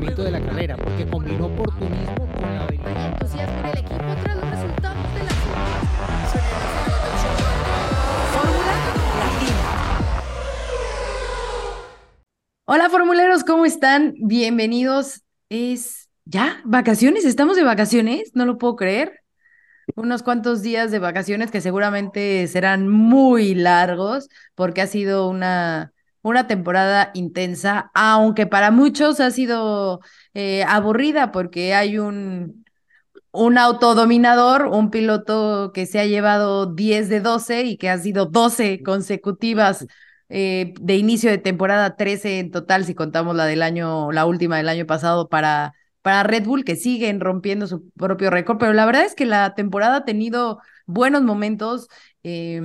funcionamiento 0.00 0.24
de 0.24 0.30
la 0.30 0.40
carrera, 0.40 0.76
porque 0.76 1.06
combinó 1.06 1.46
oportunismo 1.46 2.26
con 2.32 2.42
la 2.42 2.64
habilidad. 2.64 3.12
entusiasmo 3.12 3.58
en 3.58 3.66
el 3.66 3.78
equipo 3.78 4.16
tras 4.22 4.36
los 4.36 4.50
resultados 4.50 5.14
de 5.14 5.24
la 5.24 5.30
Fórmula 8.32 8.74
Latina. 9.18 9.56
Hola 12.64 12.88
formuleros, 12.88 13.44
¿cómo 13.44 13.66
están? 13.66 14.14
Bienvenidos. 14.20 15.22
Es 15.50 16.08
ya 16.24 16.60
vacaciones, 16.64 17.24
estamos 17.24 17.56
de 17.56 17.64
vacaciones, 17.64 18.30
no 18.34 18.46
lo 18.46 18.56
puedo 18.58 18.76
creer. 18.76 19.20
Unos 19.96 20.22
cuantos 20.22 20.62
días 20.62 20.92
de 20.92 21.00
vacaciones 21.00 21.50
que 21.50 21.60
seguramente 21.60 22.46
serán 22.46 22.88
muy 22.88 23.54
largos 23.56 24.28
porque 24.54 24.82
ha 24.82 24.86
sido 24.86 25.28
una, 25.28 25.92
una 26.22 26.46
temporada 26.46 27.10
intensa, 27.14 27.90
aunque 27.94 28.46
para 28.46 28.70
muchos 28.70 29.20
ha 29.20 29.30
sido 29.30 30.00
eh, 30.34 30.64
aburrida 30.64 31.32
porque 31.32 31.74
hay 31.74 31.98
un, 31.98 32.64
un 33.32 33.58
autodominador, 33.58 34.66
un 34.66 34.90
piloto 34.90 35.72
que 35.72 35.86
se 35.86 36.00
ha 36.00 36.06
llevado 36.06 36.66
10 36.66 37.08
de 37.08 37.20
12 37.20 37.62
y 37.64 37.76
que 37.76 37.90
ha 37.90 37.98
sido 37.98 38.26
12 38.26 38.82
consecutivas 38.82 39.86
eh, 40.28 40.74
de 40.80 40.96
inicio 40.96 41.30
de 41.30 41.38
temporada, 41.38 41.96
13 41.96 42.38
en 42.38 42.50
total, 42.50 42.84
si 42.84 42.94
contamos 42.94 43.34
la 43.36 43.46
del 43.46 43.62
año, 43.62 44.12
la 44.12 44.26
última 44.26 44.56
del 44.56 44.68
año 44.68 44.86
pasado 44.86 45.28
para, 45.28 45.72
para 46.02 46.22
Red 46.22 46.44
Bull, 46.44 46.64
que 46.64 46.76
siguen 46.76 47.20
rompiendo 47.20 47.66
su 47.66 47.90
propio 47.92 48.30
récord, 48.30 48.58
pero 48.58 48.72
la 48.72 48.86
verdad 48.86 49.04
es 49.04 49.14
que 49.14 49.26
la 49.26 49.54
temporada 49.54 49.96
ha 49.96 50.04
tenido 50.04 50.60
buenos 50.86 51.22
momentos. 51.22 51.88
Eh, 52.22 52.60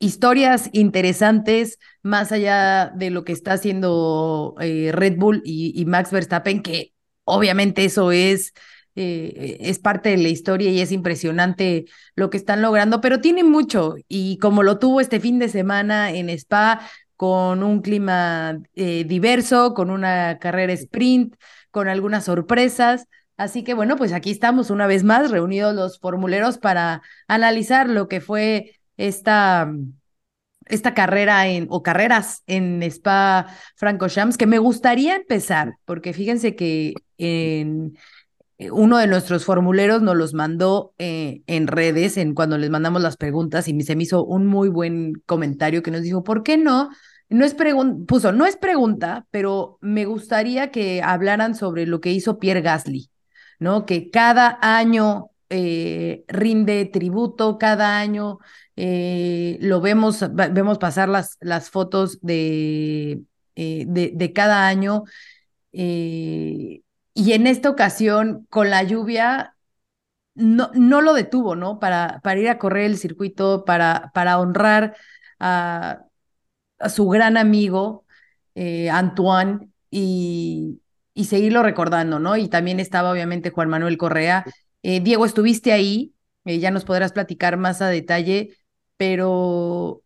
historias 0.00 0.70
interesantes 0.72 1.78
más 2.02 2.32
allá 2.32 2.90
de 2.96 3.10
lo 3.10 3.24
que 3.24 3.32
está 3.32 3.52
haciendo 3.52 4.56
eh, 4.60 4.90
Red 4.92 5.18
Bull 5.18 5.42
y, 5.44 5.84
Max 5.84 6.10
Verstappen, 6.10 6.62
que 6.62 6.94
obviamente 7.24 7.84
eso 7.84 8.10
es, 8.10 8.54
eh, 8.96 9.58
es 9.60 9.78
parte 9.78 10.08
de 10.08 10.16
la 10.16 10.28
historia 10.28 10.70
y 10.70 10.80
es 10.80 10.90
impresionante 10.90 11.84
lo 12.16 12.30
que 12.30 12.38
están 12.38 12.62
logrando, 12.62 13.00
pero 13.00 13.20
tiene 13.20 13.44
mucho 13.44 13.94
y 14.08 14.38
como 14.38 14.62
lo 14.62 14.78
tuvo 14.78 15.00
este 15.00 15.20
fin 15.20 15.38
de 15.38 15.48
semana 15.48 16.10
en 16.10 16.30
Spa 16.30 16.80
con 17.16 17.62
un 17.62 17.82
clima 17.82 18.58
eh, 18.74 19.04
diverso, 19.04 19.74
con 19.74 19.90
una 19.90 20.38
carrera 20.38 20.72
sprint, 20.72 21.36
con 21.70 21.88
algunas 21.88 22.24
sorpresas. 22.24 23.06
Así 23.36 23.62
que 23.64 23.74
bueno, 23.74 23.96
pues 23.96 24.12
aquí 24.14 24.30
estamos 24.30 24.70
una 24.70 24.86
vez 24.86 25.04
más 25.04 25.30
reunidos 25.30 25.74
los 25.74 25.98
formuleros 25.98 26.56
para 26.56 27.02
analizar 27.28 27.88
lo 27.90 28.08
que 28.08 28.22
fue 28.22 28.79
esta, 29.00 29.72
esta 30.66 30.94
carrera 30.94 31.48
en, 31.48 31.66
o 31.70 31.82
carreras 31.82 32.42
en 32.46 32.82
Spa 32.82 33.46
Francorchamps, 33.76 34.36
que 34.36 34.46
me 34.46 34.58
gustaría 34.58 35.16
empezar, 35.16 35.74
porque 35.84 36.12
fíjense 36.12 36.54
que 36.54 36.94
en 37.18 37.96
uno 38.70 38.98
de 38.98 39.06
nuestros 39.06 39.44
formuleros 39.46 40.02
nos 40.02 40.16
los 40.16 40.34
mandó 40.34 40.92
eh, 40.98 41.40
en 41.46 41.66
redes, 41.66 42.18
en 42.18 42.34
cuando 42.34 42.58
les 42.58 42.68
mandamos 42.68 43.00
las 43.00 43.16
preguntas, 43.16 43.68
y 43.68 43.80
se 43.82 43.96
me 43.96 44.02
hizo 44.02 44.22
un 44.24 44.46
muy 44.46 44.68
buen 44.68 45.14
comentario 45.24 45.82
que 45.82 45.90
nos 45.90 46.02
dijo, 46.02 46.22
¿por 46.22 46.42
qué 46.42 46.58
no? 46.58 46.90
No 47.30 47.44
es 47.44 47.56
puso, 48.06 48.32
no 48.32 48.44
es 48.44 48.56
pregunta, 48.56 49.24
pero 49.30 49.78
me 49.80 50.04
gustaría 50.04 50.70
que 50.70 51.00
hablaran 51.00 51.54
sobre 51.54 51.86
lo 51.86 52.00
que 52.00 52.10
hizo 52.10 52.38
Pierre 52.38 52.60
Gasly, 52.60 53.08
¿no? 53.60 53.86
Que 53.86 54.10
cada 54.10 54.58
año 54.60 55.30
eh, 55.50 56.24
rinde 56.28 56.84
tributo, 56.86 57.58
cada 57.58 57.98
año 57.98 58.38
eh, 58.76 59.58
lo 59.60 59.80
vemos, 59.80 60.24
vemos 60.32 60.78
pasar 60.78 61.08
las, 61.08 61.36
las 61.40 61.70
fotos 61.70 62.20
de, 62.22 63.22
eh, 63.56 63.84
de, 63.88 64.12
de, 64.14 64.32
cada 64.32 64.68
año. 64.68 65.02
Y 65.72 66.82
en 67.32 67.46
esta 67.46 67.68
ocasión, 67.68 68.46
con 68.48 68.70
la 68.70 68.82
lluvia, 68.84 69.56
no, 70.34 70.70
no 70.74 71.00
lo 71.00 71.14
detuvo, 71.14 71.56
¿no? 71.56 71.80
Para, 71.80 72.20
para 72.22 72.40
ir 72.40 72.48
a 72.48 72.58
correr 72.58 72.84
el 72.84 72.96
circuito, 72.98 73.64
para, 73.64 74.12
para 74.14 74.38
honrar 74.38 74.96
a, 75.40 76.04
a 76.78 76.88
su 76.88 77.08
gran 77.08 77.36
amigo, 77.36 78.04
Antoine, 78.92 79.68
y, 79.90 80.80
y, 81.14 81.24
seguirlo 81.24 81.62
recordando, 81.62 82.20
¿no? 82.20 82.36
Y 82.36 82.48
también 82.48 82.78
estaba 82.78 83.10
obviamente 83.10 83.50
Juan 83.50 83.68
Manuel 83.68 83.98
Correa. 83.98 84.44
Eh, 84.82 85.00
Diego, 85.00 85.26
estuviste 85.26 85.72
ahí, 85.72 86.14
eh, 86.44 86.58
ya 86.58 86.70
nos 86.70 86.84
podrás 86.84 87.12
platicar 87.12 87.56
más 87.56 87.82
a 87.82 87.88
detalle, 87.88 88.56
pero 88.96 90.02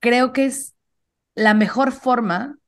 creo 0.00 0.32
que 0.32 0.46
es 0.46 0.74
la 1.34 1.54
mejor 1.54 1.92
forma, 1.92 2.58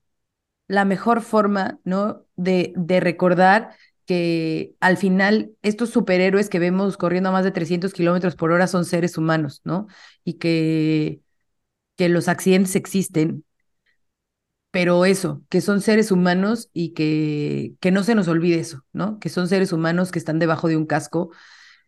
la 0.68 0.84
mejor 0.84 1.22
forma, 1.22 1.80
¿no? 1.84 2.24
De, 2.36 2.72
de 2.76 3.00
recordar 3.00 3.76
que 4.06 4.74
al 4.80 4.96
final 4.98 5.52
estos 5.62 5.90
superhéroes 5.90 6.50
que 6.50 6.58
vemos 6.60 6.96
corriendo 6.98 7.30
a 7.30 7.32
más 7.32 7.44
de 7.44 7.52
300 7.52 7.94
kilómetros 7.94 8.36
por 8.36 8.52
hora 8.52 8.66
son 8.68 8.84
seres 8.86 9.18
humanos, 9.18 9.62
¿no? 9.64 9.86
Y 10.24 10.34
que, 10.34 11.22
que 11.96 12.08
los 12.08 12.28
accidentes 12.28 12.76
existen, 12.76 13.44
pero 14.74 15.04
eso, 15.04 15.40
que 15.50 15.60
son 15.60 15.80
seres 15.80 16.10
humanos 16.10 16.68
y 16.72 16.94
que, 16.94 17.74
que 17.78 17.92
no 17.92 18.02
se 18.02 18.16
nos 18.16 18.26
olvide 18.26 18.58
eso, 18.58 18.84
¿no? 18.92 19.20
Que 19.20 19.28
son 19.28 19.46
seres 19.46 19.72
humanos 19.72 20.10
que 20.10 20.18
están 20.18 20.40
debajo 20.40 20.66
de 20.66 20.76
un 20.76 20.84
casco 20.84 21.30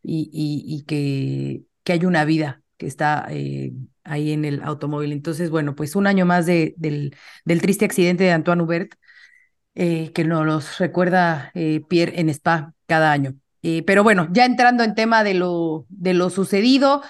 y, 0.05 0.31
y, 0.33 0.85
que, 0.85 1.65
que 1.83 1.93
hay 1.95 2.05
una 2.05 2.25
vida 2.25 2.63
que 2.77 2.87
está 2.87 3.27
eh, 3.29 3.73
ahí 4.05 4.31
en 4.31 4.45
el 4.45 4.63
automóvil. 4.63 5.11
Entonces, 5.11 5.51
bueno, 5.51 5.75
pues 5.75 5.97
un 5.97 6.07
año 6.07 6.27
más 6.27 6.47
de, 6.47 6.75
del, 6.77 7.17
del 7.45 7.61
triste 7.61 7.85
accidente 7.85 8.23
de 8.23 8.31
Antoine 8.31 8.63
Hubert, 8.63 8.95
eh, 9.75 10.13
que 10.13 10.23
nos 10.23 10.47
los 10.47 10.79
recuerda 10.79 11.51
eh, 11.55 11.83
Pierre 11.89 12.21
en 12.21 12.29
Spa 12.29 12.73
cada 12.87 13.11
año. 13.11 13.35
Pero 13.85 14.05
bueno, 14.05 14.29
ya 14.31 14.45
entrando 14.45 14.85
en 14.85 14.95
tema 14.95 15.25
de 15.25 15.35
lo, 15.35 15.87
de 15.89 16.15
lo 16.15 16.31
sucedido, 16.31 17.03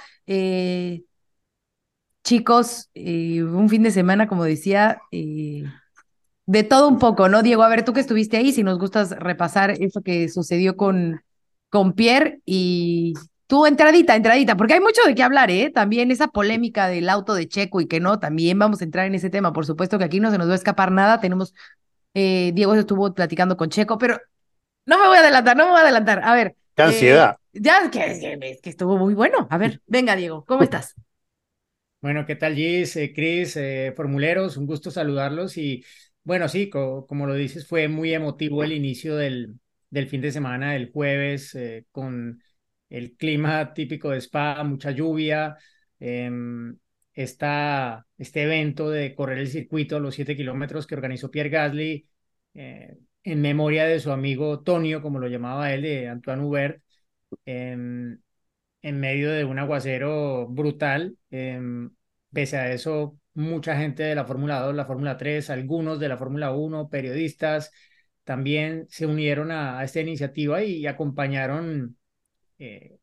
eh, 2.26 2.28
chicos, 2.28 2.91
un 2.94 3.69
fin 3.69 3.82
de 3.82 3.91
semana, 3.91 4.28
como 4.28 4.44
decía, 4.44 5.00
de 5.10 6.62
todo 6.64 6.88
un 6.88 6.98
poco, 6.98 7.28
¿no? 7.28 7.42
Diego, 7.42 7.62
a 7.62 7.69
ver, 7.69 7.84
tú 7.84 7.92
que 7.92 8.00
estuviste 8.00 8.37
ahí, 8.37 8.53
si 8.53 8.62
nos 8.62 8.78
gustas 8.78 9.10
repasar 9.10 9.70
eso 9.70 10.03
que 10.03 10.28
sucedió 10.28 10.76
con, 10.76 11.22
con 11.70 11.92
Pierre 11.92 12.41
y 12.44 13.14
Tú, 13.47 13.64
entradita, 13.64 14.16
entradita, 14.16 14.56
porque 14.56 14.75
hay 14.75 14.81
mucho 14.81 15.03
de 15.06 15.14
qué 15.14 15.22
hablar, 15.22 15.53
¿eh? 15.53 15.70
También 15.70 16.10
esa 16.10 16.26
polémica 16.26 16.88
del 16.88 17.09
auto 17.09 17.32
de 17.34 17.47
Checo 17.47 17.81
y 17.81 17.87
que 17.87 18.00
no, 18.00 18.19
también 18.19 18.58
vamos 18.58 18.81
a 18.81 18.84
entrar 18.84 19.06
en 19.06 19.14
ese 19.14 19.31
tema. 19.31 19.53
Por 19.53 19.64
supuesto 19.64 19.98
que 19.98 20.04
aquí 20.04 20.19
no 20.19 20.32
se 20.32 20.38
nos 20.38 20.48
va 20.48 20.54
a 20.54 20.56
escapar 20.56 20.91
nada. 20.91 21.20
Tenemos, 21.20 21.54
eh, 22.14 22.50
Diego 22.54 22.75
estuvo 22.75 23.14
platicando 23.14 23.56
con 23.56 23.69
Checo, 23.69 23.98
pero 23.98 24.20
no 24.84 24.98
me 24.98 25.06
voy 25.06 25.16
a 25.16 25.20
adelantar, 25.20 25.56
no 25.56 25.66
me 25.66 25.70
voy 25.70 25.78
a 25.78 25.82
adelantar. 25.84 26.22
A 26.25 26.34
ver. 26.34 26.56
¡Qué 26.75 26.82
ansiedad! 26.82 27.37
Eh, 27.53 27.60
ya, 27.62 27.88
que, 27.88 28.58
que, 28.60 28.70
estuvo 28.70 28.97
muy 28.97 29.14
bueno. 29.14 29.47
A 29.48 29.58
ver, 29.58 29.81
venga, 29.87 30.16
Diego, 30.16 30.44
¿cómo 30.44 30.64
estás? 30.64 30.97
Bueno, 32.01 32.25
¿qué 32.27 32.37
tal, 32.37 32.55
Gis, 32.55 32.95
eh, 32.97 33.12
Cris, 33.12 33.57
eh, 33.57 33.93
formuleros? 33.97 34.57
Un 34.57 34.67
gusto 34.67 34.91
saludarlos 34.91 35.57
y, 35.57 35.84
bueno, 36.23 36.49
sí, 36.49 36.71
co 36.71 37.07
como 37.07 37.27
lo 37.27 37.34
dices, 37.34 37.67
fue 37.67 37.89
muy 37.89 38.15
emotivo 38.15 38.62
el 38.62 38.73
inicio 38.73 39.17
del, 39.17 39.59
del 39.91 40.06
fin 40.09 40.21
de 40.21 40.31
semana, 40.31 40.77
el 40.77 40.93
jueves, 40.93 41.56
con 41.91 42.41
el 42.91 43.17
clima 43.17 43.75
típico 43.75 44.11
de 44.11 44.19
Spa, 44.21 44.62
mucha 44.62 44.93
lluvia, 44.93 45.56
eh, 45.99 46.31
esta, 47.15 48.06
este 48.19 48.43
evento 48.43 48.91
de 48.91 49.15
correr 49.15 49.39
el 49.39 49.49
circuito, 49.49 49.99
los 49.99 50.15
siete 50.15 50.37
kilómetros 50.37 50.87
que 50.87 50.95
organizó 50.95 51.31
Pierre 51.31 51.49
Gasly, 51.51 52.09
eh, 52.55 52.97
en 53.25 53.41
memoria 53.41 53.85
de 53.85 53.99
su 54.01 54.12
amigo 54.12 54.61
Tonio, 54.62 55.03
como 55.03 55.19
lo 55.19 55.27
llamaba 55.29 55.73
él, 55.73 55.83
de 55.83 56.09
Antoine 56.09 56.43
Hubert, 56.45 56.83
eh, 57.47 57.77
en 58.87 59.01
medio 59.01 59.33
de 59.33 59.45
un 59.45 59.59
aguacero 59.59 60.47
brutal. 60.49 61.19
Em, 61.31 61.91
pese 62.33 62.57
a 62.57 62.73
eso, 62.73 63.19
mucha 63.35 63.77
gente 63.77 64.05
de 64.05 64.15
la 64.15 64.25
Fórmula 64.25 64.61
2, 64.61 64.75
la 64.77 64.87
Fórmula 64.87 65.17
3, 65.17 65.51
algunos 65.51 65.99
de 66.01 66.09
la 66.09 66.17
Fórmula 66.19 66.53
1, 66.53 66.88
periodistas, 66.88 67.73
también 68.25 68.87
se 68.88 69.06
unieron 69.06 69.50
a, 69.50 69.83
esta 69.85 70.00
iniciativa 70.00 70.62
y, 70.62 70.87
acompañaron 70.87 71.97
eh, 72.59 72.99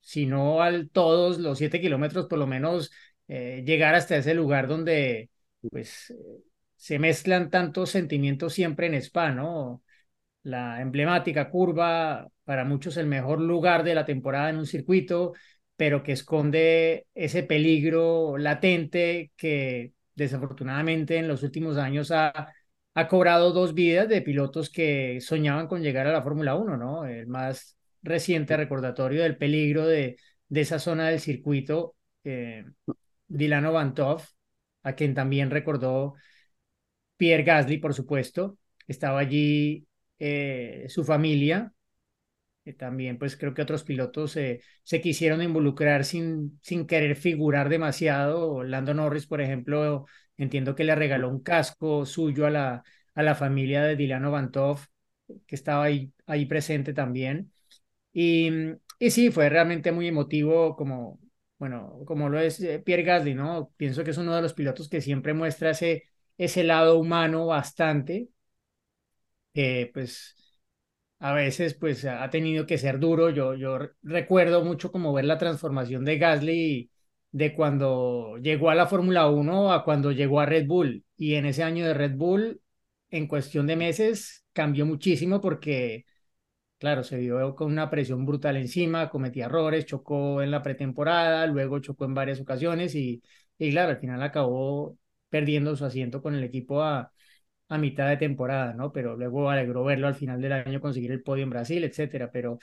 si 0.00 0.26
no 0.26 0.62
al 0.62 0.90
todos 0.90 1.38
los 1.38 1.58
siete 1.58 1.80
kilómetros, 1.80 2.26
por 2.26 2.38
lo 2.38 2.46
menos 2.46 2.92
eh, 3.28 3.62
llegar 3.66 3.94
hasta 3.94 4.16
ese 4.16 4.34
lugar 4.34 4.68
donde 4.68 5.30
pues 5.70 6.14
se 6.76 6.98
mezclan 6.98 7.50
tantos 7.50 7.90
sentimientos 7.90 8.52
siempre 8.54 8.86
en 8.86 8.94
Spa, 8.94 9.30
¿no? 9.32 9.82
La 10.44 10.80
emblemática 10.82 11.50
curva, 11.50 12.28
para 12.44 12.64
muchos 12.64 12.96
el 12.98 13.06
mejor 13.06 13.40
lugar 13.40 13.84
de 13.84 13.94
la 13.96 14.04
temporada 14.06 14.50
en 14.50 14.58
un 14.58 14.66
circuito, 14.66 15.34
pero 15.76 16.02
que 16.02 16.12
esconde 16.12 17.06
ese 17.14 17.42
peligro 17.44 18.38
latente 18.38 19.32
que 19.36 19.92
desafortunadamente 20.14 21.16
en 21.18 21.28
los 21.28 21.42
últimos 21.42 21.78
años 21.78 22.10
ha, 22.12 22.52
ha 22.94 23.08
cobrado 23.08 23.52
dos 23.52 23.74
vidas 23.74 24.08
de 24.08 24.22
pilotos 24.22 24.70
que 24.70 25.20
soñaban 25.20 25.66
con 25.66 25.82
llegar 25.82 26.06
a 26.06 26.12
la 26.12 26.22
Fórmula 26.22 26.54
1, 26.56 26.76
¿no? 26.76 27.06
El 27.06 27.26
más 27.26 27.76
reciente 28.02 28.56
recordatorio 28.56 29.22
del 29.22 29.36
peligro 29.38 29.86
de, 29.86 30.16
de 30.48 30.60
esa 30.60 30.78
zona 30.78 31.08
del 31.08 31.20
circuito, 31.20 31.96
eh, 32.24 32.64
Dilano 33.26 33.72
Vantov, 33.72 34.22
a 34.82 34.94
quien 34.94 35.14
también 35.14 35.50
recordó 35.50 36.14
Pierre 37.16 37.44
Gasly, 37.44 37.78
por 37.78 37.94
supuesto. 37.94 38.58
estaba 38.86 39.20
allí 39.20 39.86
eh, 40.24 40.86
su 40.88 41.04
familia. 41.04 41.72
también, 42.78 43.18
pues 43.18 43.36
creo 43.36 43.52
que 43.54 43.60
otros 43.62 43.84
pilotos 43.84 44.32
se 44.32 45.00
quisieron 45.02 45.42
involucrar 45.42 46.04
sin, 46.04 46.58
sin 46.62 46.86
querer 46.86 47.16
figurar 47.16 47.68
demasiado. 47.68 48.62
Lando 48.64 48.94
Norris, 48.94 49.26
por 49.26 49.40
ejemplo, 49.42 50.06
entiendo 50.38 50.74
que 50.74 50.84
le 50.84 50.94
regaló 50.94 51.28
un 51.28 51.42
casco 51.42 52.06
suyo 52.06 52.46
a 52.46 52.50
la, 52.50 52.82
a 53.14 53.22
la 53.22 53.34
familia 53.34 53.82
de 53.82 53.96
Dilano 53.96 54.30
Vantov, 54.30 54.80
que 55.46 55.54
estaba 55.54 55.84
ahí, 55.84 56.12
ahí 56.26 56.46
presente 56.46 56.94
también. 56.94 57.52
Y, 58.12 58.50
y 58.98 59.10
sí, 59.10 59.30
fue 59.30 59.48
realmente 59.50 59.92
muy 59.92 60.08
emotivo 60.08 60.76
como, 60.76 61.20
bueno, 61.58 62.00
como 62.06 62.28
lo 62.28 62.40
es 62.40 62.60
eh, 62.62 62.80
Pierre 62.80 63.02
Gasly, 63.04 63.34
¿no? 63.34 63.72
Pienso 63.76 64.04
que 64.04 64.10
es 64.12 64.18
uno 64.18 64.34
de 64.36 64.42
los 64.42 64.54
pilotos 64.54 64.88
que 64.88 65.00
siempre 65.02 65.34
muestra 65.34 65.70
ese, 65.70 66.04
ese 66.38 66.64
lado 66.64 66.98
humano 66.98 67.46
bastante, 67.46 68.28
que 69.54 69.90
pues 69.94 70.36
a 71.20 71.32
veces 71.32 71.74
pues 71.74 72.04
ha 72.04 72.28
tenido 72.30 72.66
que 72.66 72.78
ser 72.78 72.98
duro. 72.98 73.30
Yo, 73.30 73.54
yo 73.54 73.78
recuerdo 74.02 74.64
mucho 74.64 74.92
como 74.92 75.12
ver 75.12 75.24
la 75.24 75.38
transformación 75.38 76.04
de 76.04 76.18
Gasly 76.18 76.90
de 77.32 77.54
cuando 77.54 78.36
llegó 78.38 78.70
a 78.70 78.74
la 78.74 78.86
Fórmula 78.86 79.28
1 79.28 79.72
a 79.72 79.84
cuando 79.84 80.12
llegó 80.12 80.40
a 80.40 80.46
Red 80.46 80.66
Bull. 80.66 81.04
Y 81.16 81.34
en 81.34 81.46
ese 81.46 81.62
año 81.62 81.86
de 81.86 81.94
Red 81.94 82.16
Bull, 82.16 82.60
en 83.10 83.26
cuestión 83.28 83.66
de 83.66 83.76
meses, 83.76 84.44
cambió 84.52 84.86
muchísimo 84.86 85.40
porque 85.40 86.04
Claro, 86.78 87.02
se 87.02 87.16
vio 87.18 87.54
con 87.54 87.72
una 87.72 87.88
presión 87.88 88.26
brutal 88.26 88.56
encima, 88.58 89.08
cometía 89.08 89.46
errores, 89.46 89.86
chocó 89.86 90.42
en 90.42 90.50
la 90.50 90.62
pretemporada, 90.62 91.46
luego 91.46 91.78
chocó 91.78 92.04
en 92.04 92.12
varias 92.14 92.40
ocasiones 92.40 92.94
y, 92.94 93.22
y 93.56 93.70
claro, 93.70 93.92
al 93.92 93.98
final 93.98 94.22
acabó 94.22 94.98
perdiendo 95.30 95.74
su 95.76 95.84
asiento 95.86 96.20
con 96.20 96.34
el 96.34 96.44
equipo 96.44 96.82
a, 96.82 97.10
a 97.74 97.78
mitad 97.78 98.08
de 98.08 98.16
temporada, 98.16 98.72
¿no? 98.72 98.92
Pero 98.92 99.16
luego 99.16 99.50
alegró 99.50 99.84
verlo 99.84 100.06
al 100.06 100.14
final 100.14 100.40
del 100.40 100.52
año 100.52 100.80
conseguir 100.80 101.12
el 101.12 101.22
podio 101.22 101.44
en 101.44 101.50
Brasil, 101.50 101.82
etcétera. 101.84 102.30
Pero 102.32 102.58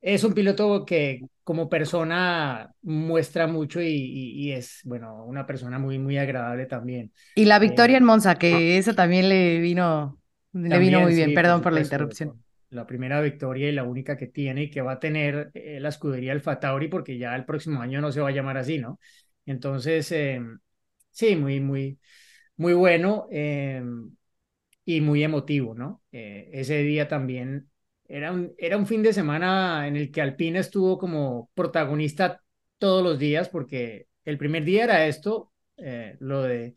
es 0.00 0.24
un 0.24 0.34
piloto 0.34 0.84
que 0.84 1.20
como 1.44 1.68
persona 1.68 2.72
muestra 2.82 3.46
mucho 3.46 3.80
y, 3.80 3.94
y, 3.94 4.52
es, 4.52 4.80
bueno, 4.84 5.24
una 5.24 5.46
persona 5.46 5.78
muy, 5.78 5.98
muy 5.98 6.18
agradable 6.18 6.66
también. 6.66 7.12
Y 7.34 7.44
la 7.46 7.58
victoria 7.58 7.96
eh, 7.96 7.98
en 7.98 8.04
Monza, 8.04 8.36
que 8.36 8.78
eso 8.78 8.94
también 8.94 9.28
le 9.28 9.58
vino, 9.60 10.18
le 10.52 10.78
vino 10.78 11.00
muy 11.00 11.14
bien, 11.14 11.34
perdón 11.34 11.62
por, 11.62 11.72
la 11.72 11.80
interrupción 11.80 12.42
la 12.70 12.86
primera 12.86 13.20
victoria 13.20 13.68
y 13.68 13.72
la 13.72 13.84
única 13.84 14.16
que 14.16 14.26
tiene 14.26 14.64
y 14.64 14.70
que 14.70 14.82
va 14.82 14.92
a 14.92 15.00
tener 15.00 15.50
eh, 15.54 15.78
la 15.80 15.88
escudería 15.88 16.32
Alfa 16.32 16.60
Tauri 16.60 16.88
porque 16.88 17.18
ya 17.18 17.34
el 17.34 17.44
próximo 17.44 17.80
año 17.80 18.00
no 18.00 18.12
se 18.12 18.20
va 18.20 18.28
a 18.28 18.32
llamar 18.32 18.58
así, 18.58 18.78
¿no? 18.78 19.00
Entonces, 19.46 20.12
em, 20.12 20.58
sí, 21.10 21.36
muy, 21.36 21.60
muy, 21.60 21.98
muy 22.58 22.74
bueno 22.74 23.28
em, 23.30 24.16
y 24.84 25.00
muy 25.00 25.22
emotivo, 25.24 25.74
¿no? 25.74 26.02
Eh, 26.12 26.50
ese 26.52 26.78
día 26.78 27.08
también 27.08 27.70
era 28.06 28.32
un, 28.32 28.54
era 28.58 28.76
un 28.78 28.86
fin 28.86 29.02
de 29.02 29.12
semana 29.12 29.86
en 29.88 29.96
el 29.96 30.10
que 30.10 30.22
Alpine 30.22 30.60
estuvo 30.60 30.98
como 30.98 31.50
protagonista 31.54 32.42
todos 32.78 33.02
los 33.04 33.18
días 33.18 33.48
porque 33.48 34.08
el 34.24 34.38
primer 34.38 34.64
día 34.64 34.84
era 34.84 35.06
esto, 35.06 35.52
eh, 35.78 36.16
lo 36.20 36.42
de 36.42 36.74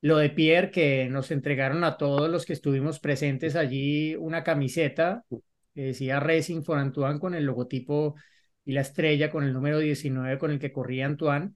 lo 0.00 0.18
de 0.18 0.30
Pierre, 0.30 0.70
que 0.70 1.08
nos 1.10 1.30
entregaron 1.30 1.84
a 1.84 1.96
todos 1.96 2.30
los 2.30 2.46
que 2.46 2.52
estuvimos 2.52 3.00
presentes 3.00 3.56
allí 3.56 4.14
una 4.16 4.44
camiseta 4.44 5.24
que 5.74 5.82
decía 5.82 6.20
Racing 6.20 6.62
for 6.62 6.78
Antoine 6.78 7.18
con 7.20 7.34
el 7.34 7.44
logotipo 7.44 8.14
y 8.64 8.72
la 8.72 8.82
estrella 8.82 9.30
con 9.30 9.44
el 9.44 9.52
número 9.52 9.78
19 9.78 10.38
con 10.38 10.50
el 10.52 10.58
que 10.60 10.72
corría 10.72 11.06
Antoine. 11.06 11.54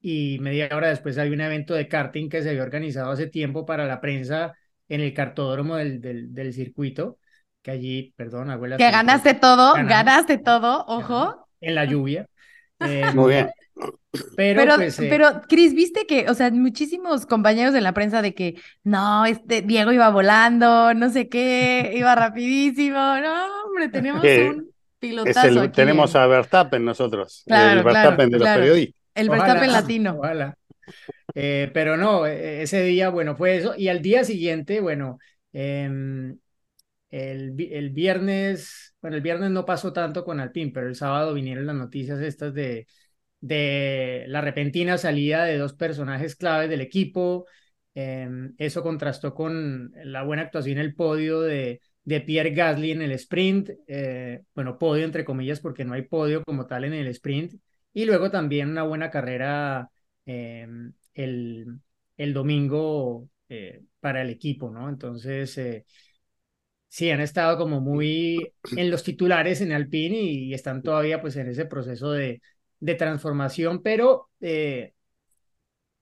Y 0.00 0.38
media 0.40 0.68
hora 0.72 0.88
después 0.88 1.18
hay 1.18 1.30
un 1.30 1.40
evento 1.40 1.74
de 1.74 1.88
karting 1.88 2.28
que 2.28 2.42
se 2.42 2.50
había 2.50 2.62
organizado 2.62 3.10
hace 3.10 3.26
tiempo 3.26 3.66
para 3.66 3.86
la 3.86 4.00
prensa 4.00 4.54
en 4.88 5.00
el 5.00 5.12
cartódromo 5.12 5.76
del, 5.76 6.00
del, 6.00 6.32
del 6.32 6.52
circuito, 6.52 7.18
que 7.62 7.70
allí, 7.70 8.14
perdón, 8.16 8.50
abuela. 8.50 8.76
Que 8.76 8.90
ganaste 8.90 9.34
todo, 9.34 9.74
ganaste 9.74 10.38
todo, 10.38 10.84
ojo. 10.86 11.48
En 11.60 11.74
la 11.74 11.84
lluvia. 11.84 12.26
Muy 13.14 13.32
bien. 13.34 13.50
Pero, 14.36 14.62
pero, 14.62 14.76
pues, 14.76 14.98
eh, 14.98 15.20
Cris, 15.48 15.74
viste 15.74 16.06
que, 16.06 16.28
o 16.28 16.34
sea, 16.34 16.50
muchísimos 16.50 17.26
compañeros 17.26 17.74
de 17.74 17.80
la 17.80 17.92
prensa 17.92 18.22
de 18.22 18.34
que 18.34 18.60
no, 18.82 19.26
este 19.26 19.62
Diego 19.62 19.92
iba 19.92 20.08
volando, 20.10 20.94
no 20.94 21.10
sé 21.10 21.28
qué, 21.28 21.92
iba 21.94 22.14
rapidísimo. 22.14 22.96
No, 22.96 23.64
hombre, 23.66 23.88
tenemos 23.90 24.24
un 24.24 24.70
pilotazo. 24.98 25.60
aquí 25.60 25.72
tenemos 25.72 26.16
a 26.16 26.26
Verstappen 26.26 26.84
nosotros, 26.84 27.44
el 27.46 27.82
Verstappen 27.82 28.30
de 28.30 28.38
los 28.38 28.48
periodistas. 28.48 28.97
El 29.20 29.28
Verstappen 29.30 29.72
latino. 29.72 30.20
Eh, 31.34 31.70
pero 31.74 31.96
no, 31.96 32.26
e, 32.26 32.62
ese 32.62 32.82
día, 32.82 33.10
bueno, 33.10 33.36
fue 33.36 33.56
eso. 33.56 33.74
Y 33.76 33.88
al 33.88 34.02
día 34.02 34.24
siguiente, 34.24 34.80
bueno, 34.80 35.18
em, 35.52 36.38
el, 37.10 37.54
el 37.72 37.90
viernes, 37.90 38.94
bueno, 39.00 39.16
el 39.16 39.22
viernes 39.22 39.50
no 39.50 39.64
pasó 39.64 39.92
tanto 39.92 40.24
con 40.24 40.40
Alpine, 40.40 40.72
pero 40.72 40.88
el 40.88 40.96
sábado 40.96 41.34
vinieron 41.34 41.66
las 41.66 41.76
noticias 41.76 42.20
estas 42.20 42.54
de 42.54 42.86
de 43.40 44.24
la 44.28 44.40
repentina 44.40 44.98
salida 44.98 45.44
de 45.44 45.58
dos 45.58 45.74
personajes 45.74 46.36
claves 46.36 46.70
del 46.70 46.80
equipo. 46.80 47.46
Em, 47.94 48.54
eso 48.58 48.82
contrastó 48.82 49.34
con 49.34 49.92
la 50.04 50.22
buena 50.22 50.42
actuación 50.42 50.78
en 50.78 50.84
el 50.84 50.94
podio 50.94 51.40
de, 51.40 51.80
de 52.04 52.20
Pierre 52.20 52.50
Gasly 52.50 52.92
en 52.92 53.02
el 53.02 53.12
sprint. 53.12 53.70
Eh, 53.86 54.42
bueno, 54.54 54.78
podio 54.78 55.04
entre 55.04 55.24
comillas 55.24 55.60
porque 55.60 55.84
no 55.84 55.94
hay 55.94 56.02
podio 56.02 56.42
como 56.44 56.66
tal 56.66 56.84
en 56.84 56.94
el 56.94 57.08
sprint. 57.08 57.54
Y 57.98 58.04
luego 58.04 58.30
también 58.30 58.70
una 58.70 58.84
buena 58.84 59.10
carrera 59.10 59.90
em, 60.24 60.92
el, 61.14 61.80
el 62.16 62.32
domingo 62.32 63.28
eh, 63.48 63.82
para 63.98 64.22
el 64.22 64.30
equipo, 64.30 64.70
¿no? 64.70 64.88
Entonces, 64.88 65.58
eh, 65.58 65.84
sí, 66.86 67.10
han 67.10 67.20
estado 67.20 67.58
como 67.58 67.80
muy 67.80 68.52
en 68.76 68.90
los 68.92 69.02
titulares 69.02 69.62
en 69.62 69.72
Alpine 69.72 70.16
y 70.16 70.54
están 70.54 70.80
todavía 70.80 71.20
pues 71.20 71.34
en 71.38 71.48
ese 71.48 71.64
proceso 71.66 72.12
de, 72.12 72.40
de 72.78 72.94
transformación, 72.94 73.82
pero 73.82 74.30
eh, 74.40 74.92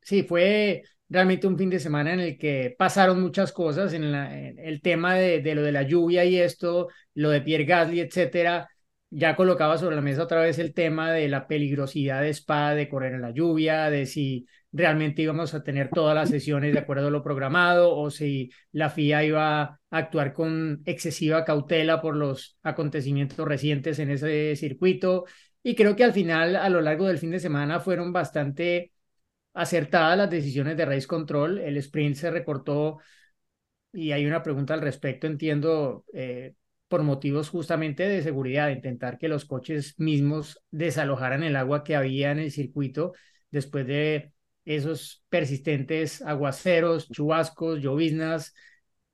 sí, 0.03 0.23
fue 0.23 0.83
realmente 1.09 1.47
un 1.47 1.57
fin 1.57 1.71
de 1.71 1.81
semana 1.81 2.13
en 2.13 2.21
el 2.21 2.37
que 2.37 2.75
pasaron 2.77 3.23
muchas 3.23 3.53
cosas, 3.53 3.95
en, 3.95 4.05
el 4.05 4.83
tema 4.83 5.15
de, 5.15 5.41
de, 5.41 5.55
lo 5.55 5.63
de 5.63 5.73
la 5.73 5.83
lluvia 5.83 6.27
y 6.27 6.37
esto, 6.39 6.89
lo 7.15 7.31
de 7.31 7.41
Pierre 7.41 7.65
Gasly, 7.65 8.01
etcétera, 8.01 8.69
ya 9.11 9.37
colocaba 9.37 9.79
sobre 9.79 9.97
la 9.97 10.03
mesa 10.03 10.25
otra 10.25 10.41
vez 10.41 10.59
el 10.59 10.75
tema 10.75 11.13
de 11.13 11.29
la 11.29 11.47
peligrosidad 11.47 12.23
de 12.23 12.31
Spa, 12.31 12.75
de 12.75 12.89
correr 12.89 13.15
en 13.15 13.23
la 13.23 13.31
lluvia, 13.31 13.91
de 13.91 14.07
si 14.07 14.47
realmente 14.73 15.23
íbamos 15.23 15.55
a 15.55 15.63
tener 15.63 15.91
todas 15.91 16.15
las 16.15 16.29
sesiones 16.29 16.73
de 16.73 16.81
acuerdo 16.81 17.09
a 17.09 17.11
lo 17.11 17.23
programado 17.23 17.97
o 17.97 18.11
si 18.11 18.51
la 18.73 18.91
FIA 18.91 19.25
iba 19.25 19.63
a 19.63 19.81
actuar 19.91 20.33
con 20.35 20.83
excesiva 20.85 21.45
cautela 21.45 22.03
por 22.03 22.17
los 22.17 22.59
acontecimientos 22.63 23.47
recientes 23.47 23.99
en 23.99 24.11
ese 24.11 24.55
circuito. 24.57 25.25
Y 25.63 25.75
creo 25.75 25.97
que 25.97 26.05
al 26.05 26.13
final, 26.13 26.57
a 26.57 26.69
lo 26.69 26.81
largo 26.81 27.07
del 27.07 27.19
fin 27.19 27.31
de 27.31 27.41
semana, 27.41 27.81
fueron 27.81 28.13
bastante 28.13 28.93
acertadas 29.55 30.19
las 30.19 30.31
decisiones 30.31 30.77
de 30.77 30.85
Race 30.85 31.07
Control. 31.07 31.59
El 31.59 31.77
sprint 31.79 32.17
se 32.17 32.31
recortó 32.31 32.99
y 33.93 34.13
hay 34.13 34.27
una 34.27 34.43
pregunta 34.43 34.75
al 34.75 34.83
respecto, 34.83 35.27
entiendo, 35.27 36.05
eh, 36.13 36.55
por 36.89 37.03
motivos 37.03 37.49
justamente 37.51 38.05
de 38.09 38.23
seguridad, 38.23 38.71
intentar 38.71 39.19
que 39.19 39.29
los 39.29 39.45
coches 39.45 39.95
mismos 39.99 40.63
desalojaran 40.71 41.43
el 41.43 41.57
agua 41.57 41.85
que 41.85 41.97
había 41.97 42.33
en 42.33 42.39
el 42.39 42.53
circuito 42.53 43.13
después 43.51 43.87
de 43.87 44.33
esos 44.65 45.25
persistentes 45.29 46.23
aguaceros, 46.23 47.09
chubascos, 47.09 47.81
lloviznas, 47.81 48.55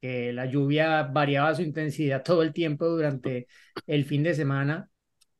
que 0.00 0.33
la 0.33 0.47
lluvia 0.47 1.05
variaba 1.05 1.55
su 1.55 1.62
intensidad 1.62 2.23
todo 2.25 2.43
el 2.43 2.52
tiempo 2.52 2.87
durante 2.88 3.47
el 3.87 4.05
fin 4.05 4.23
de 4.23 4.35
semana 4.35 4.91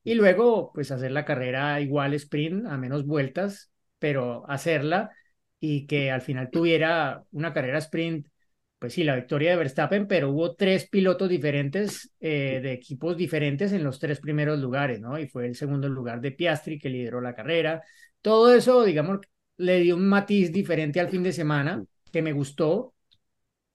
y 0.03 0.15
luego 0.15 0.71
pues 0.73 0.91
hacer 0.91 1.11
la 1.11 1.25
carrera 1.25 1.79
igual 1.81 2.13
sprint 2.13 2.65
a 2.67 2.77
menos 2.77 3.05
vueltas, 3.05 3.71
pero 3.99 4.49
hacerla 4.49 5.11
y 5.59 5.87
que 5.87 6.11
al 6.11 6.21
final 6.21 6.49
tuviera 6.51 7.23
una 7.31 7.53
carrera 7.53 7.77
sprint, 7.79 8.27
pues 8.83 8.95
sí, 8.95 9.05
la 9.05 9.15
victoria 9.15 9.51
de 9.51 9.55
Verstappen, 9.55 10.07
pero 10.07 10.31
hubo 10.31 10.55
tres 10.55 10.89
pilotos 10.89 11.29
diferentes 11.29 12.11
eh, 12.19 12.59
de 12.61 12.73
equipos 12.73 13.15
diferentes 13.15 13.71
en 13.71 13.81
los 13.81 13.97
tres 13.97 14.19
primeros 14.19 14.59
lugares, 14.59 14.99
¿no? 14.99 15.17
Y 15.17 15.25
fue 15.29 15.45
el 15.45 15.55
segundo 15.55 15.87
lugar 15.87 16.19
de 16.19 16.33
Piastri 16.33 16.77
que 16.77 16.89
lideró 16.89 17.21
la 17.21 17.33
carrera. 17.33 17.81
Todo 18.21 18.53
eso, 18.53 18.83
digamos, 18.83 19.19
le 19.55 19.79
dio 19.79 19.95
un 19.95 20.05
matiz 20.09 20.51
diferente 20.51 20.99
al 20.99 21.07
fin 21.07 21.23
de 21.23 21.31
semana 21.31 21.81
que 22.11 22.21
me 22.21 22.33
gustó. 22.33 22.93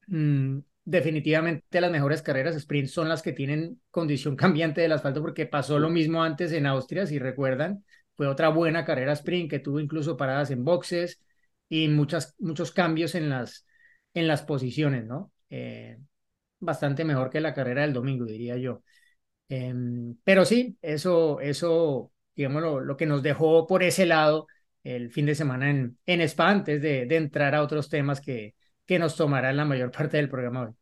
Mm, 0.09 0.59
definitivamente 0.85 1.81
las 1.81 1.91
mejores 1.91 2.21
carreras 2.21 2.55
sprint 2.57 2.89
son 2.89 3.09
las 3.09 3.23
que 3.23 3.33
tienen 3.33 3.81
condición 3.91 4.37
cambiante 4.37 4.83
del 4.83 4.93
asfalto 4.93 5.23
porque 5.23 5.47
pasó 5.47 5.79
lo 5.79 5.89
mismo 5.89 6.23
antes 6.23 6.53
en 6.53 6.67
Austria, 6.67 7.07
si 7.07 7.19
recuerdan, 7.19 7.83
fue 8.15 8.27
otra 8.27 8.51
buena 8.51 8.85
carrera 8.85 9.15
sprint 9.15 9.49
que 9.49 9.59
tuvo 9.59 9.81
incluso 9.81 10.19
paradas 10.19 10.51
en 10.51 10.65
boxes 10.65 11.19
y 11.67 11.89
muchas, 11.89 12.35
muchos 12.39 12.73
cambios 12.73 13.15
en 13.15 13.31
las, 13.31 13.65
en 14.19 14.29
las 14.29 14.43
posiciones, 14.43 15.05
¿no? 15.07 15.33
Eh, 15.51 15.99
bastante 16.61 17.05
mejor 17.05 17.31
que 17.31 17.41
la 17.41 17.55
carrera 17.55 17.83
del 17.83 17.93
domingo, 17.93 18.25
diría 18.25 18.57
yo. 18.57 18.83
Em, 19.49 20.17
pero 20.25 20.45
sí, 20.45 20.77
eso, 20.83 21.41
eso 21.41 22.13
digamos, 22.35 22.63
lo, 22.63 22.97
que 22.97 23.07
nos 23.07 23.23
dejó 23.23 23.67
por 23.67 23.83
ese 23.83 24.07
lado 24.07 24.47
el 24.85 25.11
fin 25.11 25.27
de 25.27 25.35
semana 25.35 25.71
en, 25.71 25.99
en 26.07 26.21
Spa, 26.23 26.51
antes 26.51 26.81
de, 26.81 27.07
de 27.07 27.17
entrar 27.17 27.55
a 27.55 27.63
otros 27.63 27.89
temas 27.89 28.21
que, 28.21 28.55
que 28.87 28.99
nos 28.99 29.17
tomará 29.17 29.53
la 29.53 29.65
mayor 29.65 29.91
parte 29.97 30.17
del 30.17 30.29
programa 30.29 30.69
hoy. 30.69 30.75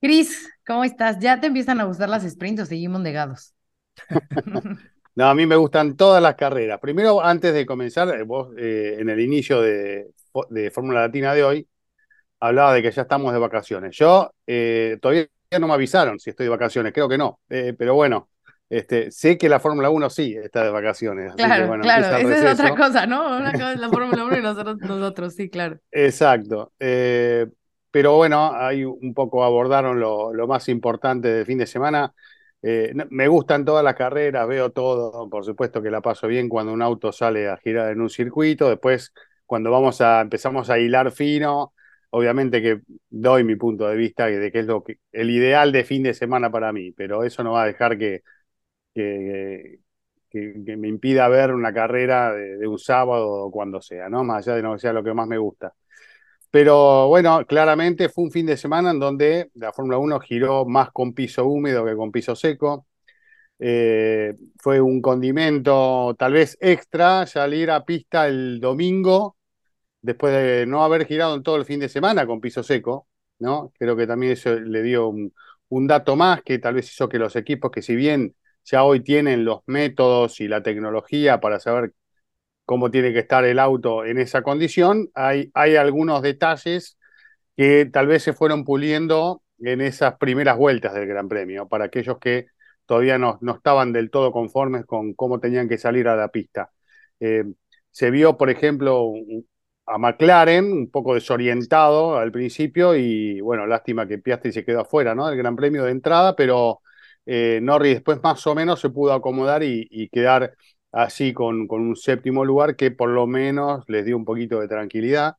Cris, 0.00 0.50
¿cómo 0.66 0.82
estás? 0.84 1.18
¿Ya 1.20 1.38
te 1.40 1.46
empiezan 1.46 1.80
a 1.80 1.84
gustar 1.84 2.08
las 2.08 2.28
sprints 2.28 2.62
o 2.62 2.66
seguimos 2.66 3.00
negados? 3.00 3.54
no, 5.14 5.26
a 5.26 5.34
mí 5.34 5.46
me 5.46 5.56
gustan 5.56 5.96
todas 5.96 6.22
las 6.22 6.34
carreras. 6.34 6.80
Primero, 6.80 7.22
antes 7.22 7.54
de 7.54 7.66
comenzar, 7.66 8.08
eh, 8.08 8.22
vos 8.22 8.48
eh, 8.56 8.96
en 8.98 9.08
el 9.10 9.20
inicio 9.20 9.60
de, 9.60 10.10
de 10.50 10.70
Fórmula 10.70 11.02
Latina 11.02 11.34
de 11.34 11.44
hoy, 11.44 11.68
hablaba 12.42 12.74
de 12.74 12.82
que 12.82 12.90
ya 12.90 13.02
estamos 13.02 13.32
de 13.32 13.38
vacaciones. 13.38 13.96
Yo 13.96 14.32
eh, 14.46 14.98
todavía 15.00 15.26
no 15.58 15.68
me 15.68 15.74
avisaron 15.74 16.18
si 16.18 16.30
estoy 16.30 16.46
de 16.46 16.50
vacaciones, 16.50 16.92
creo 16.92 17.08
que 17.08 17.18
no, 17.18 17.40
pero 17.48 17.94
bueno, 17.94 18.28
este, 18.68 19.10
sé 19.10 19.36
que 19.36 19.48
la 19.48 19.60
Fórmula 19.60 19.90
1 19.90 20.10
sí 20.10 20.34
está 20.42 20.64
de 20.64 20.70
vacaciones. 20.70 21.34
Claro, 21.34 21.78
claro, 21.80 22.16
esa 22.16 22.52
es 22.52 22.60
otra 22.60 22.74
cosa, 22.74 23.06
¿no? 23.06 23.36
Una 23.36 23.52
cosa 23.52 23.72
es 23.74 23.80
la 23.80 23.90
Fórmula 23.90 24.24
1 24.24 24.38
y 24.38 24.42
nosotros, 24.42 24.78
nosotros, 24.78 25.34
sí, 25.34 25.50
claro. 25.50 25.78
Exacto. 25.90 26.72
pero 26.78 28.16
bueno, 28.16 28.52
ahí 28.54 28.84
un 28.84 29.12
poco 29.14 29.44
abordaron 29.44 30.00
lo, 30.00 30.32
lo 30.32 30.46
más 30.46 30.68
importante 30.68 31.28
del 31.28 31.46
fin 31.46 31.58
de 31.58 31.66
semana. 31.66 32.12
Eh, 32.64 32.92
me 33.10 33.26
gustan 33.26 33.64
todas 33.64 33.82
las 33.82 33.96
carreras, 33.96 34.46
veo 34.46 34.70
todo, 34.70 35.28
por 35.28 35.44
supuesto 35.44 35.82
que 35.82 35.90
la 35.90 36.00
paso 36.00 36.28
bien 36.28 36.48
cuando 36.48 36.72
un 36.72 36.80
auto 36.80 37.10
sale 37.10 37.48
a 37.48 37.56
girar 37.56 37.90
en 37.90 38.00
un 38.00 38.08
circuito, 38.08 38.68
después 38.68 39.12
cuando 39.46 39.72
vamos 39.72 40.00
a 40.00 40.20
empezamos 40.20 40.70
a 40.70 40.78
hilar 40.78 41.10
fino, 41.10 41.71
obviamente 42.12 42.62
que 42.62 42.82
doy 43.10 43.44
mi 43.44 43.56
punto 43.56 43.88
de 43.88 43.96
vista 43.96 44.26
de 44.26 44.52
que 44.52 44.60
es 44.60 44.66
lo 44.66 44.84
que 44.84 44.98
el 45.12 45.30
ideal 45.30 45.72
de 45.72 45.84
fin 45.84 46.02
de 46.02 46.14
semana 46.14 46.50
para 46.50 46.72
mí, 46.72 46.92
pero 46.92 47.24
eso 47.24 47.42
no 47.42 47.52
va 47.52 47.64
a 47.64 47.66
dejar 47.66 47.98
que, 47.98 48.22
que, 48.94 49.80
me 50.76 50.88
impida 50.88 51.28
ver 51.28 51.52
una 51.52 51.72
carrera 51.72 52.32
de, 52.32 52.58
de, 52.58 52.66
un 52.68 52.78
sábado 52.78 53.28
o 53.46 53.50
cuando 53.50 53.80
sea, 53.82 54.08
¿no? 54.08 54.24
Más 54.24 54.46
allá 54.46 54.56
de 54.56 54.62
no 54.62 54.78
sea 54.78 54.92
lo 54.92 55.04
que 55.04 55.14
más 55.14 55.28
me 55.28 55.38
gusta. 55.38 55.74
Pero 56.50 57.08
bueno, 57.08 57.46
claramente 57.46 58.08
fue 58.10 58.24
un 58.24 58.30
fin 58.32 58.46
de 58.46 58.56
semana 58.58 58.90
en 58.90 59.00
donde 59.00 59.50
la 59.54 59.72
Fórmula 59.72 59.98
1 59.98 60.20
giró 60.20 60.66
más 60.66 60.90
con 60.92 61.14
piso 61.14 61.46
húmedo 61.46 61.84
que 61.84 61.96
con 61.96 62.12
piso 62.12 62.36
seco. 62.36 62.86
Eh, 63.58 64.34
fue 64.58 64.80
un 64.80 65.00
condimento 65.02 66.14
tal 66.18 66.34
vez 66.34 66.58
extra 66.60 67.26
salir 67.26 67.70
a 67.70 67.84
pista 67.84 68.26
el 68.28 68.60
domingo 68.60 69.36
después 70.02 70.32
de 70.34 70.66
no 70.66 70.84
haber 70.84 71.06
girado 71.06 71.34
en 71.34 71.42
todo 71.42 71.56
el 71.56 71.64
fin 71.64 71.80
de 71.80 71.88
semana 71.88 72.26
con 72.26 72.40
piso 72.40 72.62
seco, 72.62 73.08
¿no? 73.38 73.72
Creo 73.78 73.96
que 73.96 74.06
también 74.06 74.32
eso 74.32 74.54
le 74.60 74.82
dio 74.82 75.08
un, 75.08 75.34
un 75.68 75.86
dato 75.86 76.16
más 76.16 76.42
que 76.42 76.58
tal 76.58 76.74
vez 76.74 76.90
hizo 76.92 77.08
que 77.08 77.18
los 77.18 77.36
equipos 77.36 77.70
que 77.70 77.82
si 77.82 77.96
bien 77.96 78.34
ya 78.64 78.84
hoy 78.84 79.00
tienen 79.00 79.44
los 79.44 79.60
métodos 79.66 80.40
y 80.40 80.48
la 80.48 80.62
tecnología 80.62 81.40
para 81.40 81.60
saber 81.60 81.92
cómo 82.64 82.90
tiene 82.90 83.12
que 83.12 83.20
estar 83.20 83.44
el 83.44 83.58
auto 83.58 84.04
en 84.04 84.18
esa 84.18 84.42
condición. 84.42 85.10
Hay, 85.14 85.50
hay 85.54 85.76
algunos 85.76 86.22
detalles 86.22 86.98
que 87.56 87.86
tal 87.86 88.06
vez 88.06 88.22
se 88.22 88.32
fueron 88.32 88.64
puliendo 88.64 89.42
en 89.60 89.80
esas 89.80 90.16
primeras 90.18 90.56
vueltas 90.58 90.94
del 90.94 91.06
Gran 91.06 91.28
Premio, 91.28 91.68
para 91.68 91.86
aquellos 91.86 92.18
que 92.18 92.46
todavía 92.86 93.18
no, 93.18 93.38
no 93.42 93.54
estaban 93.56 93.92
del 93.92 94.10
todo 94.10 94.32
conformes 94.32 94.84
con 94.86 95.14
cómo 95.14 95.40
tenían 95.40 95.68
que 95.68 95.78
salir 95.78 96.08
a 96.08 96.16
la 96.16 96.28
pista. 96.28 96.72
Eh, 97.20 97.44
se 97.90 98.10
vio, 98.10 98.36
por 98.38 98.50
ejemplo, 98.50 99.12
a 99.86 99.98
McLaren 99.98 100.72
un 100.72 100.90
poco 100.90 101.14
desorientado 101.14 102.16
al 102.16 102.32
principio 102.32 102.94
y 102.96 103.40
bueno, 103.40 103.66
lástima 103.66 104.06
que 104.06 104.18
Piastri 104.18 104.52
se 104.52 104.64
quedó 104.64 104.80
afuera 104.80 105.14
¿no? 105.14 105.26
del 105.26 105.36
Gran 105.36 105.56
Premio 105.56 105.84
de 105.84 105.90
entrada, 105.92 106.36
pero 106.36 106.80
eh, 107.26 107.60
Norris 107.62 107.94
después 107.94 108.22
más 108.22 108.46
o 108.46 108.54
menos 108.54 108.80
se 108.80 108.90
pudo 108.90 109.12
acomodar 109.12 109.62
y, 109.62 110.08
quedar 110.10 110.54
así 110.92 111.32
con, 111.32 111.66
con, 111.66 111.82
un 111.82 111.96
séptimo 111.96 112.44
lugar 112.44 112.76
que 112.76 112.90
por 112.90 113.08
lo 113.10 113.26
menos 113.26 113.84
les 113.88 114.04
dio 114.04 114.16
un 114.16 114.24
poquito 114.24 114.60
de 114.60 114.68
tranquilidad. 114.68 115.36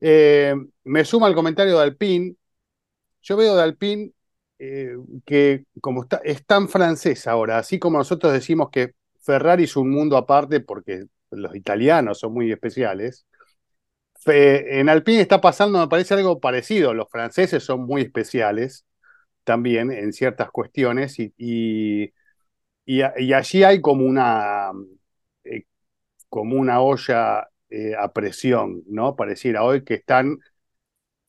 Eh, 0.00 0.54
me 0.84 1.04
suma 1.04 1.28
el 1.28 1.34
comentario 1.34 1.76
de 1.78 1.82
Alpine. 1.84 2.36
Yo 3.22 3.36
veo 3.36 3.56
de 3.56 3.62
Alpine 3.62 4.12
eh, 4.58 4.96
que 5.24 5.64
como 5.80 6.02
está, 6.02 6.20
es 6.24 6.44
tan 6.44 6.68
francés 6.68 7.26
ahora, 7.28 7.58
así 7.58 7.78
como 7.78 7.98
nosotros 7.98 8.32
decimos 8.32 8.70
que 8.70 8.94
Ferrari 9.20 9.64
es 9.64 9.76
un 9.76 9.90
mundo 9.90 10.16
aparte 10.16 10.60
porque 10.60 11.04
los 11.30 11.54
italianos 11.54 12.18
son 12.18 12.32
muy 12.32 12.50
especiales, 12.50 13.26
en 14.26 14.88
Alpine 14.88 15.20
está 15.20 15.40
pasando, 15.40 15.78
me 15.78 15.88
parece 15.88 16.14
algo 16.14 16.40
parecido. 16.40 16.94
Los 16.94 17.08
franceses 17.10 17.62
son 17.64 17.86
muy 17.86 18.02
especiales 18.02 18.84
también 19.44 19.90
en 19.92 20.12
ciertas 20.12 20.50
cuestiones 20.50 21.18
y, 21.18 21.32
y 22.86 23.02
allí 23.32 23.64
hay 23.64 23.80
como 23.80 24.04
una, 24.06 24.70
eh, 25.44 25.64
como 26.28 26.56
una 26.56 26.80
olla 26.80 27.48
eh, 27.70 27.94
a 27.98 28.12
presión, 28.12 28.82
¿no? 28.88 29.16
Pareciera 29.16 29.62
hoy 29.64 29.84
que 29.84 29.94
están 29.94 30.38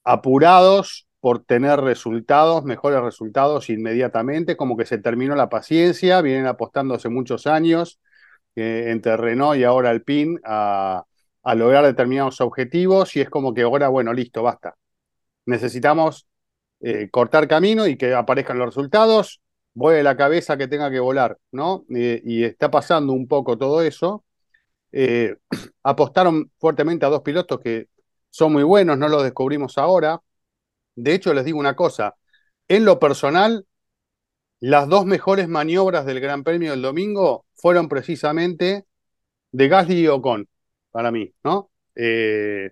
apurados 0.03 1.07
por 1.19 1.43
tener 1.43 1.81
resultados, 1.81 2.63
mejores 2.63 3.01
resultados 3.01 3.69
inmediatamente, 3.69 4.55
como 4.57 4.77
que 4.77 4.85
se 4.85 4.99
terminó 4.99 5.35
la 5.35 5.49
paciencia, 5.49 6.21
vienen 6.21 6.47
apostando 6.47 6.95
hace 6.95 7.09
muchos 7.09 7.45
años 7.47 7.99
eh, 8.55 8.85
entre 8.87 9.17
Renault 9.17 9.59
y 9.59 9.65
ahora 9.65 9.89
Alpine 9.89 10.39
a, 10.45 11.05
a 11.43 11.55
lograr 11.55 11.85
determinados 11.85 12.41
objetivos 12.41 13.15
y 13.15 13.21
es 13.21 13.29
como 13.29 13.53
que 13.53 13.63
ahora, 13.63 13.87
bueno, 13.89 14.13
listo, 14.13 14.43
basta. 14.43 14.75
Necesitamos 15.45 16.27
cortar 17.11 17.47
camino 17.47 17.87
y 17.87 17.97
que 17.97 18.13
aparezcan 18.13 18.57
los 18.57 18.67
resultados 18.67 19.41
vuele 19.79 20.03
la 20.03 20.17
cabeza 20.17 20.57
que 20.57 20.67
tenga 20.67 20.91
que 20.91 20.99
volar, 20.99 21.37
¿no? 21.51 21.85
y 21.89 22.43
está 22.43 22.69
pasando 22.71 23.13
un 23.13 23.27
poco 23.27 23.57
todo 23.57 23.81
eso. 23.81 24.25
Eh, 24.91 25.35
apostaron 25.83 26.51
fuertemente 26.59 27.05
a 27.05 27.09
dos 27.09 27.21
pilotos 27.21 27.59
que 27.59 27.87
son 28.29 28.53
muy 28.53 28.63
buenos, 28.63 28.97
no 28.97 29.07
los 29.07 29.23
descubrimos 29.23 29.77
ahora. 29.77 30.21
De 30.95 31.13
hecho, 31.13 31.33
les 31.33 31.45
digo 31.45 31.59
una 31.59 31.75
cosa, 31.75 32.15
en 32.67 32.85
lo 32.85 32.99
personal, 32.99 33.65
las 34.59 34.89
dos 34.89 35.05
mejores 35.05 35.47
maniobras 35.47 36.05
del 36.05 36.19
Gran 36.19 36.43
Premio 36.43 36.71
del 36.71 36.81
domingo 36.81 37.45
fueron 37.55 37.87
precisamente 37.87 38.85
de 39.51 39.67
Gasly 39.69 40.01
y 40.01 40.07
Ocon, 40.07 40.47
para 40.91 41.11
mí, 41.11 41.33
¿no? 41.43 41.71
Eh, 41.95 42.71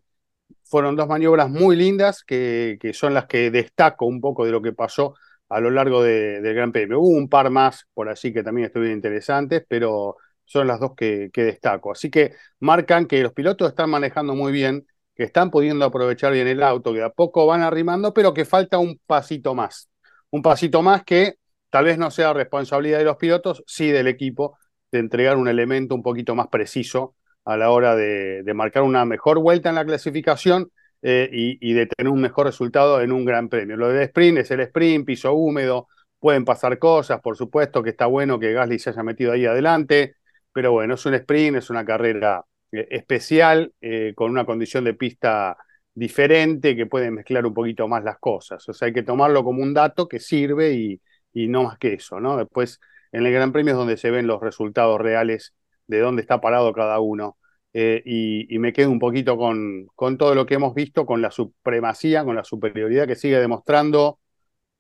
fueron 0.64 0.96
dos 0.96 1.08
maniobras 1.08 1.50
muy 1.50 1.76
lindas 1.76 2.24
que, 2.24 2.78
que, 2.80 2.94
son 2.94 3.14
las 3.14 3.26
que 3.26 3.52
destaco 3.52 4.06
un 4.06 4.22
poco 4.22 4.46
de 4.46 4.52
lo 4.52 4.62
que 4.62 4.74
pasó 4.74 5.16
a 5.50 5.60
lo 5.60 5.70
largo 5.70 6.04
del 6.04 6.54
Gran 6.54 6.72
Premio. 6.72 7.00
Hubo 7.00 7.18
un 7.18 7.30
par 7.30 7.50
más 7.50 7.88
por 7.94 8.10
allí 8.10 8.34
que 8.34 8.44
también 8.44 8.68
estuvieron 8.68 8.98
interesantes, 8.98 9.64
pero 9.68 10.18
son 10.46 10.68
las 10.68 10.80
dos 10.80 10.94
que, 10.96 11.30
destaco. 11.34 11.92
Así 11.92 12.10
que 12.10 12.34
marcan 12.60 13.06
que 13.06 13.22
los 13.22 13.34
pilotos 13.34 13.70
están 13.70 13.90
manejando 13.90 14.36
muy 14.36 14.52
bien, 14.52 14.88
que 15.16 15.24
están 15.24 15.52
pudiendo 15.52 15.86
aprovechar 15.86 16.34
bien 16.34 16.48
el 16.48 16.64
auto, 16.64 16.94
que 16.94 17.04
a 17.04 17.10
poco 17.10 17.46
van 17.46 17.62
arrimando, 17.62 18.14
pero 18.14 18.34
que 18.34 18.46
falta 18.46 18.78
un 18.78 19.00
pasito 19.06 19.56
más. 19.56 19.90
Un 20.30 20.42
pasito 20.42 20.82
más 20.82 21.04
que 21.04 21.36
tal 21.70 21.86
vez 21.86 21.98
no 21.98 22.12
sea 22.12 22.34
responsabilidad 22.34 23.00
de 23.00 23.06
los 23.06 23.18
pilotos, 23.18 23.64
sí 23.68 23.90
del 23.92 24.08
equipo, 24.08 24.58
de 24.92 25.00
entregar 25.00 25.38
un 25.38 25.48
elemento 25.48 25.96
un 25.96 26.04
poquito 26.04 26.36
más 26.36 26.48
preciso 26.48 27.16
a 27.48 27.58
la 27.58 27.72
hora 27.72 27.96
de 27.96 28.54
marcar 28.54 28.84
una 28.84 29.06
mejor 29.06 29.39
vuelta 29.39 29.70
en 29.70 29.75
la 29.75 29.86
clasificación 29.86 30.72
eh, 31.04 31.30
y, 31.32 31.74
de 31.74 31.86
tener 31.86 32.12
un 32.12 32.20
mejor 32.20 32.48
resultado 32.48 33.01
en 33.01 33.12
un 33.12 33.24
gran 33.24 33.50
premio. 33.50 33.77
Lo 33.77 33.89
del 33.89 34.01
sprint 34.04 34.39
es 34.39 34.51
el 34.51 34.62
sprint, 34.62 35.06
piso 35.06 35.32
húmedo, 35.34 35.88
pueden 36.20 36.44
pasar 36.44 36.80
cosas, 36.80 37.22
por 37.22 37.38
supuesto 37.38 37.84
que 37.84 37.92
está 37.92 38.08
bueno 38.08 38.39
que 38.39 38.51
Gasly 38.54 38.80
se 38.80 38.89
haya 38.89 39.04
metido 39.04 39.32
ahí 39.32 39.46
adelante, 39.46 40.16
pero 40.51 40.72
bueno, 40.72 40.96
es 40.96 41.06
un 41.06 41.13
sprint, 41.13 41.58
es 41.58 41.70
una 41.70 41.86
carrera 41.86 42.44
eh, 42.72 42.88
especial, 42.89 43.74
eh, 43.80 44.13
con 44.16 44.32
una 44.32 44.44
condición 44.46 44.86
de 44.86 44.96
pista 44.96 45.56
diferente 45.94 46.75
que 46.75 46.88
puede 46.88 47.12
mezclar 47.12 47.46
un 47.46 47.54
poquito 47.54 47.88
más 47.88 48.04
las 48.04 48.18
cosas. 48.18 48.68
O 48.68 48.74
sea, 48.74 48.88
hay 48.88 48.94
que 48.94 49.04
tomarlo 49.04 49.44
como 49.44 49.62
un 49.62 49.74
dato 49.74 50.08
que 50.08 50.20
sirve 50.20 50.74
y, 50.74 51.01
y 51.32 51.48
no 51.48 51.63
más 51.63 51.77
que 51.77 51.94
eso, 51.94 52.20
¿no? 52.20 52.38
Después, 52.38 52.80
en 53.12 53.25
el 53.25 53.32
Gran 53.32 53.51
Premio 53.51 53.74
es 53.74 53.77
donde 53.77 53.98
se 53.98 54.12
ven 54.12 54.25
los 54.27 54.42
resultados 54.42 55.00
reales 55.00 55.54
de 55.88 56.00
dónde 56.00 56.22
está 56.22 56.41
parado 56.41 56.74
cada 56.74 57.00
uno. 57.00 57.38
Eh, 57.74 58.01
y, 58.06 58.58
me 58.60 58.74
quedo 58.74 58.89
un 58.91 59.00
poquito 59.00 59.38
con, 59.38 59.88
con, 59.96 60.17
todo 60.17 60.34
lo 60.36 60.46
que 60.46 60.56
hemos 60.56 60.74
visto, 60.74 61.06
con 61.06 61.22
la 61.22 61.32
supremacía, 61.32 62.24
con 62.24 62.36
la 62.36 62.44
superioridad 62.44 63.08
que 63.08 63.15
sigue 63.15 63.39
demostrando 63.39 64.20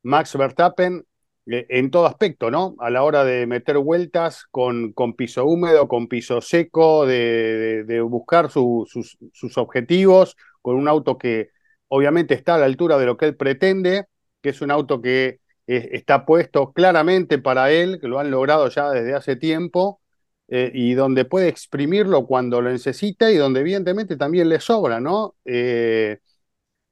Max 0.03 0.35
Verstappen 0.37 1.05
eh, 1.45 1.65
en 1.69 1.91
todo 1.91 2.07
aspecto, 2.07 2.51
¿no? 2.51 2.75
A 2.79 2.89
la 2.89 3.03
hora 3.03 3.23
de 3.23 3.45
meter 3.47 3.77
vueltas 3.77 4.45
con, 4.51 4.93
con 4.93 5.13
piso 5.15 5.45
húmedo, 5.45 5.87
con 5.87 6.07
piso 6.07 6.41
seco, 6.41 7.05
de, 7.05 7.83
de, 7.85 8.01
buscar 8.01 8.49
sus, 8.51 8.89
sus, 9.33 9.57
objetivos, 9.57 10.35
con 10.61 10.75
un 10.75 10.87
auto 10.87 11.17
que 11.17 11.49
obviamente 11.87 12.33
está 12.33 12.55
a 12.55 12.57
la 12.57 12.65
altura 12.65 12.97
de 12.97 13.05
lo 13.05 13.15
que 13.17 13.25
él 13.25 13.37
pretende, 13.37 14.07
que 14.41 14.49
es 14.49 14.61
un 14.61 14.71
auto 14.71 15.01
que 15.01 15.39
eh, 15.67 15.89
está 15.93 16.25
puesto 16.25 16.73
claramente 16.73 17.37
para 17.37 17.71
él, 17.71 17.99
que 18.01 18.07
lo 18.07 18.19
han 18.19 18.31
logrado 18.31 18.69
ya 18.69 18.89
desde 18.91 19.13
hace 19.13 19.35
tiempo 19.35 20.01
eh, 20.49 20.71
y 20.73 20.93
donde 20.93 21.25
puede 21.25 21.49
exprimirlo 21.49 22.25
cuando 22.25 22.61
lo 22.61 22.71
necesita 22.71 23.29
y 23.31 23.35
donde 23.35 23.59
evidentemente 23.61 24.15
también 24.15 24.47
le 24.47 24.61
sobra, 24.61 25.01
¿no? 25.01 25.35
Eh, 25.43 26.19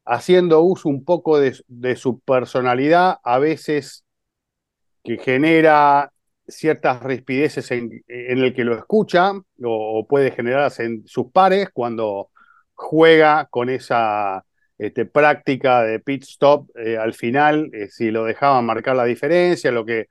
haciendo 0.05 0.61
uso 0.61 0.89
un 0.89 1.05
poco 1.05 1.39
de, 1.39 1.95
su 1.95 2.19
personalidad, 2.19 3.17
a 3.23 3.39
veces 3.39 4.03
que 5.03 5.17
genera 5.17 6.11
ciertas 6.47 7.01
rispideces 7.03 7.71
en, 7.71 8.03
el 8.07 8.53
que 8.53 8.65
lo 8.65 8.77
escucha 8.77 9.33
o, 9.63 10.05
puede 10.07 10.31
generarse 10.31 10.83
en 10.85 11.07
sus 11.07 11.31
pares 11.31 11.69
cuando 11.73 12.29
juega 12.73 13.47
con 13.49 13.69
esa, 13.69 14.45
este, 14.77 15.05
práctica 15.05 15.83
de 15.83 15.99
pit 15.99 16.23
stop 16.23 16.69
eh, 16.77 16.97
al 16.97 17.13
final, 17.13 17.71
si 17.89 18.11
lo 18.11 18.25
dejaban 18.25 18.65
marcar 18.65 18.95
la 18.97 19.05
diferencia, 19.05 19.71
lo 19.71 19.85
que 19.85 20.09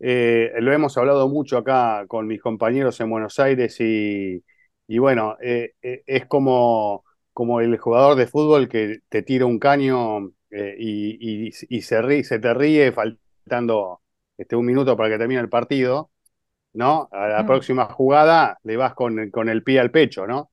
eh, 0.00 0.52
lo 0.60 0.72
hemos 0.72 0.96
hablado 0.98 1.28
mucho 1.28 1.58
acá 1.58 2.04
con 2.08 2.26
mis 2.26 2.40
compañeros 2.40 3.00
en 3.00 3.10
Buenos 3.10 3.38
Aires 3.38 3.80
y, 3.80 4.44
y 4.86 4.98
bueno, 4.98 5.36
es 5.40 6.26
como, 6.26 7.04
como 7.32 7.60
el 7.60 7.76
jugador 7.78 8.16
de 8.16 8.26
fútbol 8.26 8.68
que 8.68 9.00
te 9.08 9.22
tira 9.22 9.46
un 9.46 9.58
caño 9.58 10.30
y, 10.50 11.50
y, 11.68 11.82
se, 11.82 12.02
ríe, 12.02 12.24
se 12.24 12.38
te 12.38 12.54
ríe 12.54 12.92
faltando 12.92 14.00
este, 14.38 14.56
un 14.56 14.66
minuto 14.66 14.96
para 14.96 15.10
que 15.10 15.18
termine 15.18 15.40
el 15.40 15.48
partido, 15.48 16.10
¿no? 16.74 17.08
A 17.12 17.28
la 17.28 17.46
próxima 17.46 17.86
jugada 17.86 18.58
le 18.64 18.76
vas 18.76 18.94
con, 18.94 19.30
con 19.30 19.48
el 19.48 19.62
pie 19.64 19.80
al 19.80 19.90
pecho, 19.90 20.26
¿no? 20.26 20.50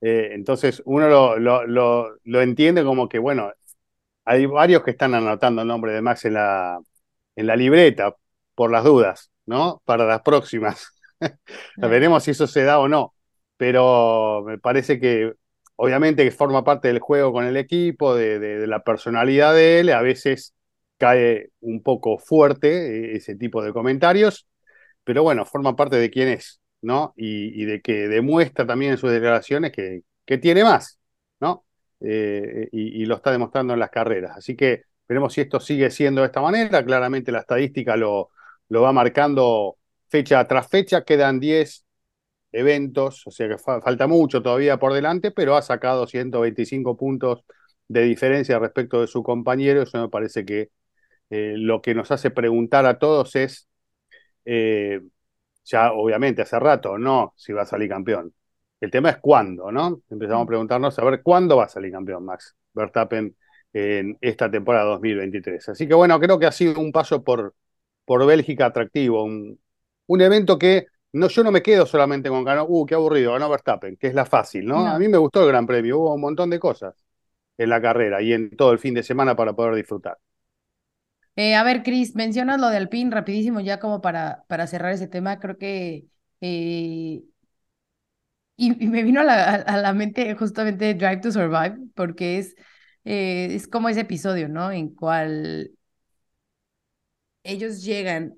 Eh, 0.00 0.30
entonces 0.32 0.82
uno 0.84 1.08
lo, 1.08 1.66
lo, 1.66 2.40
entiende 2.42 2.84
como 2.84 3.08
que, 3.08 3.18
bueno, 3.18 3.52
hay 4.24 4.46
varios 4.46 4.82
que 4.84 4.92
están 4.92 5.14
anotando 5.14 5.62
el 5.62 5.68
nombre 5.68 5.92
de 5.92 6.02
Max 6.02 6.24
en 6.26 6.34
la, 6.34 6.80
en 7.36 7.46
la 7.46 7.56
libreta, 7.56 8.14
por 8.56 8.72
las 8.72 8.84
dudas, 8.84 9.30
¿no? 9.46 9.82
Para 9.84 10.06
las 10.06 10.22
próximas. 10.22 10.88
Veremos 11.76 12.24
si 12.24 12.32
eso 12.32 12.48
se 12.48 12.64
da 12.64 12.80
o 12.80 12.88
no. 12.88 13.14
Pero 13.56 14.42
me 14.46 14.58
parece 14.58 14.98
que, 15.00 15.34
obviamente, 15.76 16.24
que 16.24 16.32
forma 16.32 16.64
parte 16.64 16.88
del 16.88 16.98
juego 16.98 17.32
con 17.32 17.44
el 17.46 17.56
equipo, 17.56 18.16
de, 18.16 18.40
de 18.40 18.66
la 18.66 18.82
personalidad 18.82 19.54
de 19.54 19.80
él. 19.80 19.90
A 19.90 20.02
veces 20.02 20.54
cae 20.98 21.50
un 21.60 21.82
poco 21.82 22.18
fuerte 22.18 23.12
eh, 23.12 23.16
ese 23.16 23.36
tipo 23.36 23.62
de 23.62 23.72
comentarios, 23.72 24.48
pero 25.04 25.22
bueno, 25.22 25.44
forma 25.46 25.76
parte 25.76 25.96
de 25.96 26.10
quién 26.10 26.28
es. 26.28 26.60
¿no? 26.82 27.12
Y, 27.16 27.64
de 27.64 27.80
que 27.82 28.08
demuestra 28.08 28.66
también 28.66 28.92
en 28.92 28.98
sus 28.98 29.10
declaraciones 29.10 29.72
que, 29.72 30.02
que 30.24 30.38
tiene 30.38 30.64
más, 30.64 31.00
¿no? 31.40 31.64
Eh, 32.00 32.68
y, 32.72 33.04
lo 33.06 33.16
está 33.16 33.32
demostrando 33.32 33.74
en 33.74 33.80
las 33.80 33.90
carreras. 33.90 34.36
Así 34.36 34.56
que 34.56 34.82
veremos 35.08 35.32
si 35.32 35.40
esto 35.40 35.60
sigue 35.60 35.90
siendo 35.90 36.20
de 36.20 36.28
esta 36.28 36.40
manera. 36.40 36.84
Claramente 36.84 37.32
la 37.32 37.40
estadística 37.40 37.96
lo, 37.96 38.30
lo 38.68 38.82
va 38.82 38.92
marcando 38.92 39.76
fecha 40.08 40.46
tras 40.46 40.68
fecha. 40.68 41.04
Quedan 41.04 41.40
10 41.40 41.84
eventos, 42.52 43.26
o 43.26 43.30
sea 43.30 43.48
que 43.48 43.58
falta 43.58 44.06
mucho 44.06 44.42
todavía 44.42 44.78
por 44.78 44.92
delante, 44.92 45.30
pero 45.30 45.56
ha 45.56 45.62
sacado 45.62 46.06
125 46.06 46.96
puntos 46.96 47.44
de 47.88 48.02
diferencia 48.02 48.58
respecto 48.58 49.00
de 49.00 49.06
su 49.06 49.22
compañero. 49.22 49.82
Eso 49.82 50.00
me 50.00 50.08
parece 50.08 50.44
que 50.44 50.70
eh, 51.30 51.54
lo 51.56 51.82
que 51.82 51.94
nos 51.94 52.10
hace 52.10 52.30
preguntar 52.30 52.86
a 52.86 52.98
todos 52.98 53.36
es 53.36 53.68
eh, 54.44 55.00
ya 55.64 55.92
obviamente 55.92 56.42
hace 56.42 56.58
rato, 56.58 56.98
no 56.98 57.34
si 57.36 57.52
va 57.52 57.62
a 57.62 57.66
salir 57.66 57.88
campeón. 57.88 58.32
El 58.80 58.90
tema 58.90 59.10
es 59.10 59.18
cuándo, 59.18 59.72
¿no? 59.72 60.02
Empezamos 60.10 60.42
a 60.42 60.44
mm. 60.44 60.48
preguntarnos 60.48 60.98
a 60.98 61.04
ver 61.04 61.22
cuándo 61.22 61.56
va 61.56 61.64
a 61.64 61.68
salir 61.68 61.92
campeón 61.92 62.24
Max 62.24 62.56
Verstappen 62.72 63.36
en 63.72 64.16
esta 64.20 64.50
temporada 64.50 64.84
2023. 64.92 65.70
Así 65.70 65.88
que 65.88 65.94
bueno, 65.94 66.18
creo 66.20 66.38
que 66.38 66.46
ha 66.46 66.52
sido 66.52 66.80
un 66.80 66.92
paso 66.92 67.22
por, 67.24 67.54
por 68.06 68.24
Bélgica 68.24 68.66
atractivo, 68.66 69.24
un, 69.24 69.60
un 70.06 70.20
evento 70.22 70.58
que 70.58 70.86
no, 71.12 71.28
yo 71.28 71.44
no 71.44 71.50
me 71.50 71.62
quedo 71.62 71.84
solamente 71.84 72.28
con 72.30 72.44
ganó, 72.44 72.64
uh, 72.66 72.86
qué 72.86 72.94
aburrido, 72.94 73.32
ganó 73.32 73.50
Verstappen, 73.50 73.96
que 73.96 74.06
es 74.06 74.14
la 74.14 74.24
fácil, 74.24 74.66
¿no? 74.66 74.86
A 74.86 74.98
mí 74.98 75.08
me 75.08 75.18
gustó 75.18 75.42
el 75.42 75.48
Gran 75.48 75.66
Premio, 75.66 75.98
hubo 75.98 76.14
un 76.14 76.20
montón 76.20 76.50
de 76.50 76.58
cosas 76.58 76.94
en 77.58 77.70
la 77.70 77.80
carrera 77.80 78.22
y 78.22 78.32
en 78.32 78.56
todo 78.56 78.72
el 78.72 78.78
fin 78.78 78.94
de 78.94 79.02
semana 79.02 79.36
para 79.36 79.54
poder 79.54 79.74
disfrutar. 79.74 80.18
Eh, 81.36 81.54
a 81.54 81.62
ver, 81.62 81.82
Cris, 81.82 82.14
mencionas 82.14 82.60
lo 82.60 82.68
de 82.68 82.78
Alpine 82.78 83.10
rapidísimo, 83.10 83.60
ya 83.60 83.78
como 83.78 84.00
para, 84.00 84.44
para 84.48 84.66
cerrar 84.66 84.92
ese 84.92 85.08
tema, 85.08 85.38
creo 85.38 85.58
que... 85.58 86.06
Eh, 86.40 87.22
y, 88.56 88.70
me 88.86 89.02
vino 89.02 89.20
a 89.20 89.24
la, 89.24 89.54
a 89.54 89.76
la, 89.76 89.92
mente 89.92 90.34
justamente 90.34 90.94
Drive 90.94 91.18
to 91.18 91.30
Survive, 91.32 91.76
porque 91.94 92.38
es, 92.38 92.54
eh, 93.04 93.48
es 93.50 93.68
como 93.68 93.88
ese 93.88 94.00
episodio, 94.00 94.48
¿no? 94.48 94.72
En 94.72 94.94
cual 94.94 95.72
ellos 97.46 97.82
llegan, 97.82 98.36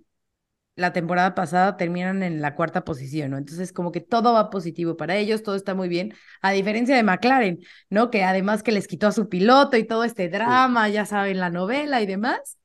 la 0.77 0.93
temporada 0.93 1.35
pasada 1.35 1.77
terminan 1.77 2.23
en 2.23 2.41
la 2.41 2.55
cuarta 2.55 2.85
posición, 2.85 3.33
¿no? 3.33 3.39
Entonces, 3.39 3.73
como 3.73 3.93
que 3.93 4.01
todo 4.01 4.33
va 4.35 4.51
positivo 4.51 4.97
para 4.97 5.17
ellos, 5.17 5.43
todo 5.43 5.57
está 5.57 5.75
muy 5.75 5.89
bien, 5.89 6.15
a 6.43 6.53
diferencia 6.53 6.97
de 6.97 7.03
McLaren, 7.03 7.61
¿no? 7.91 8.11
Que 8.11 8.25
además 8.25 8.63
que 8.63 8.73
les 8.73 8.87
quitó 8.87 9.09
a 9.09 9.13
su 9.13 9.29
piloto 9.29 9.77
y 9.77 9.85
todo 9.85 10.05
este 10.05 10.29
drama, 10.29 10.89
ya 10.89 11.07
saben, 11.07 11.39
la 11.41 11.51
novela 11.51 12.01
y 12.01 12.07
demás 12.07 12.59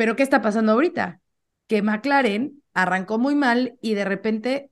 pero 0.00 0.16
¿qué 0.16 0.22
está 0.22 0.40
pasando 0.40 0.72
ahorita? 0.72 1.20
Que 1.66 1.82
McLaren 1.82 2.62
arrancó 2.72 3.18
muy 3.18 3.34
mal 3.34 3.76
y 3.82 3.92
de 3.92 4.06
repente 4.06 4.70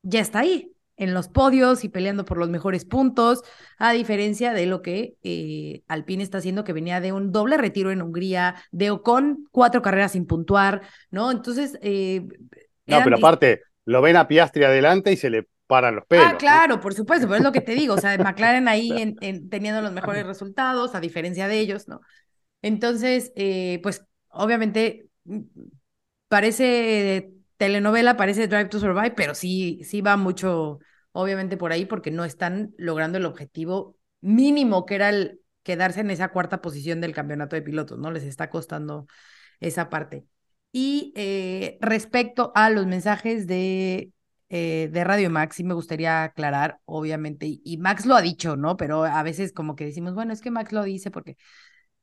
ya 0.00 0.20
está 0.20 0.38
ahí, 0.38 0.73
en 0.96 1.14
los 1.14 1.28
podios 1.28 1.84
y 1.84 1.88
peleando 1.88 2.24
por 2.24 2.38
los 2.38 2.48
mejores 2.48 2.84
puntos, 2.84 3.42
a 3.78 3.92
diferencia 3.92 4.52
de 4.52 4.66
lo 4.66 4.82
que 4.82 5.16
eh, 5.22 5.82
Alpine 5.88 6.22
está 6.22 6.38
haciendo, 6.38 6.64
que 6.64 6.72
venía 6.72 7.00
de 7.00 7.12
un 7.12 7.32
doble 7.32 7.56
retiro 7.56 7.90
en 7.90 8.02
Hungría, 8.02 8.54
de 8.70 8.90
Ocon 8.90 9.48
cuatro 9.50 9.82
carreras 9.82 10.12
sin 10.12 10.26
puntuar, 10.26 10.82
¿no? 11.10 11.30
Entonces... 11.30 11.78
Eh, 11.82 12.26
no, 12.86 13.00
pero 13.02 13.16
aparte, 13.16 13.62
lo 13.84 14.02
ven 14.02 14.16
a 14.16 14.28
Piastri 14.28 14.64
adelante 14.64 15.12
y 15.12 15.16
se 15.16 15.30
le 15.30 15.48
paran 15.66 15.96
los 15.96 16.06
pelos. 16.06 16.26
Ah, 16.28 16.36
claro, 16.36 16.80
por 16.80 16.94
supuesto, 16.94 17.26
pero 17.26 17.38
es 17.38 17.42
lo 17.42 17.52
que 17.52 17.60
te 17.60 17.74
digo, 17.74 17.94
o 17.94 17.98
sea, 17.98 18.16
McLaren 18.18 18.68
ahí 18.68 18.90
en, 19.20 19.48
teniendo 19.48 19.80
los 19.82 19.92
mejores 19.92 20.26
resultados, 20.26 20.94
a 20.94 21.00
diferencia 21.00 21.48
de 21.48 21.58
ellos, 21.58 21.88
¿no? 21.88 22.00
Entonces, 22.62 23.32
eh, 23.36 23.80
pues 23.82 24.04
obviamente 24.28 25.08
mm, 25.24 25.40
parece 26.28 27.33
telenovela, 27.56 28.16
parece 28.16 28.48
Drive 28.48 28.68
to 28.68 28.80
Survive, 28.80 29.12
pero 29.12 29.34
sí, 29.34 29.80
sí 29.84 30.00
va 30.00 30.16
mucho, 30.16 30.78
obviamente, 31.12 31.56
por 31.56 31.72
ahí, 31.72 31.86
porque 31.86 32.10
no 32.10 32.24
están 32.24 32.74
logrando 32.78 33.18
el 33.18 33.26
objetivo 33.26 33.96
mínimo 34.20 34.86
que 34.86 34.94
era 34.96 35.10
el 35.10 35.40
quedarse 35.62 36.00
en 36.00 36.10
esa 36.10 36.28
cuarta 36.30 36.60
posición 36.60 37.00
del 37.00 37.14
campeonato 37.14 37.56
de 37.56 37.62
pilotos, 37.62 37.98
¿no? 37.98 38.10
Les 38.10 38.24
está 38.24 38.50
costando 38.50 39.06
esa 39.60 39.90
parte. 39.90 40.26
Y 40.72 41.12
eh, 41.16 41.78
respecto 41.80 42.52
a 42.54 42.70
los 42.70 42.86
mensajes 42.86 43.46
de, 43.46 44.12
eh, 44.48 44.88
de 44.92 45.04
Radio 45.04 45.30
Max, 45.30 45.56
sí 45.56 45.64
me 45.64 45.74
gustaría 45.74 46.24
aclarar, 46.24 46.80
obviamente, 46.84 47.46
y, 47.62 47.76
Max 47.78 48.06
lo 48.06 48.16
ha 48.16 48.22
dicho, 48.22 48.56
¿no? 48.56 48.76
Pero 48.76 49.04
a 49.04 49.22
veces 49.22 49.52
como 49.52 49.76
que 49.76 49.84
decimos, 49.86 50.14
bueno, 50.14 50.32
es 50.32 50.40
que 50.40 50.50
Max 50.50 50.72
lo 50.72 50.82
dice 50.84 51.10
porque 51.10 51.36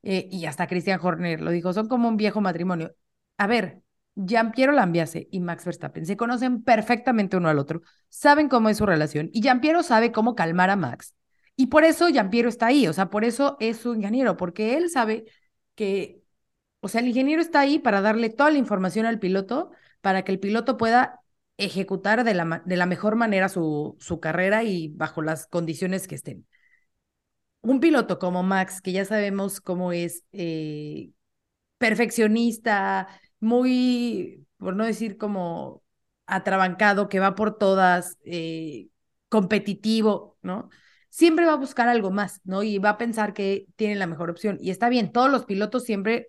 eh, 0.04 0.28
y 0.32 0.46
hasta 0.46 0.68
Christian 0.68 1.00
Horner 1.02 1.42
lo 1.42 1.52
dijo, 1.52 1.74
son 1.74 1.88
como 1.88 2.08
un 2.10 2.18
viejo 2.18 2.42
matrimonio. 2.42 2.96
A 3.38 3.48
ver, 3.48 3.82
Jean-Pierre 4.16 4.74
Lambiase 4.74 5.28
y 5.32 5.40
Max 5.40 5.66
Verstappen 5.66 6.06
se 6.06 6.18
conocen 6.18 6.64
perfectamente 6.64 7.38
uno 7.38 7.50
al 7.50 7.60
otro, 7.60 7.82
saben 8.10 8.50
cómo 8.50 8.70
es 8.70 8.78
su 8.78 8.86
relación 8.86 9.30
y 9.34 9.42
Jean-Pierre 9.42 9.84
sabe 9.84 10.12
cómo 10.12 10.36
calmar 10.36 10.70
a 10.70 10.76
Max. 10.76 11.16
Y 11.56 11.68
por 11.68 11.84
eso 11.84 12.10
Jean-Pierre 12.10 12.50
está 12.50 12.68
ahí, 12.68 12.88
o 12.88 12.94
sea, 12.94 13.10
por 13.10 13.26
eso 13.26 13.58
es 13.60 13.78
su 13.78 13.94
ingeniero, 13.94 14.38
porque 14.38 14.78
él 14.78 14.90
sabe 14.90 15.26
que, 15.76 16.22
o 16.82 16.88
sea, 16.88 17.02
el 17.02 17.08
ingeniero 17.08 17.42
está 17.42 17.60
ahí 17.62 17.80
para 17.80 18.02
darle 18.02 18.30
toda 18.30 18.52
la 18.52 18.58
información 18.58 19.06
al 19.06 19.20
piloto 19.20 19.72
para 20.02 20.24
que 20.24 20.32
el 20.32 20.40
piloto 20.40 20.78
pueda 20.78 21.22
ejecutar 21.58 22.24
de 22.24 22.34
la, 22.34 22.64
de 22.66 22.78
la 22.78 22.86
mejor 22.88 23.16
manera 23.16 23.50
su, 23.50 23.96
su 24.00 24.20
carrera 24.20 24.64
y 24.64 24.90
bajo 24.90 25.22
las 25.22 25.48
condiciones 25.48 26.08
que 26.08 26.16
estén 26.16 26.48
un 27.62 27.80
piloto 27.80 28.20
como 28.20 28.44
Max, 28.44 28.82
que 28.82 28.92
ya 28.92 29.06
sabemos 29.06 29.62
cómo 29.62 29.92
es 29.94 30.24
eh, 30.32 31.12
perfeccionista, 31.78 33.08
muy, 33.42 34.48
por 34.58 34.76
no 34.76 34.86
decir 34.86 35.18
como 35.18 35.84
atrabancado, 36.26 37.10
que 37.10 37.20
va 37.20 37.36
por 37.36 37.58
todas, 37.58 38.18
eh, 38.24 38.88
competitivo, 39.30 40.38
¿no? 40.42 40.70
Siempre 41.10 41.46
va 41.46 41.54
a 41.54 41.56
buscar 41.56 41.88
algo 41.90 42.12
más, 42.12 42.42
¿no? 42.46 42.64
Y 42.64 42.78
va 42.80 42.92
a 42.92 42.98
pensar 42.98 43.34
que 43.34 43.66
tiene 43.76 43.96
la 43.96 44.08
mejor 44.08 44.30
opción. 44.30 44.58
Y 44.62 44.72
está 44.72 44.90
bien, 44.90 45.12
todos 45.12 45.32
los 45.32 45.46
pilotos 45.46 45.84
siempre 45.86 46.28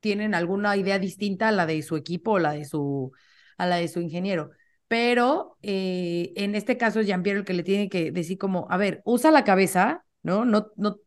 tienen 0.00 0.34
alguna 0.34 0.76
idea 0.76 0.98
distinta 0.98 1.48
a 1.48 1.52
la 1.52 1.66
de 1.66 1.82
su 1.82 1.96
equipo 1.96 2.32
o 2.32 2.38
la 2.38 2.52
de 2.52 2.64
su, 2.64 3.12
a 3.58 3.66
la 3.66 3.76
de 3.76 3.88
su 3.88 4.00
ingeniero. 4.00 4.50
Pero 4.88 5.58
eh, 5.62 6.32
en 6.36 6.54
este 6.54 6.76
caso 6.76 7.00
es 7.00 7.06
Jean-Pierre 7.06 7.40
el 7.40 7.44
que 7.44 7.54
le 7.54 7.62
tiene 7.64 7.88
que 7.88 8.12
decir 8.12 8.38
como, 8.38 8.66
a 8.70 8.76
ver, 8.76 9.02
usa 9.04 9.30
la 9.30 9.44
cabeza, 9.44 10.04
¿no? 10.22 10.44
No, 10.44 10.72
no, 10.76 10.98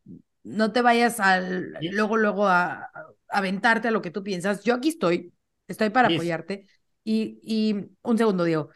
no 0.42 0.72
te 0.72 0.82
vayas 0.82 1.20
al, 1.20 1.74
luego, 1.92 2.16
luego 2.16 2.46
a, 2.48 2.90
aventarte 3.30 3.88
a 3.88 3.90
lo 3.90 4.02
que 4.02 4.10
tú 4.10 4.22
piensas. 4.22 4.62
Yo 4.64 4.74
aquí 4.74 4.90
estoy, 4.90 5.32
estoy 5.68 5.90
para 5.90 6.08
apoyarte. 6.08 6.66
Y, 7.04 7.40
y 7.42 7.76
un 8.02 8.18
segundo, 8.18 8.44
Diego. 8.44 8.70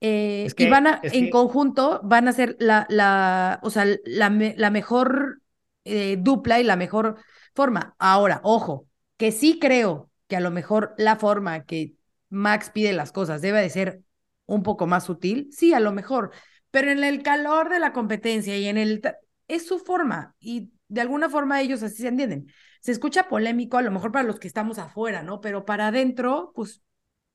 Eh, 0.00 0.48
y 0.56 0.66
van 0.66 0.86
a, 0.86 1.00
en 1.02 1.30
conjunto, 1.30 2.00
van 2.02 2.28
a 2.28 2.32
ser 2.32 2.56
la, 2.58 2.86
la, 2.88 3.60
o 3.62 3.70
sea, 3.70 3.84
la, 4.04 4.30
la 4.30 4.70
mejor 4.70 5.42
eh, 5.84 6.16
dupla 6.18 6.60
y 6.60 6.64
la 6.64 6.76
mejor 6.76 7.16
forma. 7.54 7.94
Ahora, 7.98 8.40
ojo, 8.42 8.86
que 9.16 9.32
sí 9.32 9.58
creo 9.58 10.10
que 10.26 10.36
a 10.36 10.40
lo 10.40 10.50
mejor 10.50 10.94
la 10.96 11.16
forma 11.16 11.64
que 11.64 11.94
Max 12.30 12.70
pide 12.70 12.92
las 12.92 13.12
cosas 13.12 13.42
debe 13.42 13.60
de 13.60 13.70
ser 13.70 14.02
un 14.46 14.62
poco 14.62 14.86
más 14.86 15.04
sutil, 15.04 15.48
sí, 15.52 15.74
a 15.74 15.80
lo 15.80 15.92
mejor, 15.92 16.30
pero 16.70 16.90
en 16.90 17.04
el 17.04 17.22
calor 17.22 17.68
de 17.68 17.80
la 17.80 17.92
competencia 17.92 18.56
y 18.56 18.66
en 18.66 18.78
el 18.78 19.02
es 19.48 19.66
su 19.66 19.78
forma 19.78 20.34
y 20.40 20.70
de 20.88 21.00
alguna 21.00 21.28
forma 21.28 21.60
ellos 21.60 21.82
así 21.82 22.02
se 22.02 22.08
entienden. 22.08 22.46
Se 22.80 22.92
escucha 22.92 23.28
polémico 23.28 23.78
a 23.78 23.82
lo 23.82 23.90
mejor 23.90 24.12
para 24.12 24.26
los 24.26 24.38
que 24.40 24.48
estamos 24.48 24.78
afuera, 24.78 25.22
¿no? 25.22 25.40
Pero 25.40 25.64
para 25.64 25.88
adentro, 25.88 26.52
pues 26.54 26.82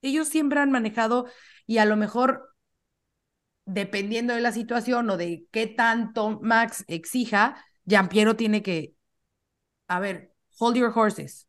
ellos 0.02 0.28
siempre 0.28 0.60
han 0.60 0.72
manejado 0.72 1.28
y 1.68 1.78
a 1.80 1.86
lo 1.86 1.96
mejor 1.98 2.56
dependiendo 3.66 4.34
de 4.34 4.42
la 4.42 4.52
situación 4.52 5.10
o 5.10 5.18
de 5.18 5.46
qué 5.52 5.68
tanto 5.68 6.40
Max 6.42 6.84
exija, 6.88 7.64
Giampiero 7.86 8.36
tiene 8.36 8.62
que, 8.62 8.94
a 9.88 10.00
ver, 10.00 10.34
hold 10.60 10.78
your 10.78 10.92
horses. 10.96 11.48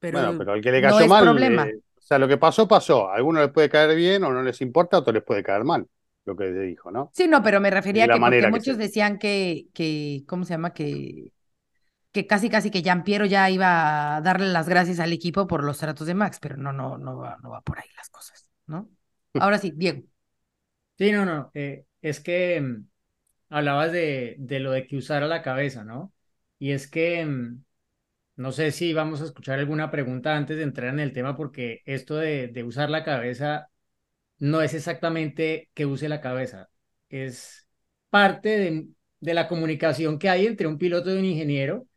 Pero, 0.00 0.18
Bueno, 0.18 0.38
pero 0.38 0.52
al 0.52 0.60
que 0.62 0.70
le 0.72 0.80
no 0.80 0.98
cayó 0.98 1.00
es 1.00 1.08
mal, 1.08 1.24
problema. 1.24 1.66
eh, 1.68 1.76
o 1.96 2.00
sea, 2.00 2.18
lo 2.18 2.28
que 2.28 2.38
pasó, 2.38 2.66
pasó. 2.66 3.08
A 3.10 3.16
algunos 3.16 3.42
les 3.42 3.52
puede 3.52 3.68
caer 3.68 3.94
bien 3.96 4.24
o 4.24 4.32
no 4.32 4.42
les 4.42 4.60
importa, 4.60 4.96
a 4.96 5.00
otros 5.00 5.14
les 5.14 5.22
puede 5.24 5.42
caer 5.42 5.64
mal, 5.64 5.86
lo 6.24 6.36
que 6.36 6.50
dijo, 6.50 6.90
¿no? 6.90 7.12
Sí, 7.12 7.26
no, 7.26 7.42
pero 7.42 7.60
me 7.60 7.70
refería 7.70 8.06
la 8.06 8.14
que 8.14 8.20
porque 8.20 8.30
manera 8.30 8.52
que 8.52 8.60
muchos 8.60 8.78
decían 8.78 9.18
que, 9.18 9.66
que, 9.74 10.24
¿cómo 10.28 10.44
se 10.44 10.54
llama? 10.54 10.72
Que, 10.72 11.32
que 12.12 12.26
casi, 12.26 12.50
casi 12.50 12.70
que 12.70 12.82
Giampiero 12.82 13.26
ya 13.26 13.50
iba 13.50 14.16
a 14.16 14.20
darle 14.22 14.46
las 14.48 14.68
gracias 14.68 15.00
al 15.00 15.12
equipo 15.12 15.46
por 15.46 15.64
los 15.64 15.78
tratos 15.78 16.06
de 16.06 16.14
Max, 16.14 16.38
pero 16.40 16.56
no, 16.56 16.72
no, 16.72 16.98
no 16.98 17.18
va, 17.18 17.38
no 17.42 17.50
va 17.50 17.60
por 17.62 17.78
ahí 17.78 17.88
las 17.96 18.08
cosas, 18.10 18.50
¿no? 18.66 18.90
Ahora 19.38 19.58
sí, 19.58 19.72
Diego. 19.74 20.02
Sí, 20.98 21.12
no, 21.12 21.24
no, 21.24 21.50
eh, 21.54 21.84
es 22.02 22.18
que 22.20 22.60
mm, 22.60 22.88
hablabas 23.50 23.92
de, 23.92 24.36
de 24.38 24.60
lo 24.60 24.72
de 24.72 24.86
que 24.86 24.96
usara 24.96 25.26
la 25.28 25.42
cabeza, 25.42 25.84
¿no? 25.84 26.14
Y 26.58 26.72
es 26.72 26.88
que 26.90 27.24
mm, 27.26 27.64
no 28.36 28.52
sé 28.52 28.72
si 28.72 28.94
vamos 28.94 29.22
a 29.22 29.26
escuchar 29.26 29.58
alguna 29.60 29.90
pregunta 29.90 30.36
antes 30.36 30.56
de 30.58 30.64
entrar 30.64 30.90
en 30.94 31.00
el 31.00 31.12
tema, 31.14 31.36
porque 31.36 31.82
esto 31.86 32.16
de, 32.16 32.48
de 32.48 32.64
usar 32.64 32.90
la 32.90 33.04
cabeza 33.04 33.70
no 34.38 34.62
es 34.62 34.74
exactamente 34.74 35.70
que 35.74 35.86
use 35.86 36.08
la 36.10 36.22
cabeza, 36.22 36.70
es 37.10 37.68
parte 38.10 38.50
de, 38.50 38.88
de 39.20 39.34
la 39.34 39.48
comunicación 39.48 40.18
que 40.20 40.30
hay 40.30 40.46
entre 40.48 40.68
un 40.68 40.78
piloto 40.78 41.14
y 41.14 41.18
un 41.18 41.26
ingeniero, 41.26 41.87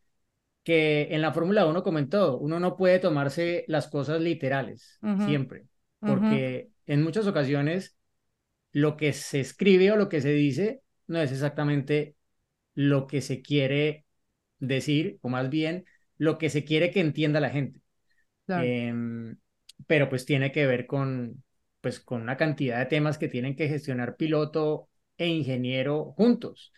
que 0.62 1.08
en 1.10 1.22
la 1.22 1.32
Fórmula 1.32 1.66
1 1.66 1.82
comentó, 1.82 2.38
uno 2.38 2.60
no 2.60 2.76
puede 2.76 2.98
tomarse 2.98 3.64
las 3.68 3.88
cosas 3.88 4.20
literales, 4.20 5.00
siempre, 5.24 5.66
porque 6.00 6.70
en 6.86 7.02
muchas 7.02 7.26
ocasiones 7.26 7.96
lo 8.72 8.96
que 8.96 9.12
se 9.12 9.40
escribe 9.40 9.92
o 9.92 9.96
lo 9.96 10.08
que 10.08 10.20
se 10.20 10.32
dice 10.32 10.82
no 11.06 11.20
es 11.20 11.32
exactamente 11.32 12.16
lo 12.74 13.06
que 13.06 13.20
se 13.20 13.42
quiere 13.42 14.06
decir, 14.58 15.18
o 15.20 15.28
más 15.28 15.50
bien 15.50 15.84
lo 16.16 16.38
que 16.38 16.48
se 16.48 16.64
quiere 16.64 16.90
que 16.90 17.00
entienda 17.00 17.40
la 17.40 17.50
gente. 17.50 17.80
Claro. 18.46 18.64
Em, 18.64 19.36
pero 19.86 20.08
pues 20.08 20.24
tiene 20.24 20.52
que 20.52 20.66
ver 20.66 20.86
con, 20.86 21.42
pues, 21.80 22.00
con 22.00 22.22
una 22.22 22.36
cantidad 22.36 22.78
de 22.78 22.86
temas 22.86 23.18
que 23.18 23.28
tienen 23.28 23.56
que 23.56 23.68
gestionar 23.68 24.16
piloto 24.16 24.88
e 25.16 25.26
ingeniero 25.26 26.12
juntos. 26.16 26.72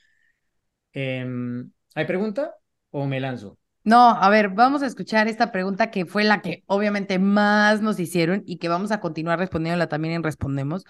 Em, 0.92 1.70
¿hay 1.94 2.06
pregunta 2.06 2.54
o 2.90 3.06
me 3.06 3.20
lanzo? 3.20 3.58
No, 3.84 3.98
a 4.10 4.30
ver, 4.30 4.48
vamos 4.48 4.82
a 4.82 4.86
escuchar 4.86 5.28
esta 5.28 5.52
pregunta 5.52 5.90
que 5.90 6.06
fue 6.06 6.24
la 6.24 6.40
que 6.40 6.64
obviamente 6.66 7.18
más 7.18 7.82
nos 7.82 8.00
hicieron 8.00 8.42
y 8.46 8.56
que 8.56 8.68
vamos 8.68 8.90
a 8.92 9.00
continuar 9.00 9.38
respondiéndola 9.38 9.88
también 9.88 10.14
en 10.14 10.22
Respondemos, 10.22 10.84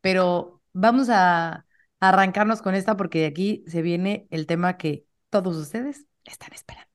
pero 0.00 0.60
vamos 0.72 1.08
a 1.10 1.64
arrancarnos 2.00 2.60
con 2.60 2.74
esta 2.74 2.96
porque 2.96 3.20
de 3.20 3.26
aquí 3.26 3.64
se 3.68 3.82
viene 3.82 4.26
el 4.30 4.46
tema 4.46 4.78
que 4.78 5.04
todos 5.30 5.56
ustedes 5.56 6.06
están 6.24 6.52
esperando. 6.52 6.90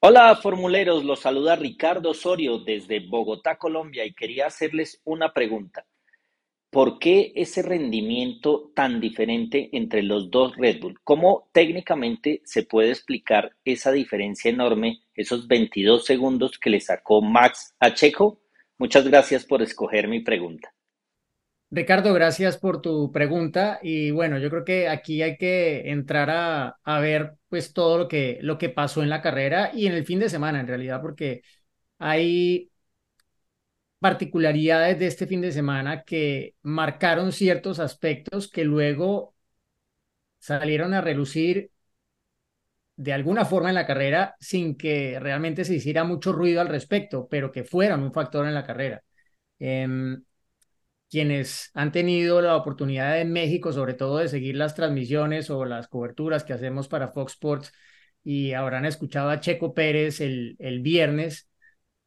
Hola 0.00 0.36
formuleros, 0.36 1.02
los 1.02 1.20
saluda 1.20 1.56
Ricardo 1.56 2.10
Osorio 2.10 2.58
desde 2.58 3.00
Bogotá, 3.00 3.56
Colombia 3.56 4.04
y 4.04 4.12
quería 4.12 4.46
hacerles 4.48 5.00
una 5.04 5.32
pregunta. 5.32 5.86
¿Por 6.76 6.98
qué 6.98 7.32
ese 7.34 7.62
rendimiento 7.62 8.70
tan 8.74 9.00
diferente 9.00 9.70
entre 9.72 10.02
los 10.02 10.30
dos 10.30 10.54
Red 10.58 10.78
Bull? 10.78 11.00
¿Cómo 11.04 11.48
técnicamente 11.52 12.42
se 12.44 12.64
puede 12.64 12.90
explicar 12.90 13.56
esa 13.64 13.92
diferencia 13.92 14.50
enorme, 14.50 15.00
esos 15.14 15.48
22 15.48 16.04
segundos 16.04 16.58
que 16.58 16.68
le 16.68 16.82
sacó 16.82 17.22
Max 17.22 17.74
a 17.80 17.94
Checo? 17.94 18.42
Muchas 18.76 19.08
gracias 19.08 19.46
por 19.46 19.62
escoger 19.62 20.06
mi 20.06 20.20
pregunta. 20.20 20.74
Ricardo, 21.70 22.12
gracias 22.12 22.58
por 22.58 22.82
tu 22.82 23.10
pregunta 23.10 23.80
y 23.82 24.10
bueno, 24.10 24.36
yo 24.36 24.50
creo 24.50 24.66
que 24.66 24.86
aquí 24.86 25.22
hay 25.22 25.38
que 25.38 25.90
entrar 25.90 26.28
a, 26.28 27.00
ver 27.00 27.36
pues 27.48 27.72
todo 27.72 27.96
lo 27.96 28.06
que, 28.06 28.38
lo 28.42 28.58
que 28.58 28.68
pasó 28.68 29.02
en 29.02 29.08
la 29.08 29.22
carrera 29.22 29.70
y 29.72 29.86
en 29.86 29.94
el 29.94 30.04
fin 30.04 30.18
de 30.18 30.28
semana 30.28 30.60
en 30.60 30.66
realidad, 30.66 31.00
porque 31.00 31.40
hay 31.98 32.70
particularidades 34.06 35.00
de 35.00 35.08
este 35.08 35.26
fin 35.26 35.40
de 35.40 35.50
semana 35.50 36.04
que 36.04 36.54
marcaron 36.62 37.32
ciertos 37.32 37.80
aspectos 37.80 38.48
que 38.48 38.62
luego 38.64 39.34
salieron 40.38 40.94
a 40.94 41.00
relucir 41.00 41.72
de 42.94 43.12
alguna 43.12 43.44
forma 43.44 43.70
en 43.70 43.74
la 43.74 43.84
carrera 43.84 44.36
sin 44.38 44.76
que 44.76 45.18
realmente 45.18 45.64
se 45.64 45.74
hiciera 45.74 46.04
mucho 46.04 46.32
ruido 46.32 46.60
al 46.60 46.68
respecto, 46.68 47.26
pero 47.28 47.50
que 47.50 47.64
fueran 47.64 48.04
un 48.04 48.12
factor 48.12 48.46
en 48.46 48.54
la 48.54 48.62
carrera. 48.62 49.02
Em, 49.58 50.22
quienes 51.10 51.72
han 51.74 51.90
tenido 51.90 52.40
la 52.40 52.54
oportunidad 52.54 53.20
en 53.20 53.32
México, 53.32 53.72
sobre 53.72 53.94
todo 53.94 54.18
de 54.18 54.28
seguir 54.28 54.54
las 54.54 54.76
transmisiones 54.76 55.50
o 55.50 55.64
las 55.64 55.88
coberturas 55.88 56.44
que 56.44 56.52
hacemos 56.52 56.86
para 56.86 57.08
Fox 57.08 57.32
Sports 57.32 57.72
y 58.22 58.52
habrán 58.52 58.84
escuchado 58.86 59.30
a 59.30 59.40
Checo 59.40 59.74
Pérez 59.74 60.20
el, 60.20 60.54
el 60.60 60.80
viernes 60.80 61.48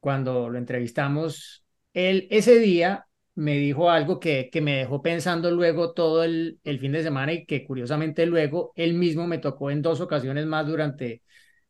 cuando 0.00 0.48
lo 0.48 0.56
entrevistamos, 0.58 1.59
él 1.94 2.26
ese 2.30 2.58
día 2.58 3.06
me 3.34 3.56
dijo 3.56 3.90
algo 3.90 4.20
que, 4.20 4.50
que 4.52 4.60
me 4.60 4.76
dejó 4.76 5.02
pensando 5.02 5.50
luego 5.50 5.92
todo 5.94 6.24
el, 6.24 6.60
el 6.64 6.78
fin 6.80 6.92
de 6.92 7.02
semana 7.02 7.32
y 7.32 7.46
que 7.46 7.64
curiosamente 7.64 8.26
luego 8.26 8.72
él 8.76 8.94
mismo 8.94 9.26
me 9.26 9.38
tocó 9.38 9.70
en 9.70 9.82
dos 9.82 10.00
ocasiones 10.00 10.46
más 10.46 10.66
durante, 10.66 11.22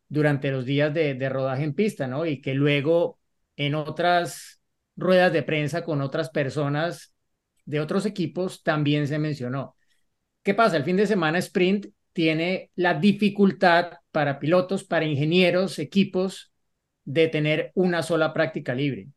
durante 0.08 0.50
los 0.50 0.64
días 0.64 0.92
de, 0.94 1.14
de 1.14 1.28
rodaje 1.28 1.64
en 1.64 1.74
pista, 1.74 2.06
¿no? 2.08 2.26
Y 2.26 2.40
que 2.40 2.54
luego 2.54 3.20
en 3.56 3.74
otras 3.74 4.60
ruedas 4.96 5.32
de 5.32 5.42
prensa 5.42 5.84
con 5.84 6.00
otras 6.02 6.30
personas 6.30 7.14
de 7.64 7.80
otros 7.80 8.06
equipos 8.06 8.62
también 8.62 9.06
se 9.08 9.18
mencionó. 9.18 9.76
¿Qué 10.42 10.54
pasa? 10.54 10.76
El 10.76 10.84
fin 10.84 10.96
de 10.96 11.06
semana 11.06 11.38
sprint 11.38 11.86
tiene 12.12 12.70
la 12.74 12.94
dificultad 12.94 13.92
para 14.10 14.38
pilotos, 14.38 14.84
para 14.84 15.04
ingenieros, 15.04 15.78
equipos, 15.78 16.52
de 17.04 17.28
tener 17.28 17.72
una 17.74 18.02
sola 18.02 18.32
práctica 18.32 18.74
libre. 18.74 19.08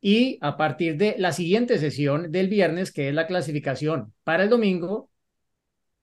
Y 0.00 0.38
a 0.40 0.56
partir 0.56 0.96
de 0.96 1.16
la 1.18 1.32
siguiente 1.32 1.78
sesión 1.78 2.32
del 2.32 2.48
viernes, 2.48 2.92
que 2.92 3.08
es 3.08 3.14
la 3.14 3.26
clasificación 3.26 4.14
para 4.24 4.44
el 4.44 4.48
domingo, 4.48 5.10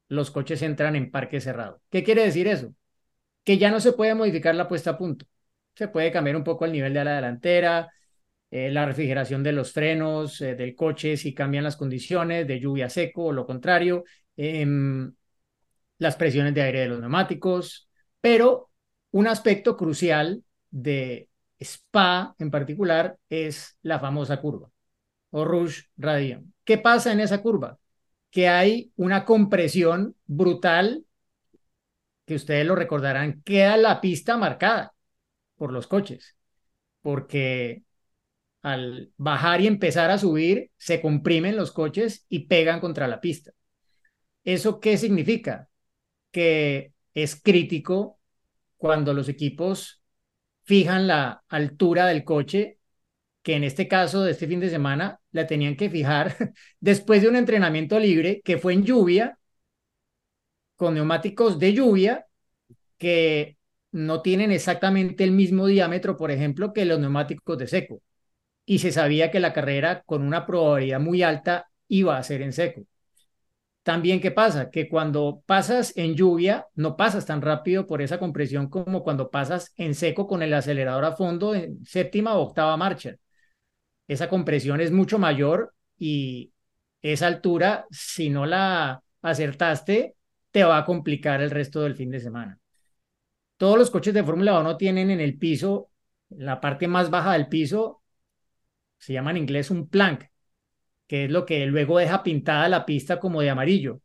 los 0.08 0.32
coches 0.32 0.62
entran 0.62 0.96
en 0.96 1.12
parque 1.12 1.42
cerrado. 1.42 1.82
¿Qué 1.90 2.04
quiere 2.04 2.24
decir 2.24 2.48
eso? 2.48 2.74
Que 3.44 3.58
ya 3.58 3.72
no 3.72 3.80
se 3.80 3.94
puede 3.94 4.16
modificar 4.16 4.56
la 4.56 4.68
puesta 4.68 4.92
a 4.92 4.98
punto. 4.98 5.26
Se 5.76 5.88
puede 5.88 6.12
cambiar 6.12 6.36
un 6.36 6.44
poco 6.44 6.66
el 6.66 6.72
nivel 6.72 6.94
de 6.94 7.04
la 7.04 7.16
delantera, 7.16 7.92
eh, 8.50 8.72
la 8.72 8.86
refrigeración 8.86 9.44
de 9.44 9.52
los 9.52 9.74
frenos 9.74 10.40
eh, 10.42 10.56
del 10.56 10.76
coche 10.76 11.18
si 11.18 11.34
cambian 11.34 11.64
las 11.64 11.76
condiciones 11.76 12.48
de 12.48 12.60
lluvia 12.60 12.90
seco 12.90 13.26
o 13.26 13.32
lo 13.34 13.46
contrario, 13.46 14.06
eh, 14.38 14.66
las 15.98 16.16
presiones 16.16 16.54
de 16.54 16.62
aire 16.62 16.82
de 16.82 16.88
los 16.88 17.00
neumáticos, 17.00 17.90
pero 18.22 18.70
un 19.12 19.28
aspecto 19.28 19.76
crucial 19.76 20.44
de 20.70 21.30
Spa 21.60 22.36
en 22.40 22.52
particular 22.52 23.18
es 23.30 23.78
la 23.82 24.00
famosa 24.00 24.40
curva 24.42 24.70
o 25.32 25.46
Rouge 25.46 25.84
Radion. 25.98 26.54
¿Qué 26.64 26.78
pasa 26.78 27.12
en 27.12 27.20
esa 27.20 27.42
curva? 27.42 27.80
Que 28.30 28.48
hay 28.48 28.92
una 28.96 29.26
compresión 29.26 30.16
brutal 30.26 31.06
que 32.26 32.36
ustedes 32.36 32.66
lo 32.66 32.76
recordarán, 32.76 33.42
queda 33.44 33.78
la 33.78 34.02
pista 34.02 34.38
marcada 34.38 34.94
por 35.56 35.72
los 35.72 35.88
coches, 35.88 36.36
porque 37.02 37.84
al 38.62 39.12
bajar 39.18 39.62
y 39.62 39.68
empezar 39.68 40.12
a 40.12 40.18
subir, 40.18 40.72
se 40.78 41.02
comprimen 41.02 41.56
los 41.56 41.72
coches 41.72 42.26
y 42.28 42.48
pegan 42.48 42.82
contra 42.82 43.08
la 43.08 43.22
pista. 43.22 43.52
¿Eso 44.44 44.80
qué 44.82 44.98
significa? 44.98 45.70
Que 46.32 46.94
es 47.14 47.42
crítico 47.42 48.20
cuando 48.76 49.14
los 49.14 49.30
equipos 49.30 49.97
fijan 50.68 51.08
la 51.08 51.44
altura 51.50 52.08
del 52.08 52.26
coche, 52.26 52.80
que 53.44 53.56
en 53.56 53.66
este 53.66 53.88
caso 53.90 54.24
de 54.24 54.32
este 54.34 54.48
fin 54.48 54.60
de 54.62 54.70
semana 54.72 55.22
la 55.32 55.48
tenían 55.48 55.78
que 55.78 55.90
fijar 55.90 56.36
después 56.82 57.22
de 57.24 57.30
un 57.30 57.38
entrenamiento 57.38 58.00
libre 58.00 58.42
que 58.44 58.60
fue 58.60 58.74
en 58.74 58.84
lluvia, 58.86 59.40
con 60.76 60.94
neumáticos 60.96 61.60
de 61.60 61.74
lluvia, 61.74 62.26
que 62.98 63.58
no 63.92 64.22
tienen 64.22 64.52
exactamente 64.52 65.24
el 65.24 65.32
mismo 65.32 65.68
diámetro, 65.68 66.18
por 66.18 66.32
ejemplo, 66.32 66.74
que 66.74 66.86
los 66.86 67.00
neumáticos 67.00 67.58
de 67.58 67.68
seco 67.68 68.02
y 68.66 68.80
se 68.80 68.92
sabía 68.92 69.32
que 69.32 69.40
la 69.42 69.54
carrera 69.54 70.04
con 70.06 70.24
una 70.24 70.46
probabilidad 70.46 71.00
muy 71.02 71.24
alta 71.24 71.70
iba 71.90 72.18
a 72.18 72.24
ser 72.24 72.42
en 72.44 72.54
seco. 72.54 72.84
También, 73.88 74.20
¿qué 74.20 74.32
pasa? 74.32 74.70
Que 74.70 74.90
cuando 74.90 75.44
pasas 75.46 75.96
en 75.96 76.14
lluvia, 76.14 76.68
no 76.76 76.98
pasas 76.98 77.26
tan 77.26 77.42
rápido 77.42 77.88
por 77.88 78.02
esa 78.02 78.20
compresión 78.20 78.68
como 78.68 79.02
cuando 79.02 79.32
pasas 79.32 79.72
en 79.78 79.96
seco 79.96 80.28
con 80.28 80.44
el 80.44 80.54
acelerador 80.54 81.06
a 81.06 81.14
fondo 81.14 81.56
en 81.56 81.86
séptima 81.86 82.36
o 82.36 82.42
octava 82.42 82.76
marcha. 82.76 83.16
Esa 84.06 84.28
compresión 84.28 84.82
es 84.82 84.92
mucho 84.92 85.20
mayor 85.20 85.74
y 85.98 86.52
esa 87.02 87.28
altura, 87.28 87.86
si 87.90 88.30
no 88.30 88.46
la 88.46 89.02
acertaste, 89.22 90.18
te 90.52 90.66
va 90.66 90.80
a 90.80 90.86
complicar 90.86 91.42
el 91.42 91.50
resto 91.50 91.80
del 91.80 91.96
fin 91.96 92.12
de 92.12 92.20
semana. 92.20 92.60
Todos 93.56 93.78
los 93.78 93.90
coches 93.90 94.14
de 94.14 94.26
Fórmula 94.26 94.60
1 94.60 94.76
tienen 94.76 95.12
en 95.12 95.22
el 95.22 95.38
piso, 95.38 95.92
la 96.28 96.60
parte 96.60 96.90
más 96.90 97.10
baja 97.10 97.32
del 97.32 97.48
piso, 97.48 98.04
se 98.98 99.14
llama 99.14 99.32
en 99.32 99.38
inglés 99.38 99.72
un 99.72 99.88
plank, 99.88 100.26
que 101.08 101.26
es 101.26 101.32
lo 101.32 101.46
que 101.46 101.66
luego 101.66 102.00
deja 102.00 102.24
pintada 102.24 102.70
la 102.70 102.86
pista 102.86 103.20
como 103.20 103.42
de 103.42 103.50
amarillo. 103.50 104.02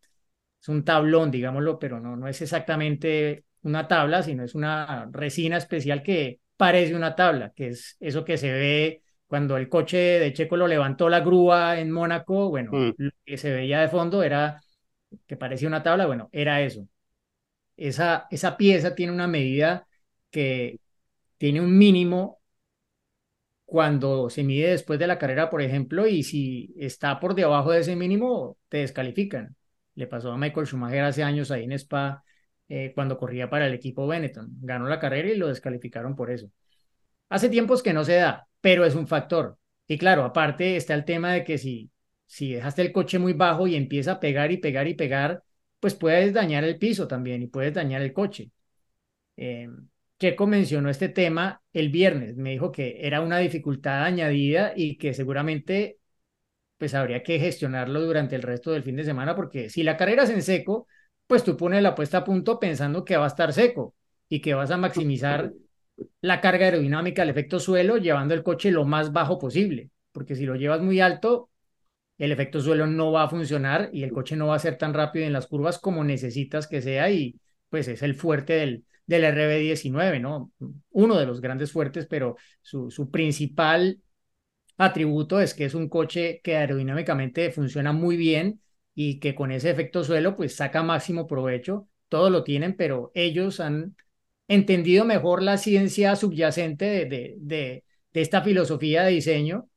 es 0.60 0.68
un 0.68 0.84
tablón, 0.84 1.30
digámoslo, 1.30 1.78
pero 1.78 2.00
no, 2.00 2.16
no 2.16 2.28
es 2.28 2.40
exactamente 2.42 3.44
una 3.62 3.88
tabla, 3.88 4.22
sino 4.22 4.44
es 4.44 4.54
una 4.54 5.08
resina 5.12 5.56
especial 5.56 6.02
que 6.02 6.40
parece 6.56 6.94
una 6.94 7.14
tabla, 7.16 7.52
que 7.54 7.68
es 7.68 7.96
eso 8.00 8.24
que 8.24 8.36
se 8.38 8.52
ve 8.52 9.02
cuando 9.26 9.56
el 9.56 9.68
coche 9.68 9.96
de 9.98 10.32
Checo 10.32 10.56
lo 10.56 10.68
levantó 10.68 11.08
la 11.08 11.20
grúa 11.20 11.78
en 11.80 11.90
Mónaco, 11.90 12.50
bueno, 12.50 12.70
Mm. 12.72 12.90
lo 12.98 13.10
que 13.24 13.36
se 13.38 13.52
veía 13.52 13.80
de 13.80 13.88
fondo 13.88 14.22
era 14.22 14.60
que 15.26 15.36
parecía 15.36 15.68
una 15.68 15.82
tabla, 15.82 16.06
bueno, 16.06 16.28
era 16.32 16.60
eso. 16.62 16.86
Esa, 17.76 18.26
esa 18.30 18.56
pieza 18.56 18.94
tiene 18.94 19.12
una 19.12 19.26
medida 19.28 19.86
que 20.30 20.78
tiene 21.38 21.60
un 21.60 21.76
mínimo 21.78 22.41
cuando 23.72 24.28
se 24.28 24.44
mide 24.44 24.68
después 24.68 24.98
de 24.98 25.06
la 25.06 25.18
carrera, 25.18 25.48
por 25.48 25.62
ejemplo, 25.62 26.06
y 26.06 26.24
si 26.24 26.74
está 26.78 27.18
por 27.18 27.34
debajo 27.34 27.70
de 27.72 27.80
ese 27.80 27.96
mínimo, 27.96 28.58
te 28.68 28.76
descalifican. 28.78 29.56
Le 29.94 30.06
pasó 30.06 30.30
a 30.30 30.36
Michael 30.36 30.66
Schumacher 30.66 31.04
hace 31.04 31.22
años 31.22 31.50
ahí 31.50 31.64
en 31.64 31.72
Spa, 31.72 32.22
eh, 32.68 32.92
cuando 32.94 33.16
corría 33.16 33.48
para 33.48 33.66
el 33.66 33.72
equipo 33.72 34.06
Benetton. 34.06 34.58
Ganó 34.60 34.88
la 34.88 35.00
carrera 35.00 35.30
y 35.30 35.38
lo 35.38 35.48
descalificaron 35.48 36.14
por 36.14 36.30
eso. 36.30 36.50
Hace 37.30 37.48
tiempos 37.48 37.82
que 37.82 37.94
no 37.94 38.04
se 38.04 38.16
da, 38.16 38.46
pero 38.60 38.84
es 38.84 38.94
un 38.94 39.06
factor. 39.06 39.56
Y 39.86 39.96
claro, 39.96 40.24
aparte 40.24 40.76
está 40.76 40.92
el 40.92 41.06
tema 41.06 41.32
de 41.32 41.42
que 41.42 41.56
si, 41.56 41.90
si 42.26 42.52
dejaste 42.52 42.82
el 42.82 42.92
coche 42.92 43.18
muy 43.18 43.32
bajo 43.32 43.66
y 43.66 43.74
empieza 43.74 44.12
a 44.12 44.20
pegar 44.20 44.52
y 44.52 44.58
pegar 44.58 44.86
y 44.86 44.92
pegar, 44.92 45.42
pues 45.80 45.94
puedes 45.94 46.34
dañar 46.34 46.64
el 46.64 46.76
piso 46.78 47.08
también 47.08 47.42
y 47.42 47.46
puedes 47.46 47.72
dañar 47.72 48.02
el 48.02 48.12
coche. 48.12 48.50
Eh, 49.38 49.66
Checo 50.22 50.46
mencionó 50.46 50.88
este 50.88 51.08
tema 51.08 51.62
el 51.72 51.88
viernes, 51.88 52.36
me 52.36 52.50
dijo 52.50 52.70
que 52.70 52.98
era 53.00 53.22
una 53.22 53.38
dificultad 53.38 54.04
añadida 54.04 54.72
y 54.76 54.96
que 54.96 55.14
seguramente 55.14 55.98
pues 56.78 56.94
habría 56.94 57.24
que 57.24 57.40
gestionarlo 57.40 58.00
durante 58.02 58.36
el 58.36 58.42
resto 58.42 58.70
del 58.70 58.84
fin 58.84 58.94
de 58.94 59.02
semana 59.02 59.34
porque 59.34 59.68
si 59.68 59.82
la 59.82 59.96
carrera 59.96 60.22
es 60.22 60.30
en 60.30 60.42
seco, 60.42 60.86
pues 61.26 61.42
tú 61.42 61.56
pones 61.56 61.82
la 61.82 61.96
puesta 61.96 62.18
a 62.18 62.24
punto 62.24 62.60
pensando 62.60 63.04
que 63.04 63.16
va 63.16 63.24
a 63.24 63.26
estar 63.26 63.52
seco 63.52 63.96
y 64.28 64.40
que 64.40 64.54
vas 64.54 64.70
a 64.70 64.76
maximizar 64.76 65.54
la 66.20 66.40
carga 66.40 66.66
aerodinámica, 66.66 67.24
el 67.24 67.30
efecto 67.30 67.58
suelo, 67.58 67.96
llevando 67.96 68.32
el 68.32 68.44
coche 68.44 68.70
lo 68.70 68.84
más 68.84 69.12
bajo 69.12 69.40
posible, 69.40 69.90
porque 70.12 70.36
si 70.36 70.46
lo 70.46 70.54
llevas 70.54 70.82
muy 70.82 71.00
alto, 71.00 71.50
el 72.16 72.30
efecto 72.30 72.60
suelo 72.60 72.86
no 72.86 73.10
va 73.10 73.24
a 73.24 73.28
funcionar 73.28 73.90
y 73.92 74.04
el 74.04 74.12
coche 74.12 74.36
no 74.36 74.46
va 74.46 74.54
a 74.54 74.60
ser 74.60 74.78
tan 74.78 74.94
rápido 74.94 75.26
en 75.26 75.32
las 75.32 75.48
curvas 75.48 75.80
como 75.80 76.04
necesitas 76.04 76.68
que 76.68 76.80
sea 76.80 77.10
y 77.10 77.40
pues 77.72 77.88
es 77.88 78.02
el 78.04 78.14
fuerte 78.16 78.54
del, 78.54 78.86
del 79.06 79.24
RB19, 79.24 80.20
¿no? 80.20 80.52
Uno 80.92 81.18
de 81.18 81.26
los 81.26 81.42
grandes 81.42 81.72
fuertes, 81.72 82.06
pero 82.08 82.36
su, 82.62 82.92
su 82.92 83.10
principal 83.10 84.00
atributo 84.78 85.40
es 85.40 85.54
que 85.54 85.64
es 85.64 85.74
un 85.74 85.88
coche 85.88 86.40
que 86.42 86.56
aerodinámicamente 86.56 87.50
funciona 87.52 87.92
muy 87.92 88.16
bien 88.16 88.60
y 88.94 89.20
que 89.20 89.34
con 89.34 89.52
ese 89.52 89.70
efecto 89.70 90.04
suelo 90.04 90.36
pues 90.36 90.56
saca 90.56 90.82
máximo 90.82 91.26
provecho. 91.26 91.88
Todos 92.08 92.30
lo 92.30 92.44
tienen, 92.44 92.76
pero 92.76 93.10
ellos 93.14 93.60
han 93.60 93.96
entendido 94.48 95.04
mejor 95.04 95.42
la 95.42 95.56
ciencia 95.58 96.16
subyacente 96.16 96.84
de, 96.86 97.06
de, 97.06 97.36
de, 97.40 97.84
de 98.12 98.20
esta 98.20 98.42
filosofía 98.42 99.04
de 99.04 99.12
diseño 99.12 99.68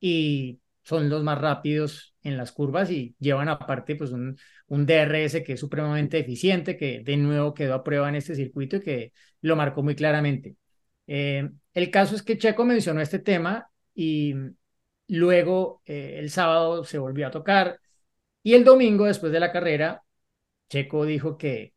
y 0.00 0.60
son 0.82 1.08
los 1.08 1.22
más 1.22 1.38
rápidos 1.40 2.14
en 2.22 2.36
las 2.36 2.52
curvas 2.52 2.90
y 2.90 3.14
llevan 3.18 3.48
aparte 3.48 3.96
pues 3.96 4.10
un, 4.12 4.36
un 4.70 4.86
DRS 4.86 5.42
que 5.44 5.54
es 5.54 5.60
supremamente 5.60 6.18
eficiente, 6.18 6.76
que 6.76 7.00
de 7.04 7.16
nuevo 7.16 7.54
quedó 7.54 7.74
a 7.74 7.84
prueba 7.84 8.08
en 8.08 8.14
este 8.16 8.36
circuito 8.36 8.76
y 8.76 8.82
que 8.82 9.12
lo 9.42 9.56
marcó 9.56 9.82
muy 9.82 9.96
claramente. 9.96 10.56
Eh, 11.08 11.50
el 11.74 11.90
caso 11.90 12.14
es 12.14 12.22
que 12.22 12.38
Checo 12.38 12.64
mencionó 12.64 13.00
este 13.00 13.18
tema 13.18 13.68
y 13.94 14.34
luego 15.08 15.82
eh, 15.86 16.16
el 16.18 16.30
sábado 16.30 16.84
se 16.84 16.98
volvió 16.98 17.26
a 17.26 17.30
tocar 17.32 17.80
y 18.42 18.54
el 18.54 18.64
domingo 18.64 19.06
después 19.06 19.32
de 19.32 19.40
la 19.40 19.52
carrera, 19.52 20.02
Checo 20.70 21.04
dijo 21.04 21.36
que, 21.38 21.74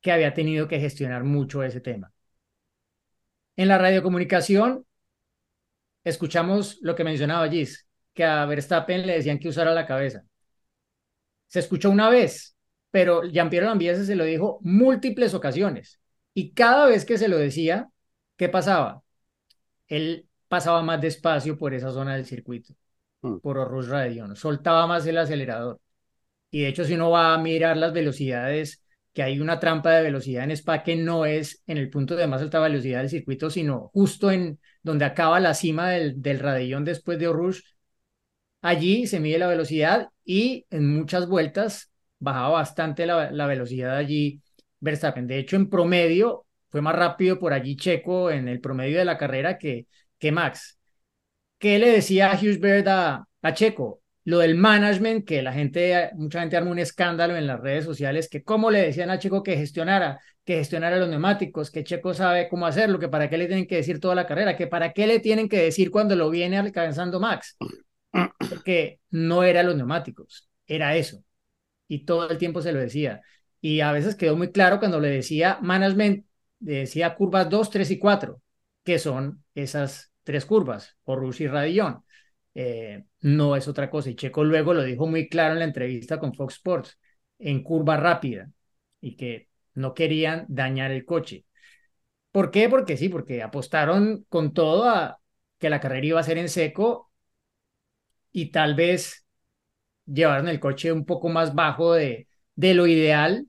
que 0.00 0.12
había 0.12 0.34
tenido 0.34 0.68
que 0.68 0.80
gestionar 0.80 1.24
mucho 1.24 1.62
ese 1.62 1.80
tema. 1.80 2.12
En 3.56 3.68
la 3.68 3.78
radiocomunicación 3.78 4.86
escuchamos 6.04 6.78
lo 6.82 6.94
que 6.94 7.04
mencionaba 7.04 7.48
Gis, 7.48 7.88
que 8.14 8.24
a 8.24 8.44
Verstappen 8.46 9.06
le 9.06 9.14
decían 9.14 9.38
que 9.38 9.48
usara 9.48 9.72
la 9.74 9.86
cabeza. 9.86 10.27
Se 11.48 11.60
escuchó 11.60 11.90
una 11.90 12.08
vez, 12.10 12.56
pero 12.90 13.24
Jean-Pierre 13.24 13.66
Lambiese 13.66 14.04
se 14.04 14.16
lo 14.16 14.24
dijo 14.24 14.58
múltiples 14.62 15.34
ocasiones. 15.34 16.00
Y 16.34 16.52
cada 16.52 16.86
vez 16.86 17.04
que 17.04 17.18
se 17.18 17.28
lo 17.28 17.38
decía, 17.38 17.88
¿qué 18.36 18.48
pasaba? 18.48 19.02
Él 19.88 20.28
pasaba 20.48 20.82
más 20.82 21.00
despacio 21.00 21.58
por 21.58 21.74
esa 21.74 21.90
zona 21.92 22.14
del 22.16 22.26
circuito, 22.26 22.74
Mm. 23.22 23.38
por 23.38 23.58
Horus 23.58 23.88
Radio, 23.88 24.34
soltaba 24.36 24.86
más 24.86 25.06
el 25.06 25.18
acelerador. 25.18 25.80
Y 26.50 26.62
de 26.62 26.68
hecho, 26.68 26.84
si 26.84 26.94
uno 26.94 27.10
va 27.10 27.34
a 27.34 27.38
mirar 27.38 27.76
las 27.76 27.92
velocidades, 27.92 28.84
que 29.12 29.22
hay 29.22 29.40
una 29.40 29.58
trampa 29.60 29.90
de 29.92 30.02
velocidad 30.02 30.44
en 30.44 30.52
Spa 30.52 30.82
que 30.84 30.96
no 30.96 31.26
es 31.26 31.62
en 31.66 31.78
el 31.78 31.90
punto 31.90 32.14
de 32.16 32.26
más 32.28 32.42
alta 32.42 32.60
velocidad 32.60 33.00
del 33.00 33.10
circuito, 33.10 33.50
sino 33.50 33.90
justo 33.92 34.30
en 34.30 34.60
donde 34.82 35.04
acaba 35.04 35.40
la 35.40 35.54
cima 35.54 35.90
del, 35.90 36.22
del 36.22 36.38
radillón 36.38 36.84
después 36.84 37.18
de 37.18 37.28
Horus, 37.28 37.64
Allí 38.60 39.06
se 39.06 39.20
mide 39.20 39.38
la 39.38 39.46
velocidad 39.46 40.08
y 40.28 40.66
en 40.68 40.86
muchas 40.94 41.26
vueltas 41.26 41.90
bajaba 42.18 42.50
bastante 42.50 43.06
la, 43.06 43.30
la, 43.30 43.46
velocidad 43.46 43.96
allí 43.96 44.42
Verstappen. 44.78 45.26
De 45.26 45.38
hecho, 45.38 45.56
en 45.56 45.70
promedio 45.70 46.44
fue 46.68 46.82
más 46.82 46.94
rápido 46.94 47.38
por 47.38 47.54
allí 47.54 47.76
Checo 47.76 48.30
en 48.30 48.46
el 48.46 48.60
promedio 48.60 48.98
de 48.98 49.06
la 49.06 49.16
carrera 49.16 49.56
que, 49.56 49.86
que 50.18 50.30
Max. 50.30 50.78
¿Qué 51.58 51.78
le 51.78 51.90
decía 51.90 52.38
Hughes 52.38 52.60
a, 52.86 53.24
a 53.40 53.54
Checo? 53.54 54.02
Lo 54.24 54.40
del 54.40 54.54
management, 54.54 55.26
que 55.26 55.40
la 55.40 55.54
gente, 55.54 56.10
mucha 56.14 56.40
gente 56.40 56.58
armó 56.58 56.72
un 56.72 56.78
escándalo 56.78 57.34
en 57.34 57.46
las 57.46 57.60
redes 57.60 57.86
sociales, 57.86 58.28
que 58.28 58.42
cómo 58.42 58.70
le 58.70 58.82
decían 58.82 59.08
a 59.08 59.18
Checo 59.18 59.42
que 59.42 59.56
gestionara, 59.56 60.20
que 60.44 60.56
gestionara 60.58 60.98
los 60.98 61.08
neumáticos, 61.08 61.70
que 61.70 61.84
Checo 61.84 62.12
sabe 62.12 62.50
cómo 62.50 62.66
hacerlo, 62.66 62.98
que 62.98 63.08
para 63.08 63.30
qué 63.30 63.38
le 63.38 63.46
tienen 63.46 63.66
que 63.66 63.76
decir 63.76 63.98
toda 63.98 64.14
la 64.14 64.26
carrera, 64.26 64.58
que 64.58 64.66
para 64.66 64.92
qué 64.92 65.06
le 65.06 65.20
tienen 65.20 65.48
que 65.48 65.62
decir 65.62 65.90
cuando 65.90 66.14
lo 66.16 66.28
viene 66.28 66.58
alcanzando 66.58 67.18
Max 67.18 67.56
porque 68.50 69.00
no 69.10 69.42
era 69.44 69.62
los 69.62 69.76
neumáticos, 69.76 70.48
era 70.66 70.96
eso. 70.96 71.22
Y 71.88 72.04
todo 72.04 72.30
el 72.30 72.38
tiempo 72.38 72.62
se 72.62 72.72
lo 72.72 72.80
decía. 72.80 73.22
Y 73.60 73.80
a 73.80 73.92
veces 73.92 74.14
quedó 74.16 74.36
muy 74.36 74.52
claro 74.52 74.78
cuando 74.78 75.00
le 75.00 75.08
decía 75.10 75.58
management, 75.62 76.26
le 76.60 76.74
decía 76.80 77.14
curvas 77.14 77.50
2, 77.50 77.70
3 77.70 77.90
y 77.90 77.98
4, 77.98 78.40
que 78.84 78.98
son 78.98 79.44
esas 79.54 80.12
tres 80.24 80.44
curvas, 80.46 80.96
por 81.04 81.20
Rush 81.20 81.42
y 81.42 81.48
Radillón. 81.48 82.04
Eh, 82.54 83.04
no 83.20 83.56
es 83.56 83.68
otra 83.68 83.90
cosa. 83.90 84.10
Y 84.10 84.16
Checo 84.16 84.44
luego 84.44 84.74
lo 84.74 84.82
dijo 84.82 85.06
muy 85.06 85.28
claro 85.28 85.54
en 85.54 85.60
la 85.60 85.64
entrevista 85.64 86.18
con 86.18 86.34
Fox 86.34 86.54
Sports, 86.54 86.98
en 87.38 87.62
curva 87.62 87.96
rápida, 87.96 88.50
y 89.00 89.16
que 89.16 89.48
no 89.74 89.94
querían 89.94 90.44
dañar 90.48 90.90
el 90.90 91.04
coche. 91.04 91.44
¿Por 92.32 92.50
qué? 92.50 92.68
Porque 92.68 92.96
sí, 92.96 93.08
porque 93.08 93.42
apostaron 93.42 94.24
con 94.28 94.52
todo 94.52 94.88
a 94.88 95.20
que 95.58 95.70
la 95.70 95.80
carrera 95.80 96.06
iba 96.06 96.20
a 96.20 96.22
ser 96.22 96.38
en 96.38 96.48
seco 96.48 97.07
y 98.42 98.50
tal 98.52 98.74
vez 98.74 99.26
llevaron 100.06 100.48
el 100.48 100.60
coche 100.60 100.92
un 100.92 101.04
poco 101.06 101.28
más 101.28 101.54
bajo 101.54 101.94
de, 101.94 102.28
de 102.56 102.74
lo 102.74 102.86
ideal 102.86 103.46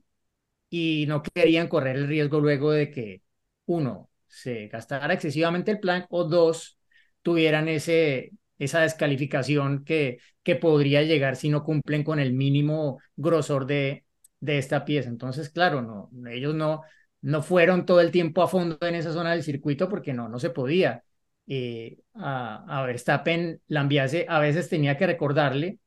y 0.70 1.06
no 1.08 1.22
querían 1.22 1.68
correr 1.68 1.96
el 1.96 2.08
riesgo 2.08 2.40
luego 2.40 2.72
de 2.72 2.90
que, 2.90 3.22
uno, 3.66 4.10
se 4.28 4.68
gastara 4.68 5.14
excesivamente 5.14 5.70
el 5.72 5.80
plan 5.80 6.06
o 6.10 6.24
dos, 6.24 6.78
tuvieran 7.22 7.68
ese, 7.68 8.32
esa 8.58 8.80
descalificación 8.82 9.84
que, 9.84 10.18
que 10.42 10.56
podría 10.56 11.02
llegar 11.02 11.36
si 11.36 11.50
no 11.50 11.64
cumplen 11.64 12.04
con 12.04 12.18
el 12.20 12.32
mínimo 12.32 13.00
grosor 13.16 13.66
de, 13.66 14.04
de 14.40 14.58
esta 14.58 14.84
pieza. 14.84 15.08
Entonces, 15.08 15.50
claro, 15.50 15.82
no, 15.82 16.10
ellos 16.30 16.54
no, 16.54 16.82
no 17.22 17.42
fueron 17.42 17.86
todo 17.86 18.00
el 18.00 18.10
tiempo 18.10 18.42
a 18.42 18.48
fondo 18.48 18.78
en 18.82 18.94
esa 18.94 19.12
zona 19.12 19.32
del 19.32 19.42
circuito 19.42 19.88
porque 19.88 20.12
no, 20.14 20.28
no 20.28 20.38
se 20.38 20.50
podía. 20.50 21.04
Eh, 21.46 21.98
a, 22.14 22.64
a 22.80 22.86
Verstappen 22.86 23.60
Lambiase 23.66 24.26
a 24.28 24.38
veces 24.38 24.68
tenía 24.68 24.96
que 24.96 25.06
recordarle, 25.06 25.78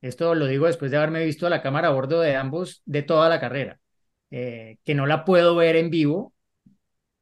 esto 0.00 0.34
lo 0.34 0.46
digo 0.46 0.66
después 0.66 0.90
de 0.90 0.98
haberme 0.98 1.24
visto 1.24 1.48
la 1.48 1.62
cámara 1.62 1.88
a 1.88 1.92
bordo 1.92 2.20
de 2.20 2.36
ambos 2.36 2.82
de 2.86 3.02
toda 3.02 3.28
la 3.28 3.40
carrera, 3.40 3.80
eh, 4.30 4.78
que 4.84 4.94
no 4.94 5.06
la 5.06 5.24
puedo 5.24 5.56
ver 5.56 5.76
en 5.76 5.90
vivo 5.90 6.34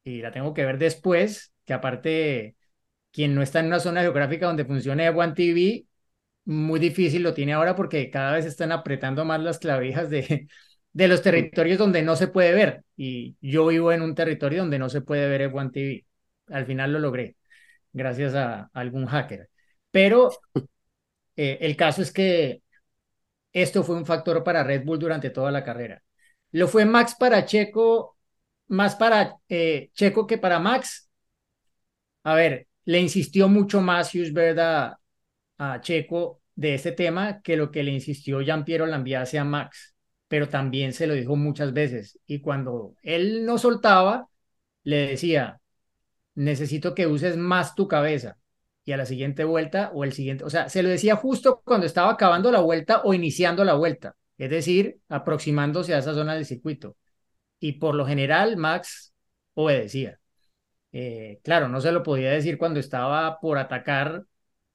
y 0.03 0.21
la 0.21 0.31
tengo 0.31 0.53
que 0.53 0.65
ver 0.65 0.77
después, 0.77 1.53
que 1.65 1.73
aparte 1.73 2.55
quien 3.11 3.35
no 3.35 3.41
está 3.41 3.59
en 3.59 3.67
una 3.67 3.79
zona 3.79 4.01
geográfica 4.01 4.47
donde 4.47 4.65
funcione 4.65 5.09
One 5.09 5.33
TV, 5.35 5.85
muy 6.45 6.79
difícil 6.79 7.23
lo 7.23 7.33
tiene 7.33 7.53
ahora 7.53 7.75
porque 7.75 8.09
cada 8.11 8.33
vez 8.33 8.45
están 8.45 8.71
apretando 8.71 9.25
más 9.25 9.41
las 9.41 9.59
clavijas 9.59 10.09
de, 10.09 10.47
de 10.93 11.07
los 11.07 11.21
territorios 11.21 11.77
donde 11.79 12.03
no 12.03 12.15
se 12.15 12.27
puede 12.27 12.53
ver. 12.53 12.83
Y 12.97 13.37
yo 13.41 13.67
vivo 13.67 13.91
en 13.91 14.01
un 14.01 14.15
territorio 14.15 14.61
donde 14.61 14.79
no 14.79 14.89
se 14.89 15.01
puede 15.01 15.29
ver 15.29 15.51
One 15.53 15.71
TV. 15.71 16.05
Al 16.47 16.65
final 16.65 16.93
lo 16.93 16.99
logré 16.99 17.35
gracias 17.93 18.35
a, 18.35 18.69
algún 18.73 19.05
hacker. 19.07 19.49
Pero 19.91 20.31
eh, 21.35 21.57
el 21.61 21.75
caso 21.75 22.01
es 22.01 22.11
que 22.11 22.63
esto 23.53 23.83
fue 23.83 23.95
un 23.95 24.05
factor 24.05 24.43
para 24.43 24.63
Red 24.63 24.85
Bull 24.85 24.99
durante 24.99 25.29
toda 25.29 25.51
la 25.51 25.63
carrera. 25.63 26.01
Lo 26.51 26.67
fue 26.67 26.85
Max 26.85 27.15
para 27.19 27.45
Checo, 27.45 28.17
más 28.67 28.95
para 28.95 29.37
eh, 29.49 29.89
Checo 29.93 30.27
que 30.27 30.37
para 30.37 30.59
Max. 30.59 31.09
A 32.23 32.35
ver, 32.35 32.67
le 32.85 32.99
insistió 32.99 33.47
mucho 33.47 33.81
más 33.81 34.13
Hughes 34.13 34.33
a, 34.57 34.99
a, 35.57 35.81
Checo 35.81 36.41
de 36.55 36.75
este 36.75 36.91
tema 36.91 37.41
que 37.41 37.55
lo 37.57 37.71
que 37.71 37.83
le 37.83 37.91
insistió 37.91 38.41
Jean 38.41 38.65
Piero 38.65 38.85
Lambiase 38.85 39.39
a 39.39 39.43
Max. 39.43 39.95
pero 40.27 40.47
también 40.49 40.93
se 40.93 41.07
lo 41.07 41.13
dijo 41.13 41.35
muchas 41.35 41.73
veces. 41.73 42.19
Y 42.25 42.41
cuando 42.41 42.95
él 43.03 43.45
no 43.45 43.57
soltaba, 43.57 44.29
le 44.83 45.07
decía, 45.07 45.60
necesito 46.35 46.95
que 46.95 47.07
uses 47.07 47.37
más 47.37 47.75
tu 47.75 47.87
cabeza. 47.87 48.37
Y 48.83 48.93
a 48.93 48.97
la 48.97 49.05
siguiente 49.05 49.43
vuelta 49.43 49.91
o 49.93 50.03
el 50.03 50.11
siguiente, 50.13 50.43
o 50.43 50.49
sea, 50.49 50.67
se 50.69 50.81
lo 50.81 50.89
decía 50.89 51.15
justo 51.15 51.61
cuando 51.63 51.85
estaba 51.85 52.11
acabando 52.11 52.51
la 52.51 52.61
vuelta 52.61 53.01
o 53.03 53.13
iniciando 53.13 53.63
la 53.63 53.75
vuelta, 53.75 54.15
es 54.37 54.49
decir, 54.49 54.99
aproximándose 55.07 55.93
a 55.93 55.99
esa 55.99 56.13
zona 56.15 56.33
del 56.33 56.45
circuito. 56.45 56.97
Y 57.59 57.73
por 57.73 57.95
lo 57.95 58.07
general, 58.07 58.57
Max 58.57 59.13
obedecía. 59.53 60.19
Eh, 60.91 61.39
claro, 61.43 61.69
no 61.69 61.79
se 61.81 61.91
lo 61.91 62.03
podía 62.03 62.31
decir 62.31 62.57
cuando 62.57 62.79
estaba 62.79 63.39
por 63.39 63.57
atacar 63.57 64.25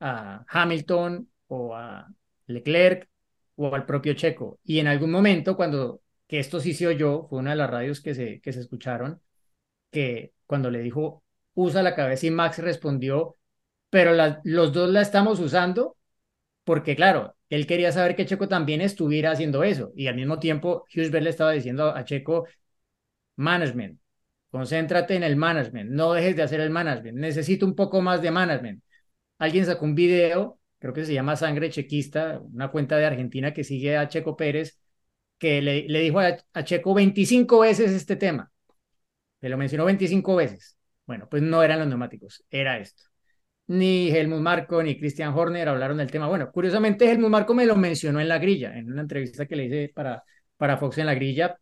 a 0.01 0.45
Hamilton 0.49 1.29
o 1.49 1.75
a 1.75 2.09
Leclerc 2.47 3.09
o 3.57 3.75
al 3.75 3.87
propio 3.87 4.15
Checo. 4.15 4.61
Y 4.65 4.79
en 4.79 4.87
algún 4.87 5.11
momento, 5.11 5.57
cuando, 5.57 6.03
que 6.27 6.39
esto 6.39 6.61
sí 6.61 6.75
se 6.75 6.87
oyó, 6.87 7.27
fue 7.29 7.39
una 7.41 7.51
de 7.51 7.57
las 7.57 7.71
radios 7.71 8.01
que 8.01 8.15
se, 8.15 8.41
que 8.41 8.53
se 8.53 8.61
escucharon, 8.61 9.21
que 9.91 10.35
cuando 10.47 10.71
le 10.71 10.81
dijo, 10.81 11.25
usa 11.57 11.83
la 11.83 11.97
cabeza 11.97 12.27
y 12.27 12.31
Max 12.31 12.59
respondió, 12.59 13.37
pero 13.91 14.13
los 14.45 14.73
dos 14.73 14.91
la 14.91 15.03
estamos 15.03 15.41
usando 15.41 15.97
porque, 16.65 16.97
claro, 16.97 17.37
él 17.51 17.67
quería 17.67 17.93
saber 17.93 18.17
que 18.17 18.27
Checo 18.27 18.49
también 18.49 18.81
estuviera 18.81 19.33
haciendo 19.33 19.65
eso. 19.65 19.93
Y 19.97 20.09
al 20.09 20.17
mismo 20.17 20.39
tiempo, 20.39 20.85
Husbert 20.95 21.25
le 21.25 21.31
estaba 21.31 21.53
diciendo 21.53 21.95
a 21.95 22.05
Checo, 22.05 22.47
management, 23.37 24.01
concéntrate 24.51 25.17
en 25.17 25.23
el 25.25 25.37
management, 25.37 25.91
no 25.91 26.13
dejes 26.13 26.37
de 26.37 26.43
hacer 26.43 26.61
el 26.61 26.71
management, 26.71 27.19
necesito 27.19 27.67
un 27.67 27.75
poco 27.75 28.01
más 28.03 28.23
de 28.23 28.31
management. 28.31 28.83
Alguien 29.39 29.67
sacó 29.67 29.85
un 29.85 29.95
video 29.95 30.59
creo 30.79 30.95
que 30.95 31.05
se 31.05 31.15
llama 31.15 31.37
Sangre 31.37 31.71
Chequista, 31.71 32.41
una 32.53 32.71
cuenta 32.71 32.97
de 32.97 33.07
Argentina 33.07 33.53
que 33.53 33.65
sigue 33.65 33.97
a 33.97 34.09
Checo 34.09 34.37
Pérez, 34.37 34.79
que 35.39 35.61
le, 35.63 35.89
le 35.89 36.01
dijo 36.01 36.21
a, 36.21 36.65
Checo 36.65 36.95
25 36.95 37.61
veces 37.61 37.93
este 37.93 38.17
tema. 38.17 38.51
Se 39.41 39.49
lo 39.49 39.57
mencionó 39.59 39.85
25 39.85 40.37
veces. 40.37 40.76
Bueno, 41.07 41.29
pues 41.31 41.43
no 41.43 41.63
eran 41.63 41.79
los 41.79 41.89
neumáticos, 41.89 42.45
era 42.51 42.79
esto. 42.79 43.05
Ni 43.69 44.11
Helmut 44.11 44.41
Marco 44.41 44.83
ni 44.83 44.99
Christian 44.99 45.35
Horner 45.35 45.69
hablaron 45.69 45.99
del 45.99 46.11
tema. 46.11 46.29
Bueno, 46.29 46.51
curiosamente 46.53 47.11
Helmut 47.11 47.31
Marco 47.31 47.55
me 47.55 47.67
lo 47.67 47.77
mencionó 47.77 48.21
en 48.21 48.29
la 48.29 48.39
grilla, 48.39 48.77
en 48.79 48.93
una 48.93 49.03
entrevista 49.03 49.47
que 49.47 49.57
le 49.57 49.65
hice 49.67 49.93
para, 49.95 50.23
para 50.57 50.79
Fox 50.79 50.99
en 50.99 51.07
la 51.07 51.15
grilla, 51.15 51.59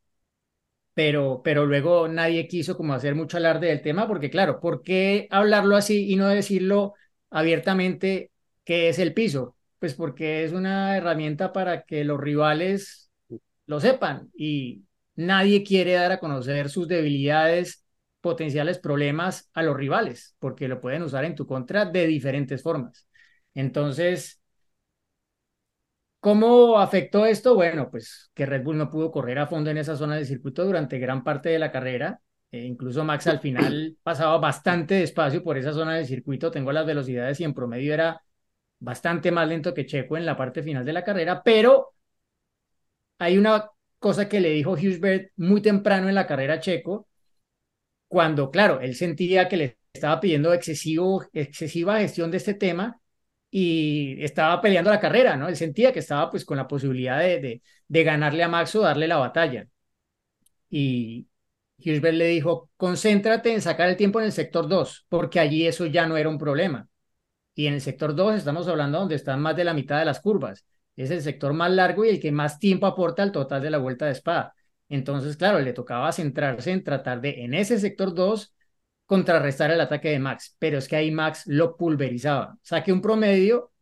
pero, 0.94 1.42
pero 1.42 1.66
luego 1.66 2.09
nadie 2.09 2.46
quiso 2.48 2.76
como 2.76 2.94
hacer 2.94 3.14
mucho 3.14 3.37
alarde 3.37 3.68
del 3.68 3.83
tema, 3.83 4.07
porque 4.07 4.30
claro, 4.30 4.61
¿por 4.61 4.83
qué 4.83 5.26
hablarlo 5.30 5.76
así 5.76 6.11
y 6.12 6.16
no 6.16 6.28
decirlo 6.28 6.94
abiertamente 7.30 8.30
¿Qué 8.64 8.88
es 8.88 8.98
el 8.98 9.12
piso? 9.12 9.57
Pues 9.78 9.92
porque 9.94 10.44
es 10.44 10.52
una 10.52 10.96
herramienta 10.96 11.52
para 11.52 11.83
que 11.83 12.02
los 12.04 12.18
rivales 12.18 13.11
lo 13.66 13.78
sepan 13.80 14.30
y 14.35 14.85
nadie 15.16 15.62
quiere 15.64 15.92
dar 15.92 16.12
a 16.12 16.18
conocer 16.20 16.70
sus 16.70 16.88
debilidades, 16.88 17.84
potenciales 18.24 18.78
problemas 18.78 19.50
a 19.52 19.62
los 19.62 19.76
rivales, 19.76 20.34
porque 20.38 20.66
lo 20.66 20.80
pueden 20.80 21.02
usar 21.02 21.26
en 21.26 21.34
tu 21.34 21.46
contra 21.46 21.84
de 21.84 22.06
diferentes 22.06 22.62
formas. 22.62 23.06
Entonces, 23.52 24.40
¿cómo 26.20 26.78
afectó 26.78 27.26
esto? 27.26 27.54
Bueno, 27.54 27.90
pues 27.90 28.30
que 28.34 28.46
Red 28.46 28.62
Bull 28.64 28.78
no 28.78 28.88
pudo 28.90 29.10
correr 29.12 29.38
a 29.38 29.46
fondo 29.46 29.70
en 29.70 29.76
esa 29.76 29.94
zona 29.94 30.16
del 30.16 30.24
circuito 30.24 30.64
durante 30.64 30.98
gran 30.98 31.22
parte 31.22 31.50
de 31.50 31.58
la 31.58 31.70
carrera. 31.70 32.20
E 32.50 32.64
incluso 32.64 33.04
Max 33.04 33.26
al 33.26 33.40
final 33.40 33.98
pasaba 34.02 34.38
bastante 34.38 34.94
despacio 34.94 35.42
por 35.44 35.58
esa 35.58 35.74
zona 35.74 35.96
del 35.96 36.06
circuito. 36.06 36.50
Tengo 36.50 36.72
las 36.72 36.87
velocidades 36.87 37.40
y 37.40 37.44
en 37.44 37.52
promedio 37.52 37.92
era 37.92 38.22
bastante 38.78 39.30
más 39.32 39.46
lento 39.48 39.74
que 39.74 39.84
Checo 39.87 40.16
en 40.16 40.24
la 40.24 40.37
parte 40.37 40.62
final 40.62 40.84
de 40.84 40.92
la 40.94 41.04
carrera, 41.04 41.42
pero 41.42 41.92
hay 43.18 43.37
una 43.38 43.70
cosa 43.98 44.28
que 44.28 44.40
le 44.40 44.50
dijo 44.50 44.72
Husbert 44.72 45.32
muy 45.37 45.60
temprano 45.62 46.08
en 46.08 46.14
la 46.14 46.26
carrera 46.26 46.60
Checo, 46.60 47.08
cuando, 48.14 48.50
claro, 48.53 48.81
él 48.81 48.94
sentía 48.94 49.48
que 49.48 49.57
le 49.57 49.79
estaba 49.92 50.20
pidiendo 50.20 50.53
excesiva 50.55 51.98
gestión 51.98 52.31
de 52.31 52.37
este 52.37 52.55
tema 52.55 53.00
y 53.50 54.22
estaba 54.24 54.61
peleando 54.61 54.90
la 54.90 55.00
carrera, 55.00 55.37
¿no? 55.37 55.48
Él 55.48 55.57
sentía 55.57 55.92
que 55.92 55.98
estaba 55.98 56.31
pues 56.31 56.44
con 56.44 56.57
la 56.57 56.68
posibilidad 56.68 57.18
de, 57.18 57.61
de, 57.88 58.05
ganarle 58.05 58.44
a 58.44 58.48
Max 58.48 58.77
o 58.77 58.83
darle 58.83 59.09
la 59.09 59.16
batalla. 59.16 59.66
Y 60.70 61.27
Husbert 61.79 62.14
le 62.16 62.27
dijo, 62.29 62.70
concéntrate 62.77 63.53
en 63.53 63.62
sacar 63.62 63.88
el 63.88 63.96
tiempo 63.96 64.20
en 64.20 64.27
el 64.27 64.33
sector 64.33 64.68
2, 64.68 65.07
porque 65.09 65.40
allí 65.40 65.66
eso 65.66 65.87
ya 65.87 66.07
no 66.07 66.16
era 66.16 66.29
un 66.29 66.38
problema. 66.38 66.88
Y 67.55 67.66
en 67.66 67.74
el 67.74 67.81
sector 67.81 68.14
2 68.14 68.37
estamos 68.37 68.68
hablando 68.68 69.00
donde 69.00 69.16
están 69.16 69.40
más 69.40 69.57
de 69.57 69.64
la 69.64 69.74
mitad 69.74 69.98
de 69.98 70.05
las 70.05 70.20
curvas. 70.20 70.66
Es 70.96 71.11
el 71.11 71.22
sector 71.22 71.53
más 71.53 71.72
largo 71.72 72.05
y 72.05 72.11
el 72.11 72.20
que 72.20 72.31
más 72.31 72.61
tiempo 72.61 72.87
aporta 72.87 73.24
al 73.24 73.33
total 73.33 73.61
de 73.62 73.70
la 73.70 73.79
vuelta 73.79 74.07
de 74.07 74.12
espada. 74.12 74.55
Entonces, 74.88 75.37
claro, 75.37 75.61
le 75.61 75.73
tocaba 75.73 76.12
centrarse 76.12 76.70
en 76.73 76.85
tratar 76.85 77.20
de, 77.20 77.44
en 77.44 77.55
ese 77.55 77.79
sector 77.79 78.14
2, 78.14 78.55
contrarrestar 79.07 79.70
el 79.70 79.81
ataque 79.81 80.11
de 80.11 80.18
Max. 80.18 80.57
Pero 80.59 80.79
es 80.79 80.88
que 80.88 80.97
ahí 80.97 81.11
Max 81.11 81.44
lo 81.47 81.77
pulverizaba. 81.77 82.57
Saque 82.62 82.92
un 82.92 83.01
promedio 83.01 83.73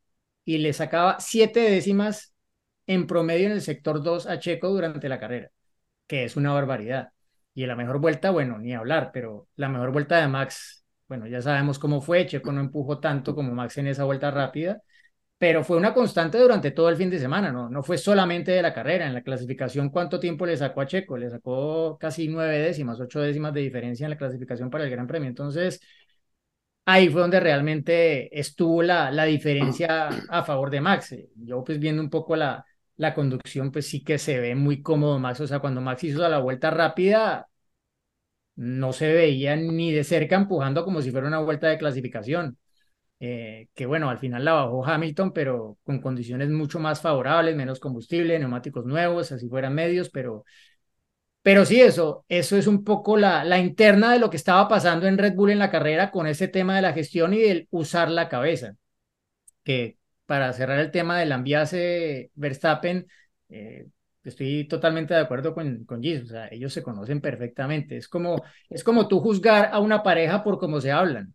y 0.45 0.59
le 0.59 0.73
sacaba 0.73 1.19
siete 1.21 1.61
décimas 1.61 2.35
en 2.87 3.07
promedio 3.07 3.47
en 3.47 3.53
el 3.53 3.63
sector 3.63 4.03
2 4.03 4.27
a 4.27 4.39
Checo 4.39 4.69
durante 4.69 5.09
la 5.09 5.21
carrera, 5.21 5.51
que 6.07 6.25
es 6.25 6.37
una 6.37 6.53
barbaridad. 6.53 7.11
Y 7.55 7.67
la 7.67 7.77
mejor 7.77 7.99
vuelta, 8.01 8.31
bueno, 8.31 8.59
ni 8.59 8.75
hablar, 8.75 9.11
pero 9.13 9.49
la 9.57 9.69
mejor 9.69 9.93
vuelta 9.93 10.21
de 10.21 10.29
Max 10.29 10.83
bueno, 11.13 11.27
ya 11.27 11.43
sabemos 11.43 11.79
cómo 11.79 12.01
fue, 12.01 12.27
Checo 12.27 12.53
no 12.53 12.61
empujó 12.61 12.99
tanto 12.99 13.35
como 13.35 13.53
Max 13.55 13.77
en 13.77 13.87
esa 13.87 14.05
vuelta 14.05 14.31
rápida, 14.31 14.81
pero 15.43 15.65
fue 15.65 15.77
una 15.77 15.93
constante 15.93 16.39
durante 16.39 16.71
todo 16.71 16.89
el 16.89 16.97
fin 16.97 17.11
de 17.11 17.19
semana, 17.19 17.51
¿no? 17.51 17.69
No 17.69 17.83
fue 17.83 17.99
solamente 17.99 18.53
de 18.53 18.63
la 18.63 18.73
carrera, 18.73 19.09
en 19.09 19.15
la 19.15 19.23
clasificación, 19.23 19.91
¿cuánto 19.91 20.21
tiempo 20.21 20.47
le 20.47 20.57
sacó 20.57 20.81
a 20.83 20.87
Checo? 20.87 21.17
Le 21.17 21.31
sacó 21.31 21.99
casi 21.99 22.29
nueve 22.29 22.61
décimas, 22.61 23.01
ocho 23.01 23.19
décimas 23.21 23.53
de 23.53 23.63
diferencia 23.63 24.05
en 24.07 24.11
la 24.11 24.17
clasificación 24.19 24.71
para 24.71 24.85
el 24.85 24.91
Gran 24.91 25.09
Premio. 25.09 25.29
Entonces, 25.29 25.81
ahí 26.85 27.09
fue 27.09 27.23
donde 27.23 27.41
realmente 27.41 28.39
estuvo 28.39 28.83
la, 28.85 29.11
la 29.11 29.25
diferencia 29.25 30.09
a 30.29 30.45
favor 30.45 30.71
de 30.71 30.81
Max. 30.81 31.17
Yo 31.37 31.65
pues 31.65 31.79
viendo 31.81 32.03
un 32.03 32.11
poco 32.11 32.37
la, 32.37 32.65
la 32.97 33.13
conducción, 33.13 33.73
pues 33.73 33.89
sí 33.89 34.05
que 34.05 34.19
se 34.19 34.39
ve 34.39 34.55
muy 34.55 34.81
cómodo 34.81 35.19
Max, 35.19 35.41
o 35.41 35.47
sea, 35.49 35.59
cuando 35.59 35.81
Max 35.81 36.05
hizo 36.05 36.29
la 36.29 36.39
vuelta 36.39 36.71
rápida, 36.71 37.49
no 38.55 38.93
se 38.93 39.13
veía 39.13 39.57
ni 39.57 39.93
de 39.93 40.05
cerca 40.05 40.37
empujando 40.37 40.85
como 40.85 41.03
si 41.03 41.11
fuera 41.11 41.27
una 41.27 41.41
vuelta 41.41 41.69
de 41.69 41.79
clasificación. 41.79 42.59
Eh, 43.25 43.69
que 43.75 43.87
bueno, 43.87 44.11
al 44.11 44.19
final 44.19 44.45
la 44.45 44.53
bajó 44.55 44.85
Hamilton, 44.85 45.33
pero 45.33 45.79
con 45.85 46.01
condiciones 46.01 46.51
mucho 46.51 46.81
más 46.81 47.01
favorables, 47.01 47.55
menos 47.55 47.79
combustible, 47.79 48.37
neumáticos 48.37 48.85
nuevos, 48.85 49.31
así 49.31 49.49
fueran 49.49 49.75
medios, 49.75 50.11
pero, 50.11 50.45
pero 51.43 51.65
sí, 51.65 51.81
eso, 51.81 52.25
eso 52.29 52.57
es 52.57 52.67
un 52.67 52.85
poco 52.85 53.17
la, 53.17 53.45
la 53.45 53.59
interna 53.59 54.13
de 54.13 54.19
lo 54.21 54.31
que 54.31 54.37
estaba 54.37 54.69
pasando 54.69 55.07
en 55.07 55.19
Red 55.19 55.35
Bull 55.35 55.51
en 55.51 55.59
la 55.61 55.71
carrera 55.71 56.11
con 56.11 56.27
ese 56.27 56.49
tema 56.49 56.77
de 56.77 56.83
la 56.83 56.93
gestión 56.93 57.35
y 57.35 57.39
del 57.41 57.69
usar 57.71 58.11
la 58.11 58.29
cabeza. 58.29 58.77
Que 59.65 59.99
para 60.27 60.53
cerrar 60.53 60.81
el 60.81 60.91
tema 60.91 61.19
del 61.19 61.33
ambiase 61.33 62.31
Verstappen, 62.35 63.07
eh, 63.49 63.87
Estoy 64.25 64.69
totalmente 64.69 65.15
de 65.15 65.21
acuerdo 65.21 65.53
con, 65.55 65.85
con 65.85 66.01
o 66.01 66.27
sea, 66.27 66.49
ellos 66.53 66.73
se 66.73 66.83
conocen 66.83 67.21
perfectamente. 67.21 67.97
Es 67.97 68.09
como, 68.09 68.43
es 68.71 68.85
como 68.85 69.09
tú 69.09 69.21
juzgar 69.21 69.71
a 69.73 69.81
una 69.81 70.03
pareja 70.05 70.45
por 70.45 70.59
cómo 70.59 70.81
se 70.81 70.93
hablan. 70.93 71.35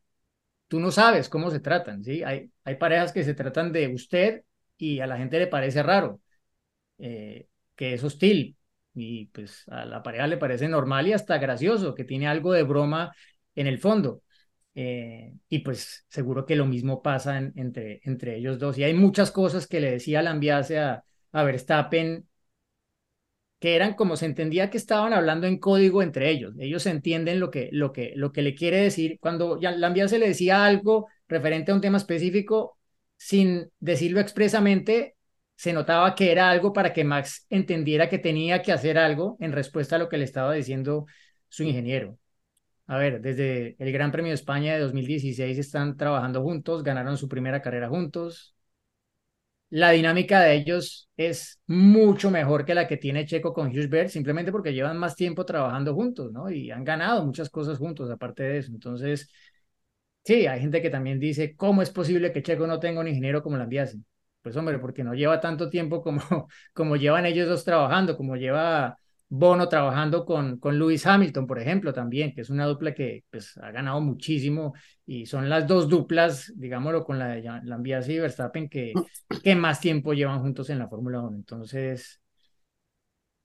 Tú 0.68 0.80
no 0.80 0.92
sabes 0.92 1.30
cómo 1.30 1.50
se 1.50 1.60
tratan, 1.60 2.04
¿sí? 2.04 2.24
Hay, 2.24 2.52
hay 2.64 2.76
parejas 2.76 3.14
que 3.14 3.24
se 3.24 3.34
tratan 3.34 3.72
de 3.72 3.88
usted 3.88 4.44
y 4.78 5.00
a 5.00 5.08
la 5.08 5.18
gente 5.18 5.40
le 5.40 5.48
parece 5.48 5.82
raro, 5.84 6.20
eh, 6.98 7.48
que 7.76 7.94
es 7.94 8.04
hostil, 8.04 8.58
y 8.94 9.28
pues 9.28 9.64
a 9.70 9.86
la 9.86 10.04
pareja 10.04 10.28
le 10.28 10.38
parece 10.38 10.68
normal 10.68 11.08
y 11.08 11.14
hasta 11.14 11.38
gracioso, 11.38 11.96
que 11.96 12.04
tiene 12.04 12.28
algo 12.28 12.54
de 12.54 12.64
broma 12.64 13.14
en 13.56 13.68
el 13.68 13.80
fondo. 13.80 14.24
Eh, 14.76 15.34
y 15.50 15.60
pues 15.60 16.06
seguro 16.10 16.46
que 16.46 16.56
lo 16.56 16.66
mismo 16.66 17.02
pasa 17.02 17.38
entre, 17.40 18.02
entre 18.04 18.38
ellos 18.38 18.60
dos. 18.60 18.78
Y 18.78 18.84
hay 18.84 18.94
muchas 18.94 19.32
cosas 19.32 19.68
que 19.68 19.80
le 19.80 19.92
decía 19.92 20.22
Lambiase 20.22 20.80
a, 20.80 21.04
a 21.32 21.44
Verstappen 21.44 22.28
que 23.60 23.76
eran 23.76 23.96
como 23.96 24.16
se 24.18 24.26
entendía 24.26 24.70
que 24.70 24.78
estaban 24.78 25.14
hablando 25.14 25.48
en 25.48 25.60
código 25.60 26.04
entre 26.04 26.30
ellos. 26.30 26.54
Ellos 26.60 26.86
entienden 26.86 27.40
lo 27.40 27.50
que, 27.52 27.70
lo 27.72 27.92
que, 27.92 28.14
lo 28.16 28.32
que 28.32 28.42
le 28.44 28.56
quiere 28.56 28.78
decir. 28.78 29.18
Cuando 29.20 29.60
ya 29.60 29.72
Lambia 29.72 30.08
se 30.08 30.20
le 30.20 30.28
decía 30.28 30.66
algo 30.66 31.08
referente 31.28 31.72
a 31.72 31.76
un 31.76 31.82
tema 31.82 31.98
específico, 31.98 32.78
sin 33.18 33.72
decirlo 33.80 34.20
expresamente, 34.20 35.16
se 35.56 35.74
notaba 35.74 36.14
que 36.14 36.32
era 36.32 36.50
algo 36.52 36.72
para 36.72 36.94
que 36.94 37.04
Max 37.04 37.48
entendiera 37.50 38.10
que 38.10 38.20
tenía 38.20 38.62
que 38.62 38.72
hacer 38.72 38.98
algo 38.98 39.38
en 39.40 39.52
respuesta 39.54 39.96
a 39.96 40.00
lo 40.00 40.08
que 40.10 40.18
le 40.18 40.26
estaba 40.26 40.54
diciendo 40.54 41.08
su 41.50 41.64
ingeniero. 41.64 42.20
A 42.86 42.98
ver, 42.98 43.22
desde 43.22 43.76
el 43.80 43.92
Gran 43.92 44.12
Premio 44.12 44.30
de 44.30 44.36
España 44.36 44.74
de 44.74 44.80
2016 44.80 45.58
están 45.58 45.98
trabajando 45.98 46.42
juntos, 46.44 46.84
ganaron 46.84 47.18
su 47.18 47.28
primera 47.28 47.62
carrera 47.62 47.90
juntos, 47.90 48.56
la 49.70 49.92
dinámica 49.92 50.42
de 50.42 50.56
ellos 50.56 51.10
es 51.18 51.60
mucho 51.68 52.32
mejor 52.32 52.66
que 52.66 52.74
la 52.76 52.88
que 52.88 52.98
tiene 52.98 53.26
Checo 53.26 53.54
con 53.54 53.68
Hughes 53.70 54.12
simplemente 54.12 54.52
porque 54.52 54.74
llevan 54.74 54.98
más 54.98 55.16
tiempo 55.16 55.46
trabajando 55.46 55.94
juntos, 55.94 56.32
¿no? 56.32 56.50
Y 56.50 56.72
han 56.72 56.84
ganado 56.84 57.26
muchas 57.26 57.50
cosas 57.50 57.78
juntos, 57.78 58.10
aparte 58.10 58.44
de 58.44 58.58
eso. 58.60 58.72
Entonces, 58.72 59.30
sí, 60.24 60.48
hay 60.48 60.60
gente 60.60 60.82
que 60.82 60.90
también 60.90 61.20
dice, 61.20 61.56
¿cómo 61.56 61.82
es 61.82 61.90
posible 61.92 62.32
que 62.34 62.44
Checo 62.44 62.68
no 62.68 62.80
tenga 62.80 63.02
un 63.02 63.08
ingeniero 63.08 63.44
como 63.44 63.58
Lambiase? 63.58 64.00
pues 64.42 64.56
hombre, 64.56 64.80
porque 64.80 65.04
no 65.04 65.14
lleva 65.14 65.42
tanto 65.42 65.70
tiempo 65.70 66.02
como, 66.02 66.22
como 66.74 66.96
llevan 66.96 67.26
ellos 67.26 67.50
dos 67.50 67.66
trabajando, 67.66 68.16
como 68.16 68.38
lleva 68.38 68.98
Bono 69.30 69.68
trabajando 69.68 70.26
con, 70.26 70.58
con 70.58 70.80
Lewis 70.80 71.06
Hamilton, 71.06 71.48
por 71.48 71.60
ejemplo, 71.60 71.94
también, 71.94 72.34
que 72.34 72.42
es 72.42 72.50
una 72.50 72.66
dupla 72.66 72.94
que 72.94 73.26
pues, 73.30 73.58
ha 73.58 73.72
ganado 73.72 74.00
muchísimo 74.00 74.74
y 75.06 75.26
son 75.26 75.50
las 75.50 75.68
dos 75.68 75.90
duplas, 75.90 76.54
digámoslo, 76.56 77.04
con 77.04 77.20
la 77.20 77.28
de 77.30 77.42
Lambiase 77.64 78.14
y 78.14 78.20
Verstappen, 78.20 78.70
que, 78.70 78.94
que 79.44 79.56
más 79.56 79.82
tiempo 79.82 80.14
llevan 80.14 80.42
juntos 80.42 80.70
en 80.70 80.80
la 80.80 80.88
Fórmula 80.88 81.20
1. 81.20 81.36
Entonces, 81.36 82.22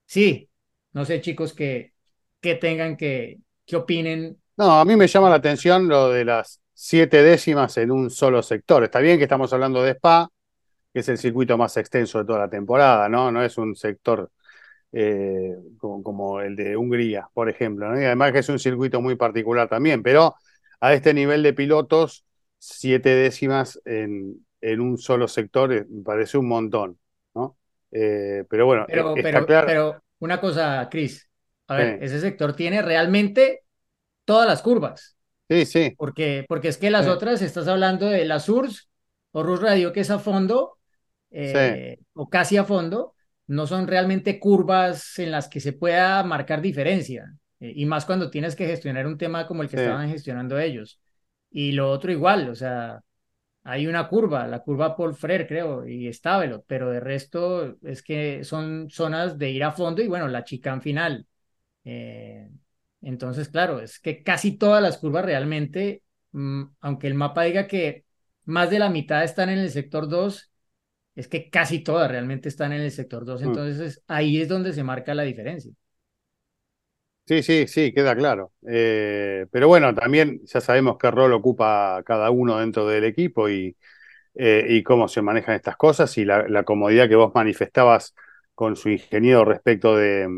sí, 0.07 0.49
no 0.93 1.05
sé, 1.05 1.21
chicos, 1.21 1.53
que, 1.53 1.95
que 2.41 2.55
tengan 2.55 2.97
que, 2.97 3.39
que 3.67 3.77
opinen. 3.77 4.39
No, 4.57 4.79
a 4.79 4.85
mí 4.85 4.95
me 4.95 5.09
llama 5.09 5.31
la 5.31 5.37
atención 5.37 5.89
lo 5.89 6.11
de 6.11 6.25
las 6.25 6.61
siete 6.73 7.23
décimas 7.23 7.77
en 7.79 7.91
un 7.91 8.11
solo 8.11 8.43
sector. 8.43 8.85
Está 8.85 9.01
bien 9.01 9.19
que 9.19 9.25
estamos 9.25 9.53
hablando 9.53 9.83
de 9.83 9.93
Spa, 9.93 10.29
que 10.93 11.01
es 11.01 11.09
el 11.09 11.19
circuito 11.19 11.59
más 11.59 11.77
extenso 11.77 12.19
de 12.19 12.25
toda 12.25 12.41
la 12.41 12.51
temporada, 12.51 13.09
¿no? 13.09 13.33
No 13.33 13.43
es 13.43 13.59
un 13.59 13.75
sector 13.75 14.31
eh, 14.93 15.57
como, 15.79 16.41
el 16.41 16.55
de 16.55 16.77
Hungría, 16.77 17.29
por 17.33 17.49
ejemplo, 17.49 17.89
¿no? 17.89 18.01
Y 18.01 18.05
además 18.05 18.33
que 18.33 18.41
es 18.41 18.49
un 18.49 18.59
circuito 18.59 19.01
muy 19.01 19.17
particular 19.17 19.69
también, 19.69 20.03
pero 20.03 20.35
a 20.81 20.93
este 20.93 21.15
nivel 21.15 21.43
de 21.43 21.55
pilotos, 21.55 22.25
siete 22.59 23.11
décimas 23.11 23.81
en, 23.85 24.45
en 24.61 24.81
un 24.81 24.99
solo 24.99 25.29
sector 25.29 25.73
eh, 25.73 25.87
me 25.89 26.03
parece 26.03 26.39
un 26.39 26.49
montón, 26.49 26.99
¿no? 27.35 27.57
Eh, 27.91 28.45
pero 28.49 28.67
bueno, 28.67 28.85
pero, 28.89 29.15
pero, 29.15 29.47
pero 29.47 30.03
una 30.19 30.41
cosa, 30.41 30.89
Cris, 30.91 31.29
a 31.69 31.77
ver, 31.77 32.03
ese 32.03 32.21
sector 32.21 32.55
tiene 32.55 32.83
realmente 32.83 33.63
todas 34.25 34.47
las 34.47 34.63
curvas. 34.63 35.17
Sí, 35.49 35.67
sí. 35.67 35.95
Porque, 35.97 36.45
porque 36.49 36.69
es 36.69 36.79
que 36.79 36.91
las 36.91 37.07
otras, 37.09 37.43
estás 37.43 37.69
hablando 37.69 38.07
de 38.07 38.25
la 38.25 38.41
SURS 38.41 38.89
o 39.33 39.43
Rus 39.43 39.61
Radio, 39.61 39.93
que 39.93 40.01
es 40.01 40.11
a 40.11 40.19
fondo, 40.19 40.79
eh, 41.31 41.99
o 42.15 42.29
casi 42.29 42.57
a 42.57 42.65
fondo, 42.65 43.15
no 43.47 43.67
son 43.67 43.87
realmente 43.87 44.39
curvas 44.39 45.19
en 45.19 45.31
las 45.31 45.49
que 45.49 45.61
se 45.61 45.73
pueda 45.73 46.23
marcar 46.25 46.61
diferencia. 46.61 47.33
Eh, 47.61 47.73
y 47.77 47.87
más 47.87 48.05
cuando 48.05 48.31
tienes 48.31 48.57
que 48.57 48.67
gestionar 48.67 49.07
un 49.07 49.19
tema 49.19 49.47
como 49.47 49.63
el 49.63 49.69
que 49.69 49.77
estaban 49.77 50.09
gestionando 50.09 50.59
ellos. 50.59 51.01
Y 51.51 51.73
lo 51.73 51.91
otro 51.91 52.13
igual, 52.13 52.49
o 52.49 52.55
sea, 52.55 53.01
hay 53.65 53.87
una 53.87 54.09
curva, 54.09 54.47
la 54.47 54.61
curva 54.61 54.97
Paul 54.97 55.15
Frere, 55.15 55.47
creo, 55.47 55.87
y 55.87 56.09
Estábelo, 56.09 56.65
pero 56.67 56.91
de 56.91 57.01
resto 57.01 57.77
es 57.83 58.03
que 58.03 58.45
son 58.45 58.89
zonas 58.91 59.39
de 59.39 59.51
ir 59.51 59.63
a 59.65 59.73
fondo 59.73 60.03
y 60.03 60.09
bueno, 60.09 60.29
la 60.29 60.45
chicán 60.45 60.83
final. 60.83 61.27
Eh, 61.85 62.49
entonces, 63.03 63.49
claro, 63.49 63.81
es 63.81 64.01
que 64.01 64.23
casi 64.23 64.57
todas 64.59 64.83
las 64.83 64.99
curvas 64.99 65.25
realmente, 65.25 66.03
mm, 66.33 66.63
aunque 66.81 67.07
el 67.09 67.15
mapa 67.15 67.43
diga 67.45 67.67
que 67.67 68.05
más 68.45 68.71
de 68.71 68.79
la 68.79 68.89
mitad 68.91 69.25
están 69.25 69.49
en 69.51 69.59
el 69.59 69.71
sector 69.71 70.09
2, 70.09 70.52
es 71.15 71.29
que 71.29 71.51
casi 71.51 71.81
todas 71.81 72.11
realmente 72.11 72.49
están 72.49 72.73
en 72.73 72.83
el 72.83 72.91
sector 72.91 73.25
2, 73.25 73.43
mm. 73.43 73.45
entonces 73.45 74.03
ahí 74.07 74.41
es 74.41 74.49
donde 74.49 74.73
se 74.73 74.83
marca 74.83 75.15
la 75.15 75.23
diferencia. 75.23 75.73
Sí, 77.25 77.43
sí, 77.43 77.67
sí, 77.69 77.93
queda 77.95 78.17
claro. 78.17 78.53
Eh, 78.69 79.47
pero 79.51 79.69
bueno, 79.69 79.95
también 79.95 80.41
ya 80.45 80.61
sabemos 80.61 80.97
qué 80.99 81.11
rol 81.11 81.33
ocupa 81.33 82.03
cada 82.05 82.31
uno 82.31 82.59
dentro 82.59 82.87
del 82.87 83.05
equipo 83.05 83.49
y, 83.49 83.77
eh, 84.35 84.67
y 84.69 84.83
cómo 84.83 85.09
se 85.09 85.23
manejan 85.23 85.55
estas 85.55 85.77
cosas 85.77 86.17
y 86.19 86.25
la, 86.25 86.65
comodidad 86.65 87.09
que 87.09 87.17
vos 87.17 87.33
manifestabas 87.35 88.15
con 88.55 88.77
su 88.77 88.91
ingeniero 88.91 89.45
respecto 89.45 89.97
de, 89.97 90.29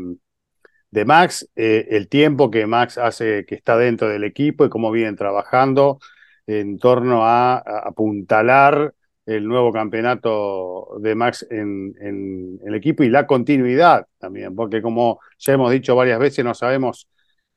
de 0.91 1.05
Max, 1.05 1.49
eh, 1.55 1.87
el 1.91 2.07
tiempo 2.07 2.51
que 2.51 2.67
Max 2.67 2.97
hace 2.97 3.45
que 3.45 3.55
está 3.55 3.77
dentro 3.77 4.07
del 4.09 4.23
equipo 4.23 4.65
y 4.65 4.69
cómo 4.69 4.91
vienen 4.91 5.15
trabajando 5.15 5.99
en 6.47 6.77
torno 6.77 7.25
a 7.25 7.57
apuntalar 7.57 8.93
el 9.25 9.47
nuevo 9.47 9.71
campeonato 9.71 10.97
de 10.99 11.15
Max 11.15 11.45
en, 11.49 11.95
el 12.63 12.75
equipo 12.75 13.03
y 13.03 13.09
la 13.09 13.25
continuidad 13.25 14.07
también, 14.19 14.55
porque 14.55 14.81
como 14.81 15.19
ya 15.39 15.53
hemos 15.53 15.71
dicho 15.71 15.95
varias 15.95 16.19
veces, 16.19 16.45
no 16.45 16.53
sabemos 16.53 17.07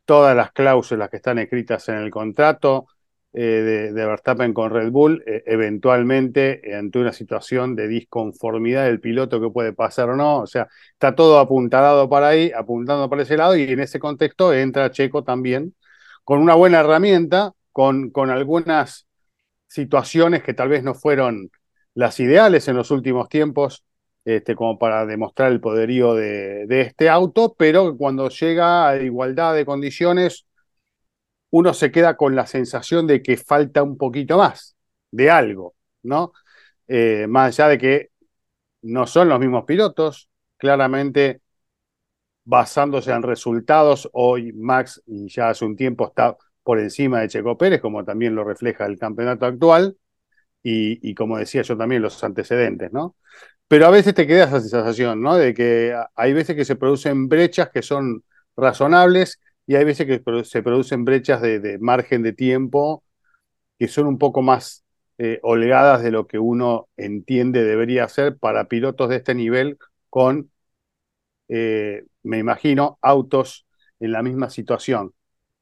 todas 0.04 0.34
las 0.36 0.52
cláusulas 0.52 1.10
que 1.10 1.16
están 1.16 1.38
escritas 1.38 1.88
en 1.88 1.96
el 1.96 2.10
contrato 2.10 2.86
eh, 3.34 3.90
de, 3.92 4.06
Verstappen 4.06 4.54
con 4.54 4.70
Red 4.70 4.90
Bull, 4.90 5.22
eh, 5.26 5.42
eventualmente 5.46 6.62
ante 6.74 6.98
una 6.98 7.12
situación 7.12 7.76
de 7.76 7.86
disconformidad 7.88 8.84
del 8.86 9.00
piloto 9.00 9.40
que 9.40 9.50
puede 9.50 9.74
pasar 9.74 10.08
o 10.10 10.16
no, 10.16 10.40
o 10.40 10.46
sea, 10.46 10.68
está 10.92 11.14
todo 11.14 11.38
apuntalado 11.38 12.08
para 12.08 12.28
ahí, 12.28 12.50
apuntando 12.56 13.10
para 13.10 13.22
ese 13.22 13.36
lado 13.36 13.56
y 13.56 13.64
en 13.64 13.80
ese 13.80 13.98
contexto 13.98 14.54
entra 14.54 14.90
Checo 14.90 15.24
también 15.24 15.74
con 16.24 16.40
una 16.40 16.54
buena 16.54 16.80
herramienta, 16.80 17.52
con, 17.72 18.10
con 18.10 18.30
algunas 18.30 19.06
situaciones 19.66 20.42
que 20.42 20.54
tal 20.54 20.68
vez 20.68 20.82
no 20.82 20.94
fueron 20.94 21.50
las 21.98 22.20
ideales 22.20 22.68
en 22.68 22.76
los 22.76 22.92
últimos 22.92 23.28
tiempos, 23.28 23.84
este, 24.24 24.54
como 24.54 24.78
para 24.78 25.04
demostrar 25.04 25.50
el 25.50 25.60
poderío 25.60 26.14
de, 26.14 26.64
este 26.68 27.08
auto, 27.08 27.56
pero 27.58 27.96
cuando 27.96 28.28
llega 28.28 28.88
a 28.88 29.02
igualdad 29.02 29.52
de 29.56 29.64
condiciones, 29.66 30.46
uno 31.50 31.74
se 31.74 31.90
queda 31.90 32.16
con 32.16 32.36
la 32.36 32.46
sensación 32.46 33.08
de 33.08 33.20
que 33.20 33.36
falta 33.36 33.82
un 33.82 33.96
poquito 33.96 34.38
más 34.38 34.76
de 35.10 35.28
algo, 35.28 35.74
¿no? 36.04 36.32
Eh, 36.86 37.26
más 37.28 37.58
allá 37.58 37.70
de 37.70 37.78
que 37.78 38.10
no 38.82 39.08
son 39.08 39.28
los 39.28 39.40
mismos 39.40 39.64
pilotos, 39.64 40.30
claramente 40.56 41.40
basándose 42.44 43.10
en 43.10 43.24
resultados, 43.24 44.08
hoy 44.12 44.52
Max 44.52 45.02
y 45.04 45.28
ya 45.28 45.48
hace 45.48 45.64
un 45.64 45.74
tiempo 45.74 46.06
está 46.06 46.36
por 46.62 46.78
encima 46.78 47.22
de 47.22 47.28
Checo 47.28 47.58
Pérez, 47.58 47.80
como 47.80 48.04
también 48.04 48.36
lo 48.36 48.44
refleja 48.44 48.86
el 48.86 49.00
campeonato 49.00 49.46
actual, 49.46 49.96
y, 50.62 51.14
como 51.14 51.38
decía 51.38 51.62
yo 51.62 51.76
también, 51.76 52.02
los 52.02 52.22
antecedentes, 52.24 52.92
¿no? 52.92 53.16
Pero 53.68 53.86
a 53.86 53.90
veces 53.90 54.14
te 54.14 54.26
queda 54.26 54.44
esa 54.44 54.60
sensación, 54.60 55.22
¿no? 55.22 55.36
De 55.36 55.54
que 55.54 55.94
hay 56.16 56.32
veces 56.32 56.56
que 56.56 56.64
se 56.64 56.76
producen 56.76 57.28
brechas 57.28 57.70
que 57.70 57.82
son 57.82 58.24
razonables 58.56 59.40
y 59.66 59.76
hay 59.76 59.84
veces 59.84 60.06
que 60.06 60.44
se 60.44 60.62
producen 60.62 61.04
brechas 61.04 61.42
de, 61.42 61.78
margen 61.80 62.22
de 62.22 62.32
tiempo 62.32 63.04
que 63.78 63.88
son 63.88 64.06
un 64.06 64.18
poco 64.18 64.42
más 64.42 64.84
eh, 65.18 65.40
holgadas 65.42 66.02
de 66.02 66.10
lo 66.10 66.26
que 66.26 66.38
uno 66.38 66.88
entiende 66.96 67.64
debería 67.64 68.08
ser 68.08 68.38
para 68.38 68.68
pilotos 68.68 69.08
de 69.10 69.16
este 69.16 69.34
nivel 69.34 69.78
con, 70.10 70.50
eh, 71.48 72.04
me 72.22 72.38
imagino, 72.38 72.98
autos 73.02 73.66
en 74.00 74.12
la 74.12 74.22
misma 74.22 74.50
situación 74.50 75.14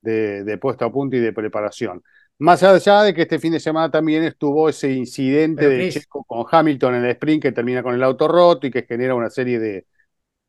de, 0.03 0.45
de 0.45 0.59
puesto 0.59 0.85
a 0.85 0.93
punto 0.93 1.17
y 1.17 1.21
de 1.21 1.33
preparación. 1.33 2.03
Más 2.39 2.63
allá 2.63 3.03
de 3.03 3.15
que 3.15 3.23
este 3.23 3.39
fin 3.39 3.53
de 3.53 3.61
semana 3.61 3.91
también 3.91 4.23
estuvo 4.23 4.69
ese 4.69 4.93
incidente 4.93 5.69
de 5.69 5.91
Checo 5.91 6.23
con 6.25 6.45
Hamilton 6.51 6.97
en 6.97 7.05
el 7.05 7.11
sprint 7.13 7.43
que 7.43 7.53
termina 7.53 7.83
con 7.83 7.95
el 7.95 8.03
auto 8.03 8.29
roto 8.29 8.67
y 8.67 8.71
que 8.71 8.83
genera 8.83 9.15
una 9.15 9.31
serie 9.31 9.59
de, 9.59 9.87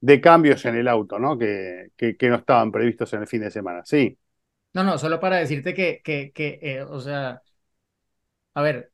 de 0.01 0.21
cambios 0.21 0.65
en 0.65 0.75
el 0.75 0.87
auto, 0.87 1.17
¿no? 1.17 1.37
Que, 1.37 1.91
que, 1.95 2.29
no 2.29 2.35
estaban 2.35 2.71
previstos 2.71 3.13
en 3.13 3.21
el 3.21 3.27
fin 3.27 3.41
de 3.41 3.51
semana. 3.51 3.83
Sí. 3.85 4.17
No, 4.73 4.83
no, 4.83 4.97
solo 4.97 5.19
para 5.19 5.37
decirte 5.37 5.73
que, 5.73 6.01
que, 6.03 6.31
que 6.33 6.59
eh, 6.61 6.83
o 6.83 6.99
sea, 6.99 7.41
a 8.53 8.61
ver, 8.61 8.91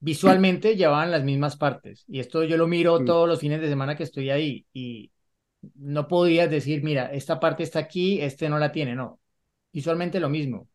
visualmente 0.00 0.74
llevaban 0.74 1.12
las 1.12 1.22
mismas 1.22 1.56
partes. 1.56 2.04
Y 2.08 2.18
esto 2.18 2.42
yo 2.42 2.56
lo 2.56 2.66
miro 2.66 3.00
mm. 3.00 3.04
todos 3.04 3.28
los 3.28 3.38
fines 3.38 3.60
de 3.60 3.68
semana 3.68 3.96
que 3.96 4.02
estoy 4.02 4.30
ahí 4.30 4.66
y 4.72 5.12
no 5.76 6.08
podías 6.08 6.50
decir, 6.50 6.82
mira, 6.82 7.06
esta 7.12 7.38
parte 7.38 7.62
está 7.62 7.78
aquí, 7.78 8.20
este 8.20 8.48
no 8.48 8.58
la 8.58 8.72
tiene, 8.72 8.96
no. 8.96 9.20
Visualmente 9.72 10.18
lo 10.18 10.28
mismo. 10.28 10.68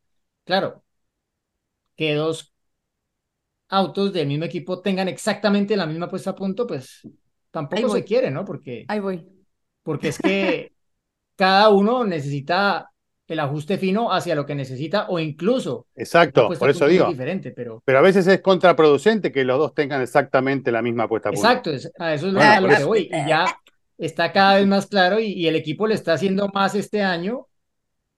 Claro, 0.45 0.83
que 1.97 2.13
dos 2.13 2.53
autos 3.69 4.13
del 4.13 4.27
mismo 4.27 4.45
equipo 4.45 4.81
tengan 4.81 5.09
exactamente 5.09 5.75
la 5.75 5.85
misma 5.85 6.09
puesta 6.09 6.29
a 6.29 6.35
punto, 6.35 6.65
pues 6.65 7.05
tampoco 7.51 7.89
se 7.89 8.03
quiere, 8.03 8.31
¿no? 8.31 8.45
Porque, 8.45 8.85
Ahí 8.87 8.99
voy. 8.99 9.27
Porque 9.83 10.09
es 10.09 10.19
que 10.19 10.73
cada 11.35 11.69
uno 11.69 12.05
necesita 12.05 12.91
el 13.27 13.39
ajuste 13.41 13.77
fino 13.77 14.13
hacia 14.13 14.35
lo 14.35 14.45
que 14.45 14.55
necesita 14.55 15.07
o 15.09 15.19
incluso. 15.19 15.87
Exacto, 15.95 16.47
por 16.57 16.69
eso 16.69 16.87
digo. 16.87 17.09
Diferente, 17.09 17.51
pero... 17.51 17.81
pero 17.83 17.97
a 17.99 18.01
veces 18.01 18.25
es 18.27 18.39
contraproducente 18.39 19.33
que 19.33 19.43
los 19.43 19.57
dos 19.57 19.73
tengan 19.73 20.01
exactamente 20.01 20.71
la 20.71 20.81
misma 20.81 21.09
puesta 21.09 21.29
a 21.29 21.31
punto. 21.33 21.45
Exacto, 21.45 21.71
a 21.99 22.13
eso 22.13 22.27
es 22.27 22.33
lo, 22.33 22.69
que 22.69 22.83
voy. 22.85 23.09
Y 23.11 23.27
ya 23.27 23.45
está 23.97 24.31
cada 24.31 24.55
vez 24.55 24.67
más 24.67 24.85
claro 24.85 25.19
y, 25.19 25.33
y, 25.33 25.47
el 25.47 25.57
equipo 25.57 25.87
le 25.87 25.95
está 25.95 26.13
haciendo 26.13 26.47
más 26.53 26.73
este 26.75 27.01
año, 27.01 27.47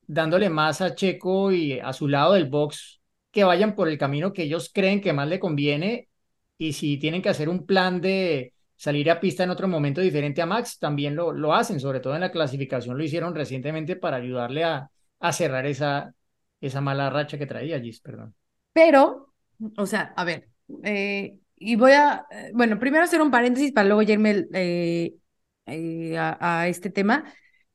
dándole 0.06 0.50
más 0.50 0.82
a 0.82 0.94
Checo 0.94 1.52
y 1.52 1.80
a 1.80 1.92
su 1.92 2.08
lado 2.08 2.34
del 2.34 2.46
box 2.46 2.99
que 3.32 3.44
vayan 3.44 3.76
por 3.76 3.88
el 3.88 3.98
camino 3.98 4.34
que 4.34 4.44
ellos 4.44 4.72
creen 4.74 5.02
que 5.02 5.14
más 5.14 5.28
le 5.28 5.40
conviene 5.40 6.10
y 6.58 6.74
si 6.74 6.98
tienen 6.98 7.22
que 7.22 7.30
hacer 7.30 7.50
un 7.50 7.66
plan 7.66 8.02
de 8.02 8.54
salir 8.76 9.12
a 9.12 9.20
pista 9.20 9.44
en 9.44 9.50
otro 9.50 9.68
momento 9.68 10.02
diferente 10.02 10.42
a 10.42 10.46
Max, 10.46 10.80
también 10.80 11.16
lo, 11.16 11.32
lo 11.32 11.54
hacen, 11.54 11.80
sobre 11.80 12.00
todo 12.00 12.16
en 12.16 12.22
la 12.22 12.32
clasificación 12.32 12.98
lo 12.98 13.04
hicieron 13.04 13.36
recientemente 13.36 13.96
para 13.96 14.18
ayudarle 14.18 14.64
a, 14.64 14.90
a 15.20 15.34
cerrar 15.34 15.66
esa, 15.66 16.14
esa 16.62 16.82
mala 16.82 17.10
racha 17.10 17.38
que 17.38 17.46
traía 17.46 17.80
Gis, 17.80 18.00
perdón. 18.00 18.34
Pero, 18.74 19.34
o 19.78 19.86
sea, 19.86 20.14
a 20.16 20.24
ver, 20.24 20.50
eh, 20.84 21.38
y 21.58 21.76
voy 21.76 21.92
a, 21.92 22.26
eh, 22.32 22.52
bueno, 22.54 22.80
primero 22.80 23.04
hacer 23.04 23.22
un 23.22 23.32
paréntesis 23.32 23.72
para 23.72 23.88
luego 23.88 24.02
irme 24.02 24.48
eh, 24.54 25.14
a, 26.18 26.62
a, 26.62 26.68
este 26.68 26.90
tema, 26.90 27.26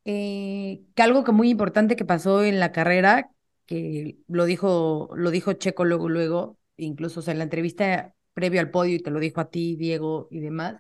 que 0.05 0.85
algo 0.97 1.25
que 1.25 1.33
muy 1.33 1.49
importante 1.51 1.97
que 1.97 2.05
pasó 2.05 2.45
en 2.45 2.61
la 2.61 2.73
carrera, 2.73 3.31
que 3.67 4.19
lo 4.29 4.45
dijo, 4.45 5.11
lo 5.17 5.31
dijo 5.31 5.53
Checo 5.55 5.85
luego, 5.85 6.09
luego, 6.09 6.59
incluso 6.77 7.29
en 7.31 7.39
la 7.39 7.45
entrevista 7.45 8.15
previo 8.35 8.61
al 8.61 8.71
podio 8.71 8.97
y 8.97 9.01
te 9.03 9.11
lo 9.11 9.21
dijo 9.21 9.41
a 9.41 9.51
ti, 9.51 9.77
Diego 9.77 10.29
y 10.31 10.41
demás, 10.41 10.77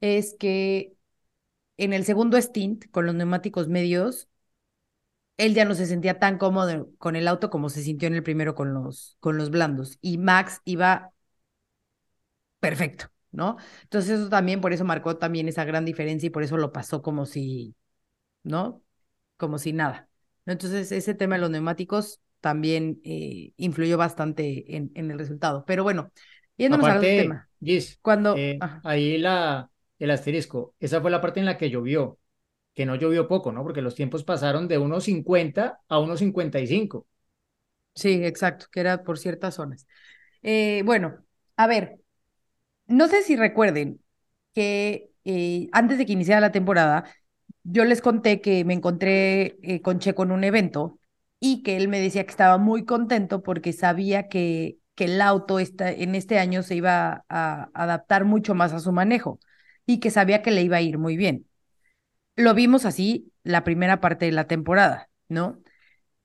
es 0.00 0.36
que 0.38 0.94
en 1.78 1.92
el 1.94 2.04
segundo 2.04 2.38
stint 2.40 2.90
con 2.90 3.06
los 3.06 3.14
neumáticos 3.16 3.68
medios, 3.68 4.28
él 5.36 5.54
ya 5.54 5.64
no 5.64 5.74
se 5.74 5.86
sentía 5.86 6.18
tan 6.18 6.38
cómodo 6.38 6.90
con 6.98 7.16
el 7.16 7.26
auto 7.28 7.50
como 7.50 7.68
se 7.70 7.82
sintió 7.82 8.08
en 8.08 8.14
el 8.14 8.22
primero 8.22 8.54
con 8.54 8.72
los, 8.74 9.16
con 9.20 9.36
los 9.36 9.50
blandos. 9.50 9.98
Y 10.00 10.18
Max 10.18 10.60
iba 10.64 11.12
perfecto, 12.60 13.06
¿no? 13.30 13.56
Entonces 13.82 14.20
eso 14.20 14.28
también, 14.28 14.60
por 14.60 14.72
eso 14.72 14.84
marcó 14.84 15.16
también 15.18 15.48
esa 15.48 15.64
gran 15.64 15.84
diferencia 15.84 16.26
y 16.28 16.30
por 16.30 16.42
eso 16.42 16.56
lo 16.56 16.72
pasó 16.72 17.02
como 17.02 17.26
si, 17.26 17.74
¿no? 18.44 18.82
Como 19.38 19.58
si 19.58 19.74
nada. 19.74 20.10
Entonces 20.46 20.92
ese 20.92 21.14
tema 21.14 21.36
de 21.36 21.42
los 21.42 21.50
neumáticos 21.50 22.20
también 22.40 23.00
eh, 23.04 23.52
influyó 23.56 23.96
bastante 23.96 24.76
en, 24.76 24.90
en, 24.94 25.10
el 25.10 25.18
resultado. 25.18 25.64
Pero 25.66 25.84
bueno, 25.84 26.10
yéndonos 26.56 26.86
Aparte, 26.86 27.18
al 27.18 27.22
tema. 27.22 27.48
Gis, 27.62 27.98
Cuando... 28.02 28.36
eh, 28.36 28.58
ahí 28.82 29.18
la, 29.18 29.70
el 29.98 30.10
asterisco, 30.10 30.74
esa 30.80 31.00
fue 31.00 31.10
la 31.10 31.20
parte 31.20 31.40
en 31.40 31.46
la 31.46 31.56
que 31.56 31.70
llovió, 31.70 32.18
que 32.74 32.84
no 32.84 32.96
llovió 32.96 33.28
poco, 33.28 33.52
¿no? 33.52 33.62
Porque 33.62 33.82
los 33.82 33.94
tiempos 33.94 34.24
pasaron 34.24 34.66
de 34.66 34.78
1.50 34.78 35.80
a 35.88 35.98
1.55. 35.98 37.06
Sí, 37.94 38.24
exacto, 38.24 38.66
que 38.72 38.80
era 38.80 39.04
por 39.04 39.18
ciertas 39.18 39.54
zonas. 39.54 39.86
Eh, 40.42 40.82
bueno, 40.84 41.24
a 41.56 41.66
ver, 41.66 41.98
no 42.86 43.08
sé 43.08 43.22
si 43.22 43.36
recuerden 43.36 44.00
que 44.54 45.10
eh, 45.24 45.68
antes 45.72 45.98
de 45.98 46.06
que 46.06 46.12
iniciara 46.12 46.40
la 46.40 46.52
temporada, 46.52 47.04
yo 47.64 47.84
les 47.84 48.00
conté 48.02 48.40
que 48.40 48.64
me 48.64 48.74
encontré 48.74 49.58
eh, 49.62 49.82
con 49.82 49.98
Checo 49.98 50.22
en 50.24 50.32
un 50.32 50.44
evento 50.44 50.98
y 51.40 51.62
que 51.62 51.76
él 51.76 51.88
me 51.88 52.00
decía 52.00 52.24
que 52.24 52.30
estaba 52.30 52.58
muy 52.58 52.84
contento 52.84 53.42
porque 53.42 53.72
sabía 53.72 54.28
que, 54.28 54.78
que 54.94 55.04
el 55.06 55.20
auto 55.20 55.58
esta, 55.58 55.90
en 55.92 56.14
este 56.14 56.38
año 56.38 56.62
se 56.62 56.76
iba 56.76 57.24
a 57.28 57.70
adaptar 57.74 58.24
mucho 58.24 58.54
más 58.54 58.72
a 58.72 58.80
su 58.80 58.92
manejo 58.92 59.40
y 59.86 60.00
que 60.00 60.10
sabía 60.10 60.42
que 60.42 60.50
le 60.52 60.62
iba 60.62 60.76
a 60.78 60.80
ir 60.82 60.98
muy 60.98 61.16
bien. 61.16 61.46
Lo 62.36 62.54
vimos 62.54 62.84
así 62.86 63.32
la 63.44 63.64
primera 63.64 64.00
parte 64.00 64.26
de 64.26 64.32
la 64.32 64.46
temporada, 64.46 65.08
¿no? 65.28 65.60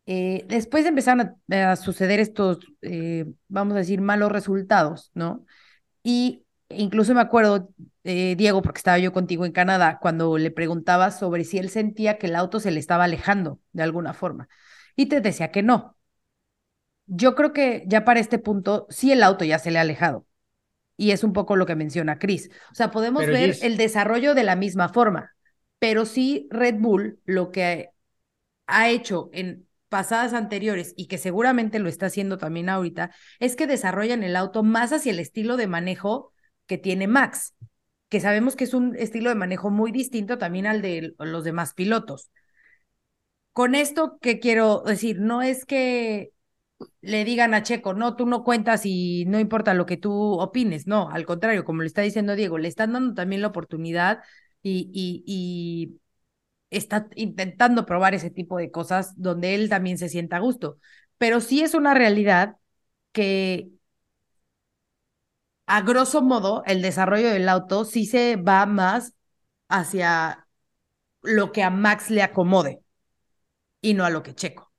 Eh, 0.08 0.46
después 0.48 0.86
empezaron 0.86 1.38
a, 1.52 1.72
a 1.72 1.76
suceder 1.78 2.20
estos, 2.20 2.60
eh, 2.82 3.26
vamos 3.50 3.76
a 3.76 3.80
decir, 3.80 4.02
malos 4.02 4.32
resultados, 4.32 5.12
¿no? 5.16 5.46
Y 6.04 6.46
incluso 6.70 7.14
me 7.16 7.22
acuerdo, 7.22 7.70
eh, 8.08 8.36
Diego, 8.38 8.62
porque 8.62 8.78
estaba 8.80 8.98
yo 9.00 9.12
contigo 9.12 9.46
en 9.46 9.52
Canadá, 9.52 10.00
cuando 10.02 10.38
le 10.38 10.50
preguntaba 10.50 11.12
sobre 11.12 11.44
si 11.44 11.58
él 11.58 11.70
sentía 11.70 12.18
que 12.18 12.28
el 12.28 12.38
auto 12.38 12.62
se 12.62 12.72
le 12.72 12.80
estaba 12.80 13.04
alejando 13.04 13.60
de 13.74 13.84
alguna 13.84 14.14
forma. 14.14 14.48
Y 14.96 15.08
te 15.08 15.20
decía 15.20 15.52
que 15.52 15.62
no. 15.62 15.98
Yo 17.06 17.36
creo 17.36 17.52
que 17.52 17.84
ya 17.86 18.06
para 18.06 18.22
este 18.22 18.40
punto, 18.40 18.88
sí 18.90 19.12
el 19.12 19.24
auto 19.24 19.44
ya 19.44 19.60
se 19.60 19.72
le 19.72 19.80
ha 19.80 19.82
alejado. 19.82 20.26
Y 20.96 21.12
es 21.12 21.26
un 21.26 21.34
poco 21.34 21.58
lo 21.58 21.66
que 21.66 21.76
menciona 21.76 22.18
Chris. 22.18 22.50
O 22.72 22.76
sea, 22.76 22.92
podemos 22.92 23.26
Pero, 23.26 23.34
ver 23.34 23.56
el 23.62 23.76
desarrollo 23.76 24.34
de 24.36 24.44
la 24.44 24.56
misma 24.56 24.88
forma, 24.88 25.36
pero 25.78 26.06
sí 26.06 26.48
Red 26.50 26.76
Bull 26.80 27.20
lo 27.26 27.52
que 27.52 27.90
ha 28.68 28.90
hecho 28.90 29.30
en 29.34 29.68
pasadas 29.90 30.32
anteriores 30.32 30.94
y 30.96 31.08
que 31.08 31.18
seguramente 31.18 31.80
lo 31.80 31.90
está 31.90 32.06
haciendo 32.06 32.38
también 32.38 32.70
ahorita, 32.70 33.12
es 33.40 33.58
que 33.58 33.68
desarrollan 33.68 34.24
el 34.24 34.38
auto 34.38 34.64
más 34.64 34.94
hacia 34.94 35.12
el 35.12 35.20
estilo 35.20 35.58
de 35.58 35.68
manejo 35.68 36.34
que 36.68 36.78
tiene 36.78 37.08
Max, 37.08 37.54
que 38.10 38.20
sabemos 38.22 38.56
que 38.56 38.64
es 38.66 38.74
un 38.74 38.96
estilo 38.96 39.30
de 39.30 39.36
manejo 39.36 39.70
muy 39.70 39.92
distinto 39.92 40.38
también 40.38 40.66
al 40.68 40.82
de 40.82 41.14
los 41.20 41.44
demás 41.44 41.74
pilotos. 41.74 42.30
Con 43.54 43.74
esto, 43.76 44.20
¿qué 44.22 44.40
quiero 44.40 44.84
decir? 44.86 45.20
No 45.20 45.42
es 45.42 45.66
que 45.66 46.32
le 47.02 47.26
digan 47.26 47.54
a 47.56 47.64
Checo, 47.64 47.94
no, 47.96 48.16
tú 48.16 48.26
no 48.28 48.44
cuentas 48.44 48.82
y 48.86 49.26
no 49.28 49.40
importa 49.40 49.74
lo 49.74 49.86
que 49.88 49.98
tú 49.98 50.12
opines, 50.40 50.88
no, 50.88 51.10
al 51.12 51.26
contrario, 51.26 51.66
como 51.66 51.82
le 51.82 51.88
está 51.88 52.02
diciendo 52.04 52.36
Diego, 52.36 52.58
le 52.60 52.68
están 52.70 52.94
dando 52.94 53.16
también 53.16 53.42
la 53.42 53.50
oportunidad 53.50 54.22
y, 54.64 54.92
y, 54.94 55.24
y 55.28 56.00
está 56.72 57.10
intentando 57.16 57.86
probar 57.88 58.16
ese 58.16 58.32
tipo 58.32 58.58
de 58.58 58.72
cosas 58.72 59.14
donde 59.22 59.56
él 59.56 59.70
también 59.70 59.98
se 60.00 60.10
sienta 60.10 60.38
a 60.38 60.40
gusto. 60.42 60.80
Pero 61.18 61.42
sí 61.42 61.62
es 61.64 61.74
una 61.76 61.94
realidad 61.96 62.58
que 63.14 63.70
a 65.68 65.82
grosso 65.82 66.22
modo 66.24 66.64
el 66.66 66.82
desarrollo 66.82 67.30
del 67.32 67.50
auto 67.50 67.86
sí 67.86 68.06
se 68.08 68.36
va 68.38 68.66
más 68.66 69.14
hacia 69.70 70.48
lo 71.24 71.52
que 71.54 71.64
a 71.64 71.70
Max 71.72 72.10
le 72.12 72.24
acomode 72.24 72.82
y 73.82 73.94
no 73.96 74.06
a 74.06 74.10
lo 74.12 74.24
que 74.24 74.36
Checo. 74.36 74.72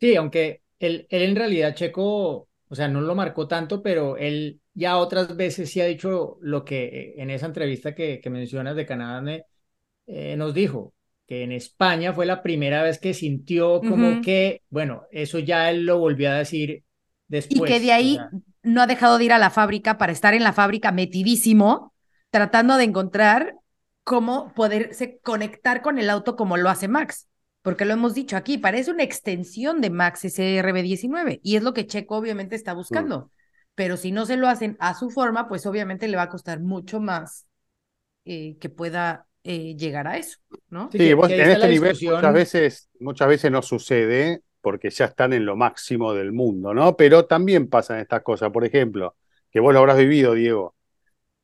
Sí, 0.00 0.14
aunque 0.14 0.62
él, 0.78 1.06
él 1.10 1.22
en 1.22 1.36
realidad 1.36 1.74
Checo, 1.74 2.48
o 2.68 2.74
sea, 2.74 2.86
no 2.88 3.00
lo 3.00 3.14
marcó 3.14 3.48
tanto, 3.48 3.82
pero 3.82 4.16
él 4.16 4.60
ya 4.74 4.96
otras 4.98 5.36
veces 5.36 5.70
sí 5.70 5.80
ha 5.80 5.86
dicho 5.86 6.38
lo 6.40 6.64
que 6.64 6.84
eh, 6.86 7.14
en 7.22 7.30
esa 7.30 7.46
entrevista 7.46 7.94
que, 7.94 8.20
que 8.20 8.30
mencionas 8.30 8.76
de 8.76 8.86
Canadá 8.86 9.20
me- 9.20 9.44
eh, 10.06 10.36
nos 10.36 10.54
dijo, 10.54 10.94
que 11.26 11.44
en 11.44 11.52
España 11.52 12.12
fue 12.14 12.26
la 12.26 12.42
primera 12.42 12.82
vez 12.82 12.98
que 13.00 13.14
sintió 13.14 13.84
como 13.86 14.20
que, 14.20 14.62
bueno, 14.70 15.06
eso 15.12 15.38
ya 15.40 15.70
él 15.70 15.84
lo 15.86 15.98
volvió 15.98 16.30
a 16.30 16.34
decir 16.38 16.84
Y 17.48 17.62
después. 17.62 17.64
que 17.64 17.80
de 17.80 17.92
o 18.00 18.08
ahí 18.08 18.10
sea, 18.10 18.34
no 18.68 18.82
ha 18.82 18.86
dejado 18.86 19.18
de 19.18 19.24
ir 19.24 19.32
a 19.32 19.38
la 19.38 19.50
fábrica 19.50 19.98
para 19.98 20.12
estar 20.12 20.34
en 20.34 20.44
la 20.44 20.52
fábrica 20.52 20.92
metidísimo, 20.92 21.94
tratando 22.30 22.76
de 22.76 22.84
encontrar 22.84 23.54
cómo 24.04 24.52
poderse 24.54 25.18
conectar 25.22 25.80
con 25.82 25.98
el 25.98 26.10
auto 26.10 26.36
como 26.36 26.56
lo 26.56 26.68
hace 26.68 26.86
Max. 26.86 27.28
Porque 27.62 27.84
lo 27.84 27.94
hemos 27.94 28.14
dicho 28.14 28.36
aquí, 28.36 28.56
parece 28.58 28.90
una 28.90 29.02
extensión 29.02 29.80
de 29.80 29.90
Max 29.90 30.24
ese 30.24 30.62
RB19 30.62 31.40
y 31.42 31.56
es 31.56 31.62
lo 31.62 31.74
que 31.74 31.86
Checo 31.86 32.16
obviamente 32.16 32.56
está 32.56 32.72
buscando. 32.72 33.30
Pero 33.74 33.96
si 33.96 34.12
no 34.12 34.26
se 34.26 34.36
lo 34.36 34.48
hacen 34.48 34.76
a 34.80 34.94
su 34.94 35.10
forma, 35.10 35.48
pues 35.48 35.66
obviamente 35.66 36.08
le 36.08 36.16
va 36.16 36.24
a 36.24 36.28
costar 36.28 36.60
mucho 36.60 37.00
más 37.00 37.46
eh, 38.24 38.56
que 38.60 38.68
pueda 38.68 39.26
eh, 39.44 39.76
llegar 39.76 40.06
a 40.06 40.18
eso, 40.18 40.38
¿no? 40.68 40.90
sí, 40.92 41.14
vos 41.14 41.30
en 41.30 41.40
este 41.40 41.68
nivel 41.68 41.96
muchas 42.02 42.34
veces, 42.34 42.88
muchas 43.00 43.28
veces 43.28 43.50
no 43.50 43.62
sucede 43.62 44.42
porque 44.68 44.90
ya 44.90 45.06
están 45.06 45.32
en 45.32 45.46
lo 45.46 45.56
máximo 45.56 46.12
del 46.14 46.32
mundo, 46.32 46.74
¿no? 46.74 46.94
Pero 46.96 47.24
también 47.26 47.68
pasan 47.70 48.00
estas 48.00 48.22
cosas. 48.22 48.50
Por 48.52 48.64
ejemplo, 48.66 49.16
que 49.50 49.60
vos 49.60 49.72
lo 49.72 49.78
habrás 49.80 49.96
vivido, 49.98 50.34
Diego, 50.34 50.74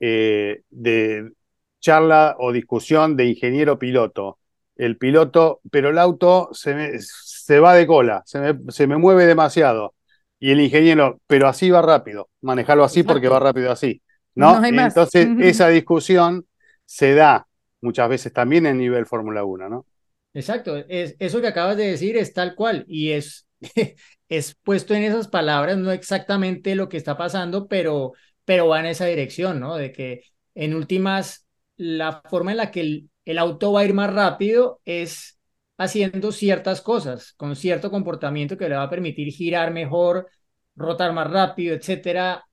eh, 0.01 0.63
de 0.71 1.33
charla 1.81 2.37
o 2.39 2.53
discusión 2.53 3.17
de 3.17 3.27
ingeniero 3.27 3.79
piloto. 3.79 4.39
El 4.77 4.99
piloto, 4.99 5.61
pero 5.71 5.91
el 5.91 5.99
auto 5.99 6.51
se, 6.53 6.75
me- 6.75 6.99
se 7.01 7.61
va 7.61 7.75
de 7.75 7.87
cola, 7.87 8.23
se 8.27 8.41
me, 8.41 8.73
se 8.73 8.87
me 8.87 8.97
mueve 8.99 9.27
demasiado. 9.27 9.95
Y 10.39 10.51
el 10.53 10.61
ingeniero, 10.61 11.21
pero 11.27 11.49
así 11.49 11.71
va 11.71 11.81
rápido, 11.83 12.29
manejarlo 12.43 12.85
así 12.85 13.03
porque 13.05 13.29
va 13.29 13.41
rápido 13.41 13.71
así, 13.73 14.03
¿no? 14.37 14.61
No. 14.69 14.85
Entonces, 14.85 15.33
esa 15.39 15.69
discusión 15.69 16.47
se 16.85 17.15
da 17.15 17.47
muchas 17.81 18.09
veces 18.09 18.33
también 18.33 18.67
en 18.67 18.79
nivel 18.79 19.07
Fórmula 19.07 19.45
1, 19.45 19.69
¿no? 19.69 19.87
Exacto, 20.35 20.77
es, 20.89 21.15
eso 21.21 21.41
que 21.41 21.47
acabas 21.47 21.77
de 21.77 21.87
decir 21.87 22.17
es 22.17 22.33
tal 22.35 22.55
cual 22.57 22.85
y 22.89 23.13
es, 23.13 23.47
es 24.29 24.57
puesto 24.65 24.95
en 24.95 25.05
esas 25.05 25.29
palabras, 25.29 25.77
no 25.79 25.93
exactamente 25.93 26.75
lo 26.75 26.89
que 26.89 26.97
está 26.97 27.17
pasando, 27.17 27.69
pero, 27.69 28.13
pero 28.45 28.67
va 28.69 28.81
en 28.81 28.87
esa 28.87 29.07
dirección, 29.07 29.61
¿no? 29.61 29.77
De 29.77 29.93
que 29.93 30.23
en 30.55 30.75
últimas, 30.75 31.47
la 31.77 32.21
forma 32.29 32.51
en 32.53 32.57
la 32.59 32.71
que 32.73 32.81
el, 32.81 33.11
el 33.25 33.39
auto 33.39 33.73
va 33.73 33.81
a 33.81 33.85
ir 33.85 33.95
más 33.95 34.13
rápido 34.13 34.81
es 34.85 35.39
haciendo 35.79 36.33
ciertas 36.33 36.81
cosas, 36.83 37.33
con 37.37 37.55
cierto 37.57 37.91
comportamiento 37.91 38.57
que 38.57 38.69
le 38.69 38.75
va 38.77 38.85
a 38.85 38.91
permitir 38.91 39.33
girar 39.33 39.73
mejor, 39.73 40.29
rotar 40.77 41.13
más 41.13 41.31
rápido, 41.31 41.75
etcétera. 41.77 42.45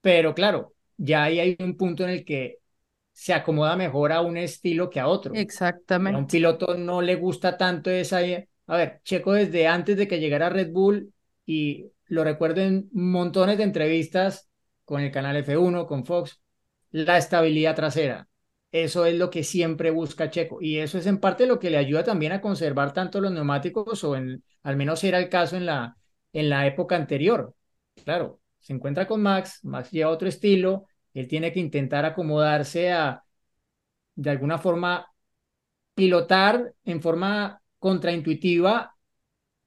Pero 0.00 0.34
claro, 0.34 0.74
ya 0.96 1.24
ahí 1.24 1.40
hay 1.40 1.56
un 1.60 1.76
punto 1.76 2.04
en 2.04 2.10
el 2.10 2.24
que 2.24 2.58
se 3.12 3.32
acomoda 3.34 3.76
mejor 3.76 4.12
a 4.12 4.20
un 4.20 4.36
estilo 4.36 4.88
que 4.90 5.00
a 5.00 5.08
otro. 5.08 5.34
Y 5.34 5.38
a 5.38 5.40
un 5.40 5.44
Exactamente. 5.44 6.32
piloto 6.32 6.74
no 6.76 7.02
le 7.02 7.16
gusta 7.16 7.56
tanto 7.56 7.90
esa... 7.90 8.18
A 8.66 8.76
ver, 8.76 9.00
Checo 9.04 9.32
desde 9.32 9.66
antes 9.66 9.96
de 9.96 10.06
que 10.06 10.20
llegara 10.20 10.48
Red 10.48 10.70
Bull, 10.72 11.12
y 11.44 11.86
lo 12.06 12.24
recuerdo 12.24 12.60
en 12.60 12.88
montones 12.92 13.58
de 13.58 13.64
entrevistas 13.64 14.48
con 14.84 15.00
el 15.00 15.10
canal 15.10 15.36
F1, 15.36 15.86
con 15.86 16.04
Fox, 16.04 16.40
la 16.90 17.18
estabilidad 17.18 17.74
trasera. 17.74 18.28
Eso 18.72 19.04
es 19.04 19.16
lo 19.16 19.30
que 19.30 19.42
siempre 19.42 19.90
busca 19.90 20.30
Checo. 20.30 20.62
Y 20.62 20.78
eso 20.78 20.98
es 20.98 21.06
en 21.06 21.18
parte 21.18 21.46
lo 21.46 21.58
que 21.58 21.70
le 21.70 21.76
ayuda 21.76 22.04
también 22.04 22.32
a 22.32 22.40
conservar 22.40 22.92
tanto 22.92 23.20
los 23.20 23.32
neumáticos, 23.32 24.04
o 24.04 24.16
en, 24.16 24.44
al 24.62 24.76
menos 24.76 25.02
era 25.02 25.18
el 25.18 25.28
caso 25.28 25.56
en 25.56 25.66
la, 25.66 25.96
en 26.32 26.48
la 26.48 26.66
época 26.66 26.94
anterior. 26.96 27.54
Claro, 28.04 28.40
se 28.60 28.72
encuentra 28.72 29.06
con 29.06 29.22
Max, 29.22 29.60
Max 29.64 29.90
lleva 29.90 30.10
otro 30.10 30.28
estilo, 30.28 30.86
él 31.14 31.28
tiene 31.28 31.52
que 31.52 31.60
intentar 31.60 32.04
acomodarse 32.04 32.92
a, 32.92 33.24
de 34.14 34.30
alguna 34.30 34.58
forma, 34.58 35.06
pilotar 35.94 36.74
en 36.84 37.02
forma 37.02 37.62
contraintuitiva 37.78 38.94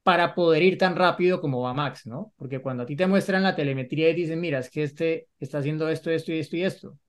para 0.03 0.35
poder 0.35 0.63
ir 0.63 0.77
tan 0.77 0.95
rápido 0.95 1.41
como 1.41 1.61
va 1.61 1.73
Max, 1.73 2.05
¿no? 2.05 2.33
Porque 2.37 2.59
cuando 2.61 2.83
a 2.83 2.85
ti 2.85 2.95
te 2.95 3.07
muestran 3.07 3.43
la 3.43 3.55
telemetría 3.55 4.09
y 4.09 4.13
dicen, 4.15 4.39
mira, 4.41 4.59
es 4.59 4.69
que 4.69 4.83
este 4.83 5.29
está 5.39 5.59
haciendo 5.59 5.89
esto, 5.89 6.11
esto 6.11 6.33
y 6.33 6.39
esto 6.39 6.57
y 6.57 6.63
esto, 6.63 6.99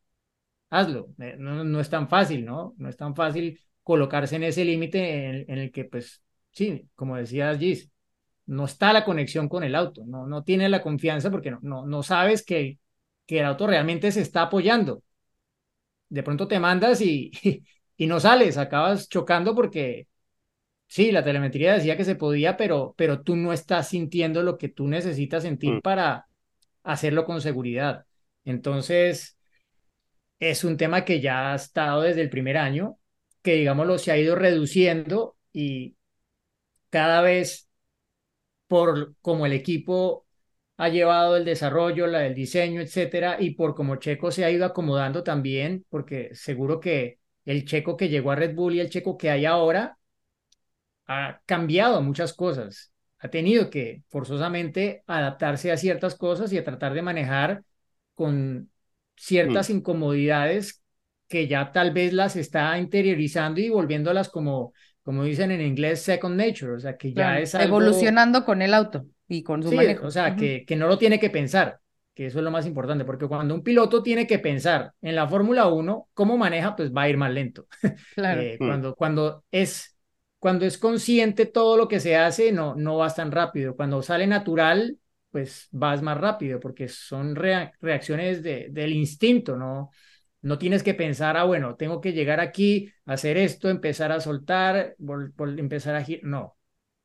hazlo. 0.70 1.08
Eh, 1.18 1.36
No, 1.38 1.64
no 1.64 1.80
es 1.80 1.90
tan 1.90 2.08
fácil, 2.08 2.44
¿no? 2.44 2.74
No 2.78 2.88
es 2.88 2.96
tan 2.96 3.14
fácil 3.14 3.60
colocarse 3.82 4.36
en 4.36 4.44
ese 4.44 4.64
límite 4.64 5.44
en, 5.50 5.58
el 5.58 5.72
que, 5.72 5.84
pues, 5.84 6.22
sí, 6.52 6.88
como 6.94 7.16
decías, 7.16 7.58
Gis, 7.58 7.90
no 8.46 8.64
está 8.66 8.92
la 8.92 9.04
conexión 9.04 9.48
con 9.48 9.64
el 9.64 9.74
auto, 9.74 10.04
no, 10.06 10.26
no 10.26 10.44
tiene 10.44 10.68
la 10.68 10.82
confianza 10.82 11.30
porque 11.30 11.50
no, 11.50 11.58
no, 11.62 11.86
no 11.86 12.02
sabes 12.02 12.44
que, 12.44 12.78
que 13.26 13.40
el 13.40 13.46
auto 13.46 13.66
realmente 13.66 14.12
se 14.12 14.20
está 14.22 14.42
apoyando. 14.42 15.02
De 16.08 16.22
pronto 16.22 16.46
te 16.48 16.60
mandas 16.60 17.00
y, 17.00 17.30
y 17.96 18.06
no 18.06 18.20
sales, 18.20 18.56
acabas 18.58 19.08
chocando 19.08 19.54
porque 19.54 20.08
sí, 20.88 21.12
la 21.12 21.24
telemetría 21.24 21.74
decía 21.74 21.96
que 21.96 22.04
se 22.04 22.16
podía, 22.16 22.56
pero, 22.56 22.94
pero 22.96 23.22
tú 23.22 23.36
no 23.36 23.52
estás 23.52 23.88
sintiendo 23.90 24.42
lo 24.42 24.58
que 24.58 24.68
tú 24.70 24.88
necesitas 24.88 25.44
sentir 25.44 25.74
Mm. 25.76 25.80
para 25.82 26.26
hacerlo 26.84 27.24
con 27.26 27.40
seguridad. 27.40 28.06
Entonces, 28.44 29.38
es 30.38 30.64
un 30.64 30.76
tema 30.76 31.04
que 31.04 31.20
ya 31.20 31.52
ha 31.52 31.56
estado 31.56 32.02
desde 32.02 32.22
el 32.22 32.30
primer 32.30 32.56
año, 32.56 32.98
que 33.42 33.54
digámoslo, 33.54 33.98
se 33.98 34.12
ha 34.12 34.18
ido 34.18 34.36
reduciendo 34.36 35.36
y 35.52 35.96
cada 36.90 37.22
vez 37.22 37.68
por 38.68 39.14
como 39.20 39.46
el 39.46 39.52
equipo 39.52 40.26
ha 40.76 40.88
llevado 40.88 41.36
el 41.36 41.44
desarrollo, 41.44 42.06
la, 42.06 42.26
el 42.26 42.34
diseño, 42.34 42.80
etcétera, 42.80 43.36
y 43.40 43.50
por 43.54 43.74
como 43.74 43.96
Checo 43.96 44.30
se 44.30 44.44
ha 44.44 44.50
ido 44.50 44.64
acomodando 44.64 45.22
también, 45.22 45.84
porque 45.88 46.30
seguro 46.34 46.80
que 46.80 47.18
el 47.44 47.64
Checo 47.64 47.96
que 47.96 48.08
llegó 48.08 48.32
a 48.32 48.36
Red 48.36 48.54
Bull 48.54 48.74
y 48.74 48.80
el 48.80 48.90
Checo 48.90 49.16
que 49.16 49.30
hay 49.30 49.44
ahora 49.44 49.98
ha 51.06 51.40
cambiado 51.46 52.00
muchas 52.02 52.32
cosas, 52.32 52.92
ha 53.18 53.28
tenido 53.28 53.70
que 53.70 54.02
forzosamente 54.08 55.02
adaptarse 55.06 55.70
a 55.70 55.76
ciertas 55.76 56.14
cosas 56.14 56.52
y 56.52 56.58
a 56.58 56.64
tratar 56.64 56.94
de 56.94 57.02
manejar 57.02 57.62
con 58.14 58.70
ciertas 59.16 59.70
incomodidades 59.70 60.82
que 61.28 61.46
ya 61.48 61.72
tal 61.72 61.92
vez 61.92 62.12
las 62.12 62.36
está 62.36 62.78
interiorizando 62.78 63.60
y 63.60 63.70
volviéndolas 63.70 64.28
como, 64.28 64.72
como 65.02 65.24
dicen 65.24 65.50
en 65.50 65.60
inglés, 65.60 66.02
second 66.02 66.36
nature, 66.36 66.72
o 66.72 66.80
sea, 66.80 66.96
que 66.96 67.12
ya 67.12 67.14
Claro, 67.14 67.42
es 67.42 67.54
algo... 67.54 67.78
evolucionando 67.78 68.44
con 68.44 68.62
el 68.62 68.74
auto 68.74 69.06
y 69.28 69.42
con 69.42 69.62
su 69.62 69.70
Sí, 69.70 69.72
manejo. 69.72 70.04
o 70.04 70.10
sea, 70.10 70.36
que, 70.36 70.64
que 70.66 70.76
no 70.76 70.86
lo 70.88 70.98
tiene 70.98 71.18
que 71.18 71.30
pensar, 71.30 71.80
que 72.14 72.26
eso 72.26 72.38
es 72.38 72.44
lo 72.44 72.50
más 72.50 72.66
importante, 72.66 73.04
porque 73.04 73.26
cuando 73.26 73.54
un 73.54 73.62
piloto 73.62 74.02
tiene 74.02 74.26
que 74.26 74.38
pensar 74.38 74.92
en 75.00 75.16
la 75.16 75.26
Fórmula 75.26 75.68
1, 75.68 76.08
cómo 76.14 76.36
maneja, 76.36 76.76
pues 76.76 76.92
va 76.94 77.02
a 77.02 77.08
ir 77.08 77.16
más 77.16 77.32
lento. 77.32 77.66
Claro. 78.14 78.46
Eh, 78.46 78.60
Mm. 78.60 78.64
cuando, 78.64 78.94
cuando, 78.94 79.44
es, 79.50 79.96
cuando 80.38 80.64
es 80.66 80.78
consciente 80.78 81.46
todo 81.46 81.76
lo 81.76 81.88
que 81.88 82.00
se 82.00 82.16
hace, 82.16 82.52
no, 82.52 82.74
no 82.74 82.96
vas 82.98 83.14
tan 83.16 83.30
rápido. 83.32 83.76
Cuando 83.76 84.02
sale 84.02 84.26
natural, 84.26 84.98
pues 85.30 85.68
vas 85.72 86.02
más 86.02 86.18
rápido, 86.18 86.60
porque 86.60 86.88
son 86.88 87.34
rea- 87.36 87.72
reacciones 87.80 88.42
de, 88.42 88.68
del 88.70 88.92
instinto, 88.92 89.56
¿no? 89.56 89.90
No 90.42 90.58
tienes 90.58 90.82
que 90.82 90.94
pensar, 90.94 91.36
ah, 91.36 91.44
bueno, 91.44 91.74
tengo 91.76 92.00
que 92.00 92.12
llegar 92.12 92.40
aquí, 92.40 92.90
hacer 93.06 93.36
esto, 93.38 93.68
empezar 93.70 94.12
a 94.12 94.20
soltar, 94.20 94.94
vol- 94.98 95.32
vol- 95.34 95.58
empezar 95.58 95.94
a 95.96 96.04
girar. 96.04 96.24
No, 96.24 96.56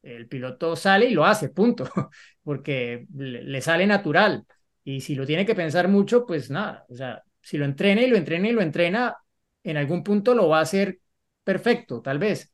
el 0.01 0.27
piloto 0.27 0.75
sale 0.75 1.07
y 1.07 1.13
lo 1.13 1.25
hace, 1.25 1.49
punto, 1.49 1.85
porque 2.43 3.05
le, 3.15 3.43
le 3.43 3.61
sale 3.61 3.85
natural. 3.87 4.45
Y 4.83 5.01
si 5.01 5.15
lo 5.15 5.25
tiene 5.25 5.45
que 5.45 5.55
pensar 5.55 5.87
mucho, 5.87 6.25
pues 6.25 6.49
nada, 6.49 6.85
o 6.89 6.95
sea, 6.95 7.23
si 7.41 7.57
lo 7.57 7.65
entrena 7.65 8.01
y 8.01 8.07
lo 8.07 8.17
entrena 8.17 8.47
y 8.49 8.51
lo 8.51 8.61
entrena, 8.61 9.15
en 9.63 9.77
algún 9.77 10.03
punto 10.03 10.33
lo 10.33 10.47
va 10.49 10.59
a 10.59 10.61
hacer 10.61 10.99
perfecto, 11.43 12.01
tal 12.01 12.19
vez, 12.19 12.53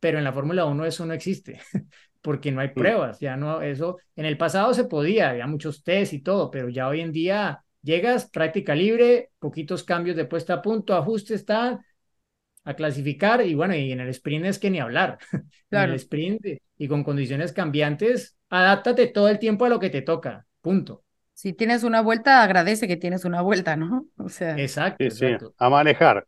pero 0.00 0.18
en 0.18 0.24
la 0.24 0.32
Fórmula 0.32 0.64
1 0.64 0.84
eso 0.84 1.06
no 1.06 1.14
existe, 1.14 1.60
porque 2.22 2.52
no 2.52 2.60
hay 2.60 2.68
pruebas, 2.68 3.20
ya 3.20 3.36
no, 3.36 3.62
eso, 3.62 3.98
en 4.16 4.24
el 4.26 4.36
pasado 4.36 4.74
se 4.74 4.84
podía, 4.84 5.30
había 5.30 5.46
muchos 5.46 5.82
test 5.82 6.12
y 6.12 6.22
todo, 6.22 6.50
pero 6.50 6.68
ya 6.68 6.88
hoy 6.88 7.00
en 7.00 7.12
día 7.12 7.62
llegas, 7.82 8.30
práctica 8.30 8.74
libre, 8.74 9.30
poquitos 9.38 9.84
cambios 9.84 10.16
de 10.16 10.24
puesta 10.24 10.54
a 10.54 10.62
punto, 10.62 10.94
ajustes, 10.94 11.40
está 11.40 11.80
a 12.66 12.74
clasificar 12.74 13.40
y 13.46 13.54
bueno, 13.54 13.74
y 13.74 13.92
en 13.92 14.00
el 14.00 14.08
sprint 14.10 14.44
es 14.46 14.58
que 14.58 14.70
ni 14.70 14.80
hablar, 14.80 15.18
en 15.70 15.80
el 15.80 15.94
sprint 15.94 16.44
y 16.76 16.88
con 16.88 17.04
condiciones 17.04 17.52
cambiantes, 17.52 18.36
adáptate 18.50 19.06
todo 19.06 19.28
el 19.28 19.38
tiempo 19.38 19.64
a 19.64 19.68
lo 19.70 19.80
que 19.80 19.90
te 19.90 20.02
toca, 20.02 20.46
punto. 20.60 21.02
Si 21.34 21.52
tienes 21.52 21.82
una 21.84 22.00
vuelta, 22.00 22.42
agradece 22.42 22.88
que 22.88 22.96
tienes 22.96 23.24
una 23.24 23.40
vuelta, 23.42 23.76
¿no? 23.76 24.06
O 24.18 24.28
sea, 24.28 24.54
Exacto, 24.56 25.04
Sí, 25.04 25.10
sí, 25.10 25.26
exacto. 25.26 25.54
a 25.58 25.70
manejar. 25.70 26.26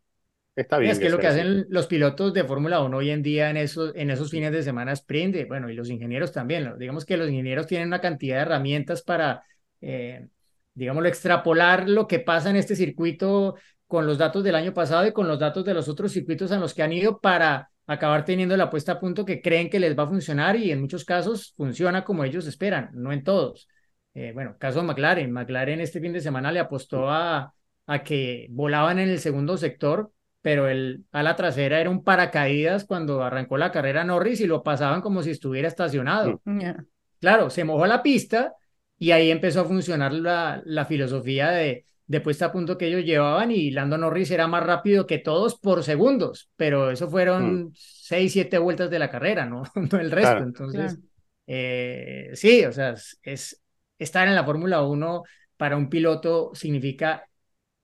Está 0.55 0.77
bien. 0.77 0.91
Es 0.91 0.99
que 0.99 1.09
lo 1.09 1.19
que 1.19 1.27
así. 1.27 1.39
hacen 1.39 1.65
los 1.69 1.87
pilotos 1.87 2.33
de 2.33 2.43
Fórmula 2.43 2.81
1 2.81 2.97
hoy 2.97 3.09
en 3.11 3.21
día 3.23 3.49
en 3.49 3.57
esos, 3.57 3.93
en 3.95 4.09
esos 4.11 4.29
fines 4.31 4.51
de 4.51 4.63
semana 4.63 4.91
sprint, 4.93 5.35
y 5.35 5.43
bueno, 5.45 5.69
y 5.69 5.73
los 5.75 5.89
ingenieros 5.89 6.31
también. 6.31 6.65
¿no? 6.65 6.77
Digamos 6.77 7.05
que 7.05 7.17
los 7.17 7.29
ingenieros 7.29 7.67
tienen 7.67 7.87
una 7.87 8.01
cantidad 8.01 8.37
de 8.37 8.41
herramientas 8.43 9.01
para, 9.01 9.43
eh, 9.81 10.27
digámoslo, 10.73 11.07
extrapolar 11.09 11.89
lo 11.89 12.07
que 12.07 12.19
pasa 12.19 12.49
en 12.49 12.55
este 12.57 12.75
circuito 12.75 13.55
con 13.89 14.05
los 14.05 14.19
datos 14.19 14.43
del 14.43 14.53
año 14.53 14.71
pasado 14.71 15.07
y 15.07 15.11
con 15.11 15.27
los 15.27 15.39
datos 15.39 15.65
de 15.65 15.73
los 15.73 15.89
otros 15.89 16.11
circuitos 16.11 16.51
a 16.51 16.59
los 16.59 16.75
que 16.75 16.83
han 16.83 16.93
ido 16.93 17.19
para 17.19 17.71
acabar 17.87 18.23
teniendo 18.23 18.55
la 18.55 18.69
puesta 18.69 18.91
a 18.93 18.99
punto 18.99 19.25
que 19.25 19.41
creen 19.41 19.67
que 19.67 19.79
les 19.79 19.97
va 19.97 20.03
a 20.03 20.07
funcionar 20.07 20.55
y 20.55 20.71
en 20.71 20.79
muchos 20.79 21.03
casos 21.03 21.55
funciona 21.57 22.03
como 22.03 22.23
ellos 22.23 22.45
esperan, 22.45 22.91
no 22.93 23.11
en 23.11 23.23
todos. 23.23 23.67
Eh, 24.13 24.31
bueno, 24.31 24.57
caso 24.59 24.81
de 24.81 24.85
McLaren. 24.85 25.31
McLaren 25.31 25.81
este 25.81 25.99
fin 25.99 26.13
de 26.13 26.21
semana 26.21 26.51
le 26.51 26.59
apostó 26.59 27.09
a, 27.09 27.51
a 27.87 28.03
que 28.03 28.45
volaban 28.51 28.99
en 28.99 29.09
el 29.09 29.19
segundo 29.19 29.57
sector 29.57 30.11
pero 30.41 30.69
el 30.69 31.03
ala 31.11 31.35
trasera 31.35 31.81
era 31.81 31.89
un 31.89 32.03
paracaídas 32.03 32.85
cuando 32.85 33.23
arrancó 33.23 33.57
la 33.57 33.71
carrera 33.71 34.03
Norris 34.03 34.39
y 34.39 34.47
lo 34.47 34.63
pasaban 34.63 35.01
como 35.01 35.21
si 35.21 35.31
estuviera 35.31 35.67
estacionado. 35.67 36.41
ya. 36.45 36.85
Claro, 37.19 37.49
se 37.49 37.65
mojó 37.65 37.85
la 37.85 38.01
pista 38.01 38.53
y 38.97 39.11
ahí 39.11 39.31
empezó 39.31 39.61
a 39.61 39.65
funcionar 39.65 40.13
la, 40.13 40.61
la 40.65 40.85
filosofía 40.85 41.49
de, 41.49 41.85
de 42.09 42.21
puesta 42.21 42.47
a 42.47 42.51
punto 42.51 42.75
que 42.77 42.87
ellos 42.87 43.05
llevaban 43.05 43.51
y 43.51 43.69
Lando 43.71 43.95
Norris 43.97 44.31
era 44.31 44.47
más 44.47 44.63
rápido 44.65 45.05
que 45.07 45.19
todos 45.19 45.59
por 45.59 45.83
segundos, 45.83 46.49
pero 46.57 46.89
eso 46.91 47.07
fueron 47.07 47.71
seis, 47.75 48.33
siete 48.33 48.57
vueltas 48.57 48.89
de 48.89 48.97
la 48.99 49.11
carrera, 49.11 49.45
no, 49.45 49.61
no 49.75 49.99
el 49.99 50.09
resto. 50.11 50.31
Claro. 50.31 50.45
Entonces, 50.45 50.93
Claro. 50.95 51.07
eh, 51.47 52.31
sí, 52.33 52.65
o 52.65 52.71
sea, 52.71 52.89
es, 52.91 53.19
es- 53.23 53.61
estar 53.99 54.27
en 54.27 54.33
la 54.35 54.43
Fórmula 54.43 54.81
1 54.83 55.23
para 55.55 55.77
un 55.77 55.87
piloto 55.89 56.51
significa 56.55 57.25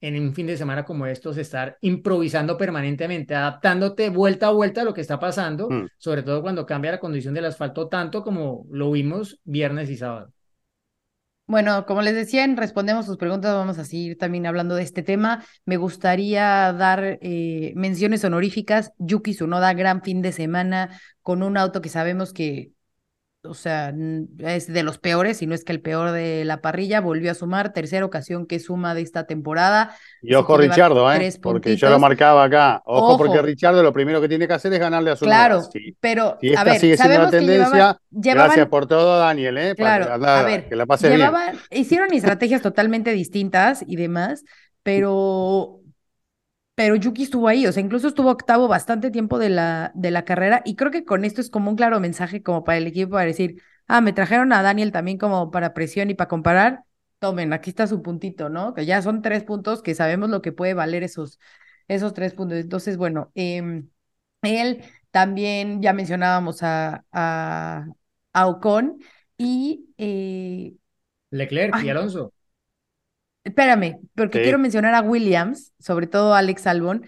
en 0.01 0.19
un 0.21 0.33
fin 0.33 0.47
de 0.47 0.57
semana 0.57 0.83
como 0.85 1.05
estos 1.07 1.37
estar 1.37 1.77
improvisando 1.81 2.57
permanentemente, 2.57 3.35
adaptándote 3.35 4.09
vuelta 4.09 4.47
a 4.47 4.51
vuelta 4.51 4.81
a 4.81 4.83
lo 4.85 4.93
que 4.93 5.01
está 5.01 5.19
pasando, 5.19 5.69
Mm. 5.69 5.87
sobre 5.97 6.23
todo 6.23 6.41
cuando 6.41 6.65
cambia 6.65 6.91
la 6.91 6.99
condición 6.99 7.33
del 7.33 7.45
asfalto 7.45 7.87
tanto 7.89 8.23
como 8.23 8.65
lo 8.71 8.91
vimos 8.91 9.39
viernes 9.43 9.89
y 9.89 9.97
sábado. 9.97 10.31
Bueno, 11.47 11.85
como 11.85 12.01
les 12.01 12.15
decía, 12.15 12.45
Respondemos 12.55 13.05
sus 13.05 13.17
preguntas 13.17 13.53
vamos 13.53 13.77
a 13.77 13.85
seguir 13.85 14.17
también 14.17 14.47
hablando 14.47 14.75
de 14.75 14.81
este 14.83 15.03
tema. 15.03 15.43
Me 15.65 15.77
gustaría 15.77 16.73
dar 16.73 17.19
eh, 17.21 17.71
menciones 17.75 18.23
honoríficas. 18.23 18.93
Yuki 18.97 19.33
Tsunoda, 19.33 19.73
gran 19.73 20.01
fin 20.01 20.21
de 20.23 20.31
semana 20.31 20.99
con 21.21 21.43
un 21.43 21.57
auto 21.57 21.81
que 21.81 21.89
sabemos 21.89 22.33
que, 22.33 22.71
o 23.45 23.53
sea, 23.53 23.93
es 24.39 24.71
de 24.71 24.83
los 24.83 24.97
peores, 24.97 25.37
si 25.37 25.47
no 25.47 25.55
es 25.55 25.63
que 25.63 25.71
el 25.71 25.81
peor 25.81 26.11
de 26.11 26.43
la 26.45 26.61
parrilla. 26.61 27.01
Volvió 27.01 27.31
a 27.31 27.33
sumar, 27.33 27.71
tercera 27.73 28.05
ocasión 28.05 28.45
que 28.45 28.59
suma 28.59 28.93
de 28.95 29.01
esta 29.01 29.25
temporada. 29.25 29.95
Y 30.21 30.33
ojo 30.33 30.57
Richardo, 30.57 31.11
¿eh? 31.13 31.31
Porque 31.41 31.75
yo 31.77 31.89
lo 31.89 31.99
marcaba 31.99 32.43
acá. 32.43 32.81
Ojo, 32.85 33.07
Ojo. 33.13 33.17
porque 33.17 33.41
Richardo 33.41 33.81
lo 33.83 33.93
primero 33.93 34.19
que 34.21 34.27
tiene 34.27 34.47
que 34.47 34.53
hacer 34.53 34.73
es 34.73 34.79
ganarle 34.79 35.11
a 35.11 35.15
su 35.15 35.25
Claro, 35.25 35.61
Sí. 35.71 35.95
pero 35.99 36.37
Si 36.41 36.49
a 36.49 36.51
esta 36.51 36.63
ver, 36.63 36.79
sigue 36.79 36.97
siendo 36.97 37.21
la 37.23 37.29
tendencia, 37.31 37.65
llevaban, 37.71 37.97
llevaban 38.11 38.45
Gracias 38.47 38.67
por 38.67 38.87
todo, 38.87 39.19
Daniel, 39.19 39.57
¿eh? 39.57 39.75
Para- 39.75 39.97
Claro, 39.97 40.13
anda, 40.15 40.39
a 40.39 40.43
ver, 40.43 40.67
que 40.67 40.75
la 40.75 40.85
pases 40.85 41.09
bien. 41.09 41.19
llevaban, 41.21 41.57
hicieron 41.71 42.11
estrategias 42.13 42.61
totalmente 42.61 43.11
distintas 43.11 43.83
y 43.87 43.95
demás, 43.95 44.43
pero, 44.83 45.79
pero 46.75 46.95
Yuki 46.95 47.23
estuvo 47.23 47.47
ahí, 47.47 47.65
o 47.67 47.71
sea, 47.71 47.81
incluso 47.83 48.07
estuvo 48.09 48.29
octavo 48.31 48.67
bastante 48.67 49.11
tiempo 49.11 49.39
de 49.39 49.49
la, 49.49 49.91
de 49.95 50.11
la 50.11 50.25
carrera 50.25 50.61
y 50.65 50.75
creo 50.75 50.91
que 50.91 51.05
con 51.05 51.23
esto 51.25 51.41
es 51.41 51.49
como 51.49 51.69
un 51.71 51.77
claro 51.77 51.99
mensaje 51.99 52.43
como 52.43 52.63
para 52.63 52.77
el 52.77 52.87
equipo 52.87 53.11
para 53.11 53.25
decir, 53.25 53.61
ah, 53.87 54.01
me 54.01 54.13
trajeron 54.13 54.51
a 54.53 54.61
Daniel 54.61 54.91
también 54.91 55.17
como 55.17 55.51
para 55.51 55.73
presión 55.73 56.09
y 56.09 56.15
para 56.15 56.27
comparar, 56.27 56.83
tomen, 57.19 57.53
aquí 57.53 57.69
está 57.69 57.87
su 57.87 58.01
puntito, 58.01 58.49
¿no? 58.49 58.73
Que 58.73 58.85
ya 58.85 59.01
son 59.01 59.21
tres 59.21 59.43
puntos 59.43 59.81
que 59.81 59.95
sabemos 59.95 60.29
lo 60.29 60.41
que 60.41 60.51
puede 60.51 60.73
valer 60.73 61.03
esos, 61.03 61.39
esos 61.87 62.13
tres 62.13 62.33
puntos. 62.33 62.57
Entonces, 62.57 62.97
bueno, 62.97 63.31
em, 63.35 63.89
él 64.41 64.83
también, 65.11 65.81
ya 65.81 65.93
mencionábamos 65.93 66.61
a, 66.63 67.05
a, 67.11 67.85
a 68.33 68.47
Ocon 68.47 68.99
y... 69.37 69.89
eh, 69.97 70.75
Leclerc 71.31 71.83
y. 71.83 71.89
Alonso. 71.89 72.33
Espérame, 73.45 74.01
porque 74.15 74.41
Sí. 74.41 74.41
quiero 74.41 74.59
mencionar 74.59 74.95
a 74.95 75.01
Williams, 75.03 75.73
sobre 75.79 76.07
todo 76.07 76.35
a 76.35 76.39
Alex 76.39 76.67
Albon, 76.67 77.05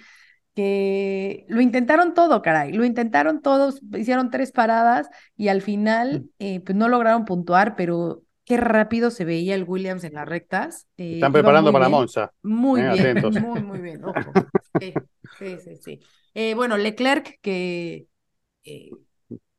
que 0.55 1.45
lo 1.49 1.61
intentaron 1.61 2.13
todo, 2.15 2.41
caray, 2.43 2.73
lo 2.73 2.85
intentaron 2.85 3.41
todos, 3.41 3.81
hicieron 3.97 4.31
tres 4.31 4.51
paradas 4.51 5.09
y 5.37 5.49
al 5.49 5.61
final 5.63 6.29
eh, 6.39 6.61
pues 6.61 6.75
no 6.77 6.89
lograron 6.89 7.25
puntuar, 7.25 7.75
pero 7.75 8.23
qué 8.45 8.57
rápido 8.57 9.11
se 9.11 9.25
veía 9.25 9.55
el 9.55 9.63
Williams 9.65 10.03
en 10.03 10.15
las 10.15 10.27
rectas. 10.27 10.87
eh, 10.97 11.13
Están 11.13 11.31
preparando 11.33 11.71
para 11.71 11.89
bien, 11.89 11.89
Monza. 11.89 12.31
Muy 12.43 12.81
Eh, 12.81 12.85
bien, 12.85 12.99
atentos. 12.99 13.35
muy, 13.41 13.61
muy 13.61 13.79
bien, 13.81 14.03
ojo. 14.05 14.39
Sí, 14.79 15.03
sí, 15.31 15.59
sí, 15.59 15.77
sí. 15.77 16.53
Bueno, 16.55 16.77
Leclerc 16.77 17.39
que, 17.41 18.07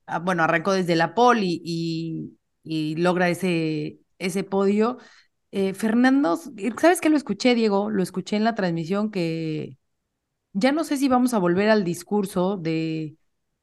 ah, 0.06 0.18
bueno, 0.20 0.42
arrancó 0.44 0.72
desde 0.72 0.96
la 0.96 1.14
pole 1.14 1.42
y, 1.44 1.62
y, 2.64 2.92
y 2.92 2.96
logra 2.96 3.28
ese, 3.28 3.98
ese 4.18 4.44
podio. 4.44 4.98
Eh, 5.50 5.72
Fernando, 5.74 6.36
¿sabes 6.80 7.00
qué 7.00 7.08
lo 7.08 7.16
escuché, 7.16 7.54
Diego? 7.54 7.90
Lo 7.90 8.02
escuché 8.02 8.36
en 8.36 8.44
la 8.44 8.54
transmisión 8.54 9.10
que 9.10 9.78
ya 10.52 10.72
no 10.72 10.84
sé 10.84 10.96
si 10.98 11.08
vamos 11.08 11.34
a 11.34 11.38
volver 11.38 11.70
al 11.70 11.84
discurso 11.84 12.56
de 12.58 13.16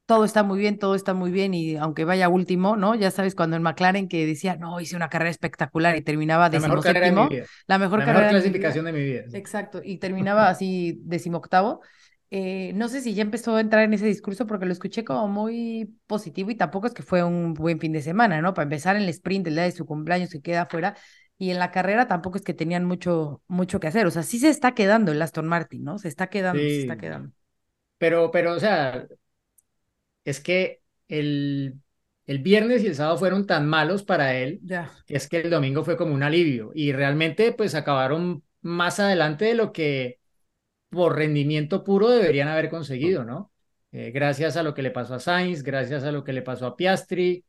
todo 0.06 0.24
está 0.24 0.42
muy 0.44 0.58
bien, 0.60 0.78
todo 0.78 0.94
está 0.96 1.14
muy 1.14 1.30
bien 1.32 1.54
y 1.54 1.76
aunque 1.76 2.04
vaya 2.04 2.28
último, 2.28 2.76
¿no? 2.76 2.94
Ya 2.96 3.10
sabes, 3.10 3.34
cuando 3.34 3.56
en 3.56 3.62
McLaren 3.62 4.08
que 4.08 4.26
decía, 4.26 4.56
no, 4.56 4.80
hice 4.80 4.96
una 4.96 5.08
carrera 5.10 5.30
espectacular 5.30 5.96
y 5.96 6.02
terminaba 6.02 6.50
La 6.50 6.60
mejor 6.60 6.80
carrera 6.82 7.06
de 7.06 7.12
mi 7.12 7.26
decimoséptimo, 7.26 7.28
vida. 7.28 7.46
la 7.68 7.78
mejor 7.78 7.98
La 7.98 8.04
carrera 8.04 8.28
mejor 8.28 8.28
de 8.28 8.34
mi 8.34 8.42
clasificación 8.42 8.52
vida. 8.52 8.86
de 8.86 8.92
mi 8.92 9.02
vida. 9.04 9.24
Exacto, 9.32 9.80
y 9.84 9.98
terminaba 9.98 10.48
así 10.48 11.00
decimoctavo. 11.04 11.82
Eh, 12.30 12.72
no 12.74 12.88
sé 12.88 13.00
si 13.02 13.14
ya 13.14 13.22
empezó 13.22 13.54
a 13.56 13.60
entrar 13.60 13.84
en 13.84 13.94
ese 13.94 14.06
discurso 14.06 14.46
porque 14.46 14.66
lo 14.66 14.72
escuché 14.72 15.04
como 15.04 15.28
muy 15.28 15.96
positivo 16.06 16.50
y 16.50 16.56
tampoco 16.56 16.86
es 16.88 16.94
que 16.94 17.02
fue 17.04 17.22
un 17.22 17.54
buen 17.54 17.78
fin 17.80 17.92
de 17.92 18.02
semana, 18.02 18.42
¿no? 18.42 18.54
Para 18.54 18.64
empezar 18.64 18.96
en 18.96 19.02
el 19.02 19.08
sprint, 19.10 19.46
el 19.46 19.54
día 19.54 19.64
de 19.64 19.72
su 19.72 19.86
cumpleaños 19.86 20.30
se 20.30 20.42
queda 20.42 20.62
afuera 20.62 20.96
y 21.38 21.50
en 21.50 21.58
la 21.58 21.70
carrera 21.70 22.06
tampoco 22.08 22.38
es 22.38 22.44
que 22.44 22.54
tenían 22.54 22.84
mucho, 22.84 23.42
mucho 23.48 23.80
que 23.80 23.88
hacer. 23.88 24.06
O 24.06 24.10
sea, 24.10 24.22
sí 24.22 24.38
se 24.38 24.48
está 24.50 24.74
quedando 24.74 25.12
el 25.12 25.22
Aston 25.22 25.46
Martin, 25.48 25.84
¿no? 25.84 25.98
Se 25.98 26.08
está 26.08 26.28
quedando, 26.28 26.68
se 26.68 26.78
está 26.80 26.96
Sí. 26.96 26.98
quedando. 26.98 27.32
Pero, 27.98 28.30
pero, 28.30 28.54
o 28.54 28.60
sea, 28.60 29.06
es 30.24 30.40
que 30.40 30.82
el, 31.08 31.80
el 32.26 32.38
viernes 32.40 32.82
y 32.82 32.88
el 32.88 32.94
sábado 32.94 33.18
fueron 33.18 33.46
tan 33.46 33.68
malos 33.68 34.02
para 34.02 34.34
él 34.36 34.62
Ya. 34.62 34.90
que 35.06 35.16
es 35.16 35.28
que 35.28 35.38
el 35.40 35.50
domingo 35.50 35.84
fue 35.84 35.96
como 35.96 36.14
un 36.14 36.22
alivio 36.22 36.72
y 36.74 36.92
realmente 36.92 37.52
pues 37.52 37.74
acabaron 37.74 38.42
más 38.62 38.98
adelante 39.00 39.44
de 39.46 39.54
lo 39.54 39.72
que 39.72 40.18
por 40.90 41.16
rendimiento 41.16 41.84
puro 41.84 42.10
deberían 42.10 42.48
haber 42.48 42.70
conseguido, 42.70 43.24
¿no? 43.24 43.52
Eh, 43.92 44.10
gracias 44.12 44.56
a 44.56 44.62
lo 44.64 44.74
que 44.74 44.82
le 44.82 44.90
pasó 44.92 45.14
a 45.14 45.20
Sainz, 45.20 45.62
gracias 45.62 46.04
a 46.04 46.12
lo 46.12 46.24
que 46.24 46.32
le 46.32 46.42
pasó 46.42 46.66
a 46.66 46.76
Piastri, 46.76 47.44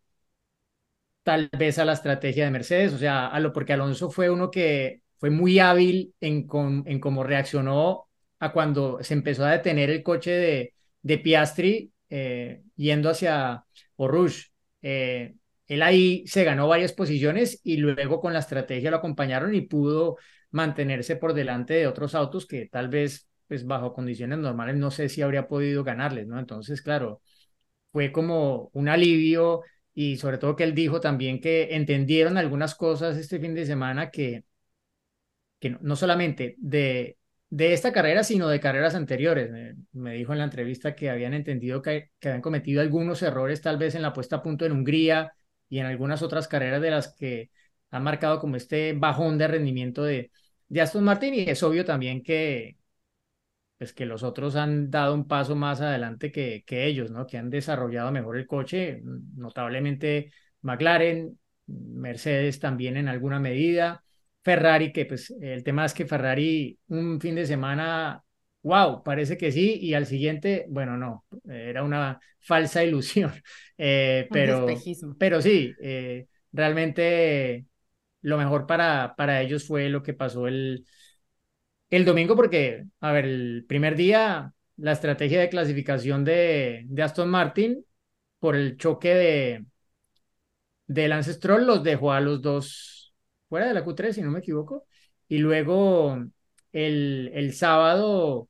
tal 1.27 1.49
vez 1.59 1.77
a 1.77 1.83
la 1.83 1.91
estrategia 1.91 2.45
de 2.45 2.51
Mercedes, 2.51 2.93
o 2.93 2.97
sea, 2.97 3.37
lo 3.41 3.51
porque 3.51 3.73
Alonso 3.73 4.09
fue 4.09 4.29
uno 4.29 4.49
que 4.49 5.01
fue 5.17 5.29
muy 5.29 5.59
hábil 5.59 6.13
en, 6.21 6.47
con, 6.47 6.85
cómo 7.01 7.21
reaccionó 7.21 8.07
a 8.39 8.53
cuando 8.53 9.03
se 9.03 9.13
empezó 9.13 9.43
a 9.43 9.51
detener 9.51 9.89
el 9.89 10.03
coche 10.03 10.31
de, 10.31 10.73
de 11.01 11.17
Piastri 11.17 11.91
eh, 12.09 12.63
yendo 12.77 13.09
hacia 13.09 13.65
Orush. 13.97 14.45
Eh, 14.81 15.35
él 15.67 15.81
ahí 15.81 16.25
se 16.27 16.45
ganó 16.45 16.69
varias 16.69 16.93
posiciones 16.93 17.59
y 17.61 17.75
luego 17.75 18.21
con 18.21 18.31
la 18.31 18.39
estrategia 18.39 18.89
lo 18.89 18.95
acompañaron 18.95 19.53
y 19.53 19.59
pudo 19.59 20.15
mantenerse 20.51 21.17
por 21.17 21.33
delante 21.33 21.73
de 21.73 21.87
otros 21.87 22.15
autos 22.15 22.45
que 22.45 22.67
tal 22.67 22.87
vez 22.87 23.27
pues 23.49 23.65
bajo 23.65 23.91
condiciones 23.93 24.39
normales 24.39 24.77
no 24.77 24.91
sé 24.91 25.09
si 25.09 25.21
habría 25.21 25.49
podido 25.49 25.83
ganarles, 25.83 26.25
¿no? 26.25 26.39
Entonces, 26.39 26.81
claro, 26.81 27.21
fue 27.91 28.13
como 28.13 28.69
un 28.73 28.87
alivio 28.87 29.63
y 29.99 30.17
sobre 30.17 30.37
todo 30.37 30.55
que 30.55 30.63
él 30.63 30.75
dijo 30.75 31.01
también 31.01 31.41
que 31.41 31.75
entendieron 31.75 32.37
algunas 32.37 32.75
cosas 32.75 33.17
este 33.17 33.39
fin 33.39 33.55
de 33.55 33.65
semana 33.65 34.11
que, 34.11 34.43
que 35.59 35.71
no, 35.71 35.79
no 35.81 35.95
solamente 35.95 36.55
de, 36.59 37.17
de 37.49 37.73
esta 37.73 37.91
carrera, 37.91 38.23
sino 38.23 38.47
de 38.47 38.59
carreras 38.59 38.93
anteriores. 38.93 39.49
Me, 39.93 40.13
dijo 40.13 40.33
en 40.33 40.37
la 40.39 40.43
entrevista 40.45 40.95
que 40.95 41.09
habían 41.09 41.33
entendido 41.33 41.81
que, 41.81 42.11
que 42.19 42.29
habían 42.29 42.43
cometido 42.43 42.81
algunos 42.81 43.23
errores 43.23 43.61
tal 43.61 43.77
vez 43.77 43.95
en 43.95 44.03
la 44.03 44.13
puesta 44.13 44.35
a 44.37 44.43
punto 44.43 44.65
en 44.67 44.73
Hungría 44.73 45.33
y 45.67 45.79
en 45.79 45.87
algunas 45.87 46.21
otras 46.21 46.47
carreras 46.47 46.81
de 46.83 46.91
las 46.91 47.15
que 47.15 47.49
han 47.89 48.03
marcado 48.03 48.39
como 48.39 48.55
este 48.55 48.93
bajón 48.93 49.39
de 49.39 49.47
rendimiento 49.47 50.03
de, 50.03 50.31
de 50.69 50.81
Aston 50.81 51.03
Martin 51.05 51.33
y 51.33 51.39
es 51.49 51.63
obvio 51.63 51.85
también 51.85 52.21
que, 52.21 52.77
pues 53.77 53.93
que 53.93 54.05
los 54.05 54.23
otros 54.23 54.55
han 54.55 54.89
dado 54.89 55.13
un 55.13 55.27
paso 55.27 55.55
más 55.55 55.81
adelante 55.81 56.31
que, 56.31 56.63
que 56.65 56.85
ellos, 56.85 57.11
¿no? 57.11 57.27
Que 57.27 57.37
han 57.37 57.49
desarrollado 57.49 58.11
mejor 58.11 58.37
el 58.37 58.47
coche, 58.47 59.01
notablemente 59.35 60.31
McLaren, 60.61 61.37
Mercedes 61.67 62.59
también 62.59 62.97
en 62.97 63.07
alguna 63.07 63.39
medida, 63.39 64.03
Ferrari, 64.43 64.91
que 64.91 65.05
pues 65.05 65.31
el 65.41 65.63
tema 65.63 65.85
es 65.85 65.93
que 65.93 66.05
Ferrari 66.05 66.79
un 66.87 67.19
fin 67.19 67.35
de 67.35 67.45
semana, 67.45 68.23
wow, 68.63 69.03
parece 69.03 69.37
que 69.37 69.51
sí, 69.51 69.77
y 69.79 69.93
al 69.93 70.05
siguiente, 70.05 70.65
bueno, 70.69 70.97
no, 70.97 71.25
era 71.47 71.83
una 71.83 72.19
falsa 72.39 72.83
ilusión, 72.83 73.31
eh, 73.77 74.27
pero, 74.31 74.65
pero 75.19 75.41
sí, 75.41 75.73
eh, 75.81 76.27
realmente 76.51 77.65
lo 78.21 78.37
mejor 78.37 78.65
para, 78.65 79.13
para 79.15 79.41
ellos 79.41 79.67
fue 79.67 79.89
lo 79.89 80.01
que 80.01 80.13
pasó 80.13 80.47
el, 80.47 80.85
el 81.89 82.05
domingo, 82.05 82.35
porque, 82.35 82.85
a 83.01 83.11
ver, 83.11 83.25
el 83.25 83.65
primer 83.67 83.95
día, 83.95 84.53
la 84.77 84.91
estrategia 84.91 85.39
de 85.39 85.49
clasificación 85.49 86.23
de, 86.25 86.83
de 86.87 87.03
Aston 87.03 87.29
Martin 87.29 87.85
por 88.39 88.55
el 88.55 88.77
choque 88.77 89.13
de, 89.15 89.65
de 90.87 91.07
Lance 91.07 91.33
Stroll 91.33 91.65
los 91.65 91.83
dejó 91.83 92.11
a 92.13 92.21
los 92.21 92.41
dos 92.41 93.13
fuera 93.49 93.67
de 93.67 93.73
la 93.73 93.83
Q3, 93.83 94.15
si 94.15 94.21
no 94.21 94.31
me 94.31 94.39
equivoco. 94.39 94.85
Y 95.27 95.39
luego 95.39 96.17
el, 96.71 97.31
el 97.33 97.53
sábado 97.53 98.49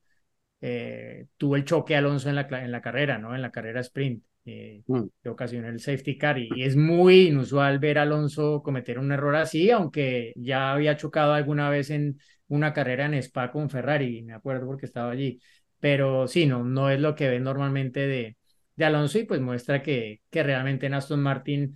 eh, 0.61 1.27
tuvo 1.37 1.55
el 1.55 1.65
choque 1.65 1.95
Alonso 1.95 2.29
en 2.29 2.35
la, 2.35 2.47
en 2.51 2.71
la 2.71 2.81
carrera, 2.81 3.17
¿no? 3.17 3.35
En 3.35 3.41
la 3.41 3.51
carrera 3.51 3.81
sprint, 3.81 4.23
eh, 4.45 4.83
Mm. 4.87 5.09
que 5.23 5.29
ocasionó 5.29 5.67
el 5.69 5.79
safety 5.79 6.17
car. 6.17 6.37
Y, 6.39 6.49
y 6.55 6.63
es 6.63 6.75
muy 6.75 7.27
inusual 7.29 7.79
ver 7.79 7.99
a 7.99 8.03
Alonso 8.03 8.61
cometer 8.63 8.99
un 8.99 9.11
error 9.11 9.35
así, 9.35 9.71
aunque 9.71 10.33
ya 10.35 10.73
había 10.73 10.97
chocado 10.97 11.33
alguna 11.33 11.69
vez 11.69 11.89
en 11.89 12.19
una 12.49 12.73
carrera 12.73 13.05
en 13.05 13.15
Spa 13.15 13.51
con 13.51 13.69
Ferrari, 13.69 14.21
me 14.23 14.33
acuerdo 14.33 14.65
porque 14.67 14.85
estaba 14.85 15.11
allí. 15.11 15.39
Pero 15.79 16.27
sí, 16.27 16.45
no, 16.45 16.63
no 16.63 16.89
es 16.89 16.99
lo 16.99 17.15
que 17.15 17.29
ven 17.29 17.43
normalmente 17.43 18.07
de, 18.07 18.37
de 18.75 18.85
Alonso 18.85 19.19
y 19.19 19.25
pues 19.25 19.41
muestra 19.41 19.81
que, 19.83 20.21
que 20.29 20.43
realmente 20.43 20.87
en 20.87 20.93
Aston 20.95 21.21
Martin 21.21 21.75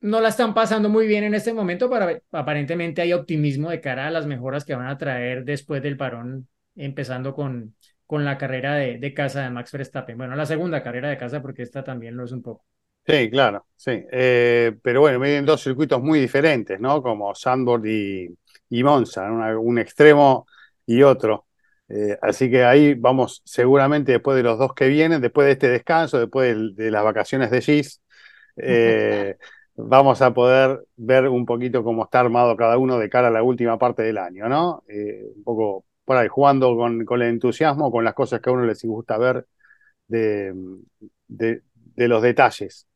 no 0.00 0.20
la 0.20 0.28
están 0.28 0.54
pasando 0.54 0.88
muy 0.88 1.06
bien 1.06 1.24
en 1.24 1.34
este 1.34 1.52
momento, 1.52 1.90
pero 1.90 2.20
aparentemente 2.32 3.02
hay 3.02 3.12
optimismo 3.12 3.70
de 3.70 3.80
cara 3.80 4.06
a 4.06 4.10
las 4.10 4.26
mejoras 4.26 4.64
que 4.64 4.74
van 4.74 4.88
a 4.88 4.98
traer 4.98 5.44
después 5.44 5.82
del 5.82 5.96
parón, 5.96 6.48
empezando 6.76 7.34
con, 7.34 7.74
con 8.06 8.24
la 8.24 8.38
carrera 8.38 8.74
de, 8.76 8.98
de 8.98 9.14
casa 9.14 9.42
de 9.42 9.50
Max 9.50 9.72
Verstappen. 9.72 10.16
Bueno, 10.16 10.36
la 10.36 10.46
segunda 10.46 10.82
carrera 10.82 11.08
de 11.08 11.18
casa, 11.18 11.42
porque 11.42 11.62
esta 11.62 11.82
también 11.82 12.16
lo 12.16 12.24
es 12.24 12.32
un 12.32 12.42
poco. 12.42 12.64
Sí, 13.06 13.30
claro, 13.30 13.66
sí. 13.76 14.02
Eh, 14.10 14.76
pero 14.82 15.00
bueno, 15.00 15.20
vienen 15.20 15.46
dos 15.46 15.62
circuitos 15.62 16.02
muy 16.02 16.18
diferentes, 16.18 16.80
¿no? 16.80 17.00
Como 17.02 17.34
Sandboard 17.34 17.86
y, 17.86 18.28
y 18.68 18.82
Monza, 18.82 19.30
un 19.30 19.78
extremo 19.78 20.46
y 20.86 21.02
otro. 21.02 21.46
Eh, 21.88 22.18
así 22.20 22.50
que 22.50 22.64
ahí 22.64 22.94
vamos 22.94 23.42
seguramente 23.44 24.12
después 24.12 24.36
de 24.36 24.42
los 24.42 24.58
dos 24.58 24.74
que 24.74 24.88
vienen, 24.88 25.20
después 25.20 25.46
de 25.46 25.52
este 25.52 25.68
descanso, 25.68 26.18
después 26.18 26.56
de, 26.74 26.90
las 26.90 27.04
vacaciones 27.04 27.50
de 27.50 27.60
Gis, 27.60 28.00
eh, 28.56 29.36
vamos 29.76 30.22
a 30.22 30.32
poder 30.34 30.84
ver 30.96 31.28
un 31.28 31.46
poquito 31.46 31.84
cómo 31.84 32.04
está 32.04 32.20
armado 32.20 32.56
cada 32.56 32.78
uno 32.78 32.98
de 32.98 33.08
cara 33.10 33.28
a 33.28 33.30
la 33.30 33.42
última 33.42 33.78
parte 33.78 34.02
del 34.02 34.18
año, 34.18 34.48
¿no? 34.48 34.82
Eh, 34.88 35.22
un 35.36 35.44
poco 35.44 35.84
por 36.04 36.16
ahí, 36.16 36.28
jugando 36.28 36.76
con, 36.76 37.04
con 37.04 37.22
el 37.22 37.28
entusiasmo, 37.28 37.90
con 37.90 38.04
las 38.04 38.14
cosas 38.14 38.40
que 38.40 38.50
a 38.50 38.52
uno 38.52 38.64
les 38.64 38.84
gusta 38.84 39.18
ver 39.18 39.46
de, 40.08 40.54
de- 41.28 41.62
de 41.96 42.08
los 42.08 42.22
detalles, 42.22 42.86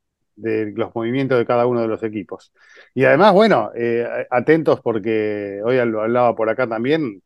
de 0.41 0.72
los 0.76 0.95
movimientos 0.95 1.38
de 1.38 1.47
cada 1.47 1.66
uno 1.66 1.80
de 1.82 1.88
los 1.88 2.03
equipos. 2.03 2.53
Y 2.95 3.05
además, 3.05 3.32
bueno, 3.34 3.70
eh, 3.74 4.07
atentos 4.30 4.80
porque 4.80 5.61
hoy 5.64 5.76
lo 5.86 6.03
hablaba 6.03 6.34
por 6.34 6.49
acá 6.51 6.68
también. 6.68 7.22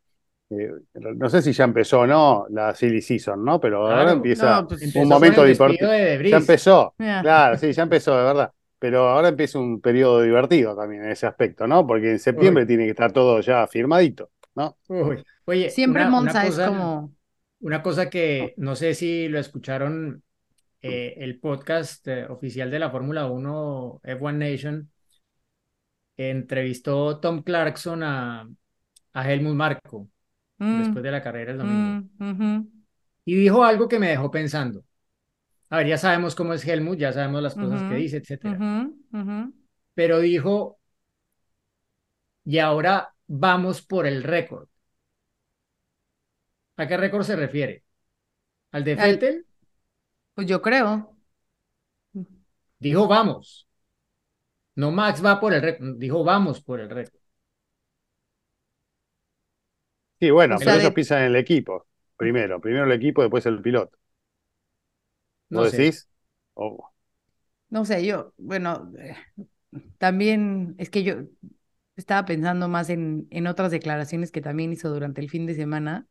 eh, 0.50 0.70
no 0.94 1.28
sé 1.30 1.42
si 1.42 1.52
ya 1.52 1.64
empezó 1.64 2.00
o 2.00 2.06
no 2.06 2.46
la 2.50 2.74
silly 2.74 3.00
season, 3.02 3.44
¿no? 3.44 3.60
Pero 3.60 3.78
ahora 3.88 4.12
Claro. 4.12 4.12
empieza 4.12 4.60
No, 4.62 4.68
pues, 4.68 4.94
un 4.94 5.08
momento 5.08 5.44
divertido. 5.44 5.90
de. 5.90 6.30
Ya 6.30 6.36
empezó, 6.38 6.94
Ya. 6.98 7.20
claro, 7.20 7.56
sí, 7.58 7.72
ya 7.72 7.82
empezó, 7.82 8.16
de 8.16 8.24
verdad. 8.24 8.52
Pero 8.78 9.08
ahora 9.08 9.28
empieza 9.28 9.58
un 9.58 9.80
periodo 9.80 10.22
divertido 10.22 10.76
también 10.76 11.04
en 11.04 11.10
ese 11.12 11.26
aspecto, 11.26 11.66
¿no? 11.66 11.86
Porque 11.86 12.10
en 12.12 12.18
septiembre 12.18 12.64
Uy. 12.64 12.66
tiene 12.66 12.84
que 12.84 12.90
estar 12.90 13.12
todo 13.12 13.40
ya 13.40 13.66
firmadito, 13.66 14.30
¿no? 14.54 14.76
Uy. 14.88 15.22
Oye, 15.46 15.70
Siempre 15.70 16.02
una, 16.02 16.10
una 16.18 16.20
Monza 16.20 16.46
es 16.46 16.58
como... 16.58 17.14
Una 17.60 17.82
cosa 17.82 18.10
que 18.10 18.52
no 18.58 18.76
sé 18.76 18.94
si 18.94 19.26
lo 19.28 19.38
escucharon, 19.38 20.22
eh, 20.86 21.14
el 21.18 21.40
podcast 21.40 22.06
eh, 22.08 22.26
oficial 22.26 22.70
de 22.70 22.78
la 22.78 22.90
Fórmula 22.90 23.26
1 23.26 24.00
F1 24.02 24.36
Nation 24.36 24.90
entrevistó 26.16 27.18
Tom 27.20 27.42
Clarkson 27.42 28.02
a, 28.02 28.48
a 29.14 29.32
Helmut 29.32 29.54
Marko 29.54 30.08
mm, 30.58 30.78
después 30.78 31.02
de 31.02 31.10
la 31.10 31.22
carrera 31.22 31.52
el 31.52 31.58
domingo 31.58 32.06
mm, 32.18 32.60
y 33.24 33.34
dijo 33.34 33.64
algo 33.64 33.88
que 33.88 33.98
me 33.98 34.10
dejó 34.10 34.30
pensando. 34.30 34.84
A 35.70 35.78
ver, 35.78 35.86
ya 35.86 35.98
sabemos 35.98 36.34
cómo 36.34 36.52
es 36.52 36.66
Helmut, 36.66 36.98
ya 36.98 37.12
sabemos 37.12 37.42
las 37.42 37.54
cosas 37.54 37.82
que 37.82 37.94
dice, 37.94 38.18
etcétera. 38.18 38.58
Pero 39.94 40.20
dijo, 40.20 40.78
y 42.44 42.58
ahora 42.58 43.14
vamos 43.26 43.80
por 43.82 44.06
el 44.06 44.22
récord. 44.22 44.68
¿A 46.76 46.86
qué 46.86 46.96
récord 46.96 47.24
se 47.24 47.36
refiere? 47.36 47.82
¿Al 48.72 48.84
de 48.84 48.94
Vettel? 48.96 49.46
Pues 50.34 50.46
yo 50.46 50.62
creo. 50.62 51.16
Dijo 52.78 53.08
vamos. 53.08 53.66
No 54.82 54.90
Max 54.98 55.22
va 55.24 55.32
por 55.40 55.52
el 55.56 55.62
récord, 55.62 55.96
dijo 55.98 56.22
vamos 56.22 56.60
por 56.62 56.78
el 56.80 56.88
récord. 56.90 57.20
Sí, 60.20 60.30
bueno, 60.30 60.60
O 60.60 60.64
pero 60.64 60.76
ellos 60.78 60.92
de- 60.92 60.94
piensan 60.94 61.20
en 61.20 61.24
el 61.26 61.36
equipo. 61.36 61.86
Primero, 62.16 62.60
primero 62.60 62.84
el 62.84 62.92
equipo, 62.92 63.22
después 63.22 63.46
el 63.46 63.60
piloto. 63.62 63.96
No 65.50 65.64
¿Vos 65.64 65.72
sé. 65.72 65.76
decís? 65.76 66.08
O- 66.54 66.92
No 67.70 67.84
sé, 67.84 68.04
yo, 68.06 68.32
bueno, 68.38 68.90
también 69.98 70.74
es 70.78 70.90
que 70.90 71.02
yo 71.04 71.16
estaba 71.96 72.26
pensando 72.26 72.68
más 72.68 72.90
en, 72.90 73.26
en 73.30 73.46
otras 73.46 73.70
declaraciones 73.72 74.32
que 74.32 74.40
también 74.42 74.72
hizo 74.72 74.90
durante 74.90 75.20
el 75.20 75.30
fin 75.30 75.46
de 75.46 75.54
semana. 75.54 76.08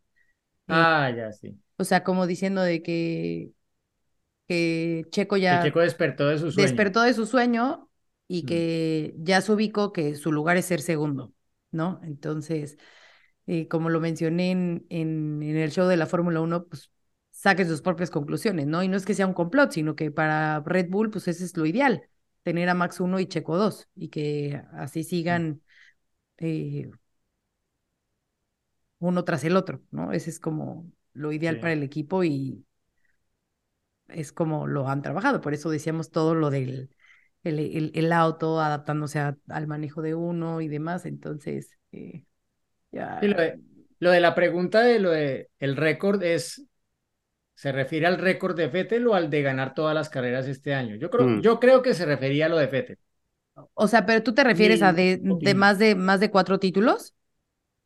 Eh, 0.67 0.87
Ah, 0.87 1.09
ya 1.15 1.31
sí. 1.31 1.57
o 1.77 1.83
sea, 1.85 2.03
como 2.03 2.27
diciendo 2.27 2.61
de 2.63 2.83
que, 2.83 3.53
que 4.53 5.07
Checo 5.11 5.37
Que 5.37 5.43
ya 5.47 5.59
Checo 5.59 5.79
despertó 5.81 6.27
de 6.27 6.37
su 6.39 6.51
sueño. 6.51 6.75
despertó 6.75 7.01
de 7.01 7.13
su 7.13 7.25
sueño 7.25 7.89
y 8.27 8.43
Mm. 8.43 8.47
que 8.47 9.15
ya 9.17 9.41
se 9.41 9.51
ubicó 9.51 9.93
que 9.93 10.15
su 10.15 10.31
lugar 10.31 10.57
es 10.57 10.65
ser 10.65 10.81
segundo, 10.81 11.33
¿no? 11.71 11.99
Entonces, 12.03 12.77
eh, 13.47 13.67
como 13.67 13.89
lo 13.89 13.99
mencioné 13.99 14.51
en, 14.51 14.85
en, 14.89 15.43
en 15.43 15.57
el 15.57 15.71
show 15.71 15.87
de 15.87 15.97
la 15.97 16.05
Fórmula 16.07 16.41
1, 16.41 16.65
pues 16.65 16.91
saque 17.31 17.65
sus 17.65 17.81
propias 17.81 18.09
conclusiones, 18.11 18.67
¿no? 18.67 18.83
Y 18.83 18.87
no 18.87 18.97
es 18.97 19.05
que 19.05 19.13
sea 19.15 19.27
un 19.27 19.33
complot, 19.33 19.71
sino 19.71 19.95
que 19.95 20.11
para 20.11 20.61
Red 20.65 20.89
Bull, 20.89 21.09
pues 21.11 21.27
ese 21.27 21.45
es 21.45 21.57
lo 21.57 21.65
ideal, 21.65 22.03
tener 22.43 22.69
a 22.69 22.73
Max 22.75 22.99
1 22.99 23.19
y 23.19 23.27
Checo 23.27 23.57
2 23.57 23.89
y 23.95 24.09
que 24.09 24.61
así 24.73 25.03
sigan 25.03 25.61
eh, 26.39 26.91
uno 28.99 29.23
tras 29.25 29.43
el 29.43 29.55
otro, 29.57 29.81
¿no? 29.91 30.11
Ese 30.13 30.29
es 30.29 30.39
como 30.39 30.91
lo 31.13 31.31
ideal 31.31 31.55
Sí. 31.55 31.61
para 31.61 31.73
el 31.73 31.83
equipo 31.83 32.23
y 32.23 32.65
es 34.13 34.31
como 34.33 34.67
lo 34.67 34.87
han 34.89 35.01
trabajado. 35.01 35.41
Por 35.41 35.53
eso 35.53 35.69
decíamos 35.69 36.11
todo 36.11 36.35
lo 36.35 36.49
del 36.49 36.89
el, 37.43 37.59
el- 37.59 37.91
el 37.95 38.11
auto 38.13 38.59
adaptándose 38.61 39.19
a- 39.19 39.37
al 39.49 39.67
manejo 39.67 40.01
de 40.01 40.15
uno 40.15 40.61
y 40.61 40.67
demás. 40.69 41.05
Entonces, 41.05 41.77
eh, 41.91 42.25
ya. 42.91 43.21
Sí, 43.21 43.27
lo 43.27 43.37
de, 43.41 43.59
lo 43.99 44.11
de 44.11 44.19
la 44.19 44.35
pregunta 44.35 44.81
de 44.81 44.99
lo 44.99 45.11
de 45.11 45.49
el 45.59 45.75
récord 45.77 46.21
es, 46.23 46.65
¿se 47.55 47.71
refiere 47.71 48.07
al 48.07 48.19
récord 48.19 48.55
de 48.57 48.67
Vettel 48.67 49.07
o 49.07 49.15
al 49.15 49.29
de 49.29 49.41
ganar 49.43 49.73
todas 49.75 49.95
las 49.95 50.09
carreras 50.09 50.47
este 50.47 50.73
año? 50.75 50.95
Yo 50.97 51.09
creo, 51.11 51.35
Mm. 51.37 51.41
yo 51.41 51.59
creo 51.59 51.81
que 51.81 51.93
se 51.95 52.05
refería 52.05 52.47
a 52.47 52.49
lo 52.49 52.57
de 52.57 52.67
Vettel. 52.67 52.99
O 53.75 53.87
sea, 53.87 54.05
pero 54.05 54.23
tú 54.23 54.33
te 54.33 54.43
refieres 54.43 54.81
a 54.81 54.93
de, 54.93 55.19
de 55.21 55.53
más 55.53 55.79
de 55.79 55.95
más 55.95 56.19
de 56.19 56.31
cuatro 56.31 56.59
títulos 56.59 57.15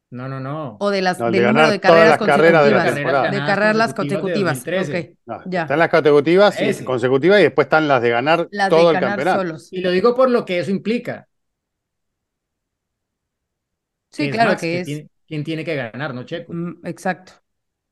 No, 0.10 0.30
no, 0.30 0.40
no. 0.40 0.78
o 0.80 0.90
de 0.90 1.02
las 1.02 1.20
No, 1.20 1.28
el 1.28 1.34
de 1.34 1.40
del 1.40 1.48
número 1.48 1.68
ganar 1.68 1.72
de 1.74 1.80
carreras 1.82 2.10
las 2.12 2.18
carreras 2.20 2.64
de 2.66 2.72
la 2.72 2.78
consecutivas, 2.78 2.96
de 2.96 3.04
ganadas 3.04 3.48
carreras 3.48 3.94
consecutivas 3.94 3.94
consecutivas. 3.94 4.64
de 4.64 4.72
2013. 4.72 5.00
Ok, 5.12 5.18
No, 5.26 5.42
ya. 5.52 5.62
Están 5.64 5.80
las 5.80 5.90
categorías 5.90 6.62
y- 6.62 6.84
consecutivas 6.86 7.40
y 7.40 7.44
después 7.44 7.66
están 7.66 7.88
las 7.90 8.02
de 8.02 8.10
ganar 8.10 8.48
Las 8.52 8.70
todo 8.70 8.80
de 8.80 8.86
el 8.92 8.94
ganar 8.94 9.10
campeonato. 9.10 9.40
solos. 9.42 9.74
Y 9.74 9.82
lo 9.82 9.92
digo 9.92 10.16
por 10.16 10.30
lo 10.30 10.46
que 10.46 10.60
eso 10.60 10.72
implica. 10.72 11.28
Sí, 14.12 14.24
es 14.24 14.32
claro 14.32 14.52
Max, 14.52 14.62
que 14.62 14.80
es. 14.80 14.86
tiene- 14.86 15.10
quien 15.28 15.44
tiene 15.44 15.66
que 15.66 15.76
ganar, 15.76 16.14
no 16.14 16.24
Checo. 16.24 16.54
Mm, 16.54 16.86
exacto. 16.86 17.34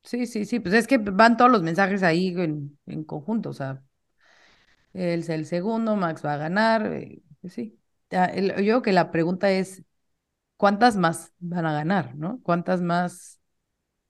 Sí, 0.02 0.26
sí, 0.26 0.44
sí. 0.46 0.60
Pues 0.60 0.74
es 0.74 0.86
que 0.86 0.98
van 0.98 1.36
todos 1.36 1.50
los 1.50 1.62
mensajes 1.62 2.02
ahí 2.02 2.28
en, 2.28 2.78
en 2.86 3.04
conjunto. 3.04 3.50
O 3.50 3.52
sea, 3.52 3.82
él 4.92 5.20
es 5.20 5.28
el 5.28 5.46
segundo, 5.46 5.96
Max 5.96 6.24
va 6.24 6.34
a 6.34 6.36
ganar. 6.38 6.86
eh, 6.92 7.22
sí. 7.48 7.78
Ya, 8.10 8.24
el- 8.26 8.48
yo 8.50 8.54
creo 8.56 8.82
que 8.82 8.92
la 8.92 9.10
pregunta 9.10 9.50
es, 9.50 9.82
¿cuántas 10.56 10.96
más 10.96 11.32
van 11.38 11.66
a 11.66 11.72
ganar, 11.72 12.14
no? 12.16 12.40
¿Cuántas 12.42 12.82
más? 12.82 13.40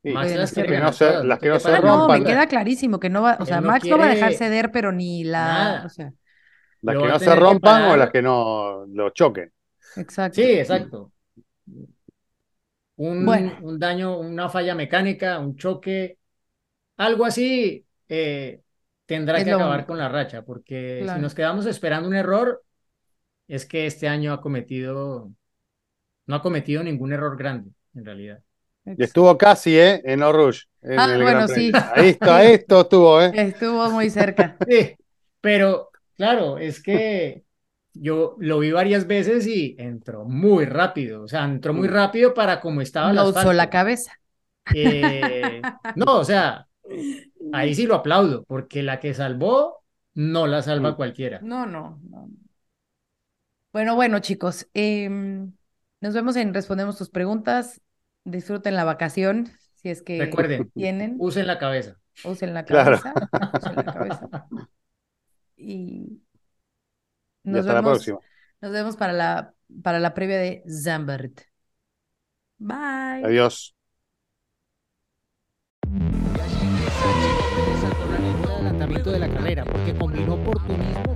Sí, 0.02 0.18
las 0.34 0.52
que 0.52 0.78
no 0.78 0.92
se- 0.92 1.18
las 1.22 1.38
que 1.40 1.48
no 1.48 1.58
se 1.58 1.76
Ah, 1.82 2.06
me 2.08 2.22
rompan. 2.22 2.24
queda 2.24 2.46
clarísimo 2.48 3.00
que 3.00 3.10
no 3.10 3.22
va, 3.22 3.38
o 3.40 3.46
sea, 3.46 3.60
no 3.60 3.62
Max 3.62 3.88
no 3.90 3.98
va 3.98 4.06
a 4.06 4.08
dejar 4.08 4.32
ceder, 4.34 4.70
pero 4.72 4.92
ni 4.92 5.24
la, 5.24 5.80
o 5.84 5.88
sea, 5.88 6.12
Las 6.82 6.96
que 6.96 7.06
no 7.08 7.18
se 7.18 7.34
rompan 7.34 7.84
o 7.84 7.96
las 7.96 8.10
que 8.10 8.22
no 8.22 8.86
lo 8.86 9.10
choquen. 9.10 9.52
exacto. 9.96 10.48
Sí, 10.48 10.58
exacto. 10.58 11.12
Un, 12.96 13.18
Bueno. 13.18 13.58
un 13.60 13.78
daño, 13.78 14.18
una 14.18 14.48
falla 14.48 14.74
mecánica, 14.74 15.38
un 15.38 15.56
choque, 15.56 16.18
algo 16.98 17.24
así, 17.26 17.86
eh, 18.08 18.62
tendrá 19.06 19.38
Es 19.38 19.44
que 19.44 19.52
acabar 19.52 19.86
con 19.86 19.98
la 19.98 20.08
racha, 20.08 20.42
porque 20.44 21.06
si 21.08 21.18
nos 21.20 21.34
quedamos 21.34 21.66
esperando 21.66 22.08
un 22.08 22.16
error, 22.16 22.64
es 23.48 23.66
que 23.66 23.86
este 23.86 24.08
año 24.08 24.32
ha 24.34 24.40
cometido, 24.42 25.32
no 26.26 26.36
ha 26.36 26.42
cometido 26.42 26.82
ningún 26.82 27.12
error 27.12 27.36
grande, 27.36 27.70
en 27.94 28.04
realidad. 28.04 28.42
Y 28.96 29.02
estuvo 29.04 29.36
casi, 29.36 29.78
¿eh? 29.78 30.00
En 30.04 30.22
en 30.82 30.92
Ah, 30.98 31.06
el 31.08 31.22
bueno, 31.22 31.48
sí. 31.48 31.72
Ahí 31.94 32.08
está, 32.10 32.42
esto 32.44 32.80
estuvo, 32.82 33.20
¿eh? 33.22 33.32
Estuvo 33.32 33.90
muy 33.90 34.10
cerca. 34.10 34.56
Sí, 34.68 34.96
pero 35.40 35.90
claro, 36.16 36.58
es 36.58 36.82
que 36.82 37.44
yo 37.92 38.36
lo 38.40 38.58
vi 38.58 38.72
varias 38.72 39.06
veces 39.06 39.46
y 39.46 39.76
entró 39.78 40.24
muy 40.24 40.64
rápido, 40.64 41.22
o 41.22 41.28
sea, 41.28 41.44
entró 41.44 41.72
muy 41.74 41.88
Mm. 41.88 41.92
rápido 41.92 42.34
para 42.34 42.60
como 42.60 42.80
estaba 42.80 43.10
el 43.10 43.16
No 43.16 43.28
usó 43.28 43.52
la 43.52 43.70
cabeza. 43.70 44.18
Eh, 44.72 45.68
no, 45.94 46.18
o 46.18 46.24
sea, 46.24 46.68
ahí 47.52 47.74
sí 47.74 47.86
lo 47.86 47.94
aplaudo, 47.96 48.44
porque 48.44 48.82
la 48.82 49.00
que 49.00 49.14
salvó 49.14 49.84
no 50.14 50.46
la 50.46 50.62
salva 50.62 50.90
Mm. 50.90 50.96
cualquiera. 50.96 51.48
No, 51.48 51.66
no, 51.66 52.00
no. 52.10 52.30
Bueno, 53.72 53.94
bueno, 53.94 54.20
chicos, 54.20 54.68
em, 54.74 55.52
nos 56.00 56.14
vemos 56.14 56.36
en 56.36 56.54
Respondemos 56.54 56.96
tus 56.98 57.10
preguntas. 57.10 57.80
Disfruten 58.24 58.74
la 58.74 58.84
vacación, 58.84 59.52
si 59.76 59.88
es 59.90 60.02
que 60.02 60.18
Recuerden, 60.18 60.70
tienen. 60.70 61.16
usen 61.18 61.46
la 61.46 61.58
cabeza. 61.58 61.96
Usen 62.24 62.54
la 62.54 62.64
Claro. 62.64 62.98
cabeza. 63.00 63.14
Usen 63.62 63.76
la 63.76 63.84
cabeza. 63.84 64.28
Y 65.56 66.20
Y 67.44 67.50
nos 67.50 67.60
hasta 67.60 67.72
la 67.74 67.80
vemos, 67.80 67.92
próxima. 68.04 68.18
nos 68.60 68.72
vemos 68.72 68.96
para 68.96 69.12
la, 69.12 69.54
para 69.82 70.00
la 70.00 70.12
previa 70.14 70.38
de 70.38 70.64
Zambert. 70.68 71.40
Bye. 72.58 73.24
Adiós. 73.24 73.72
de 79.12 79.18
la 79.20 79.28
carrera, 79.28 79.64
porque 79.64 79.94
combinó 79.94 80.34
oportunismo 80.34 81.15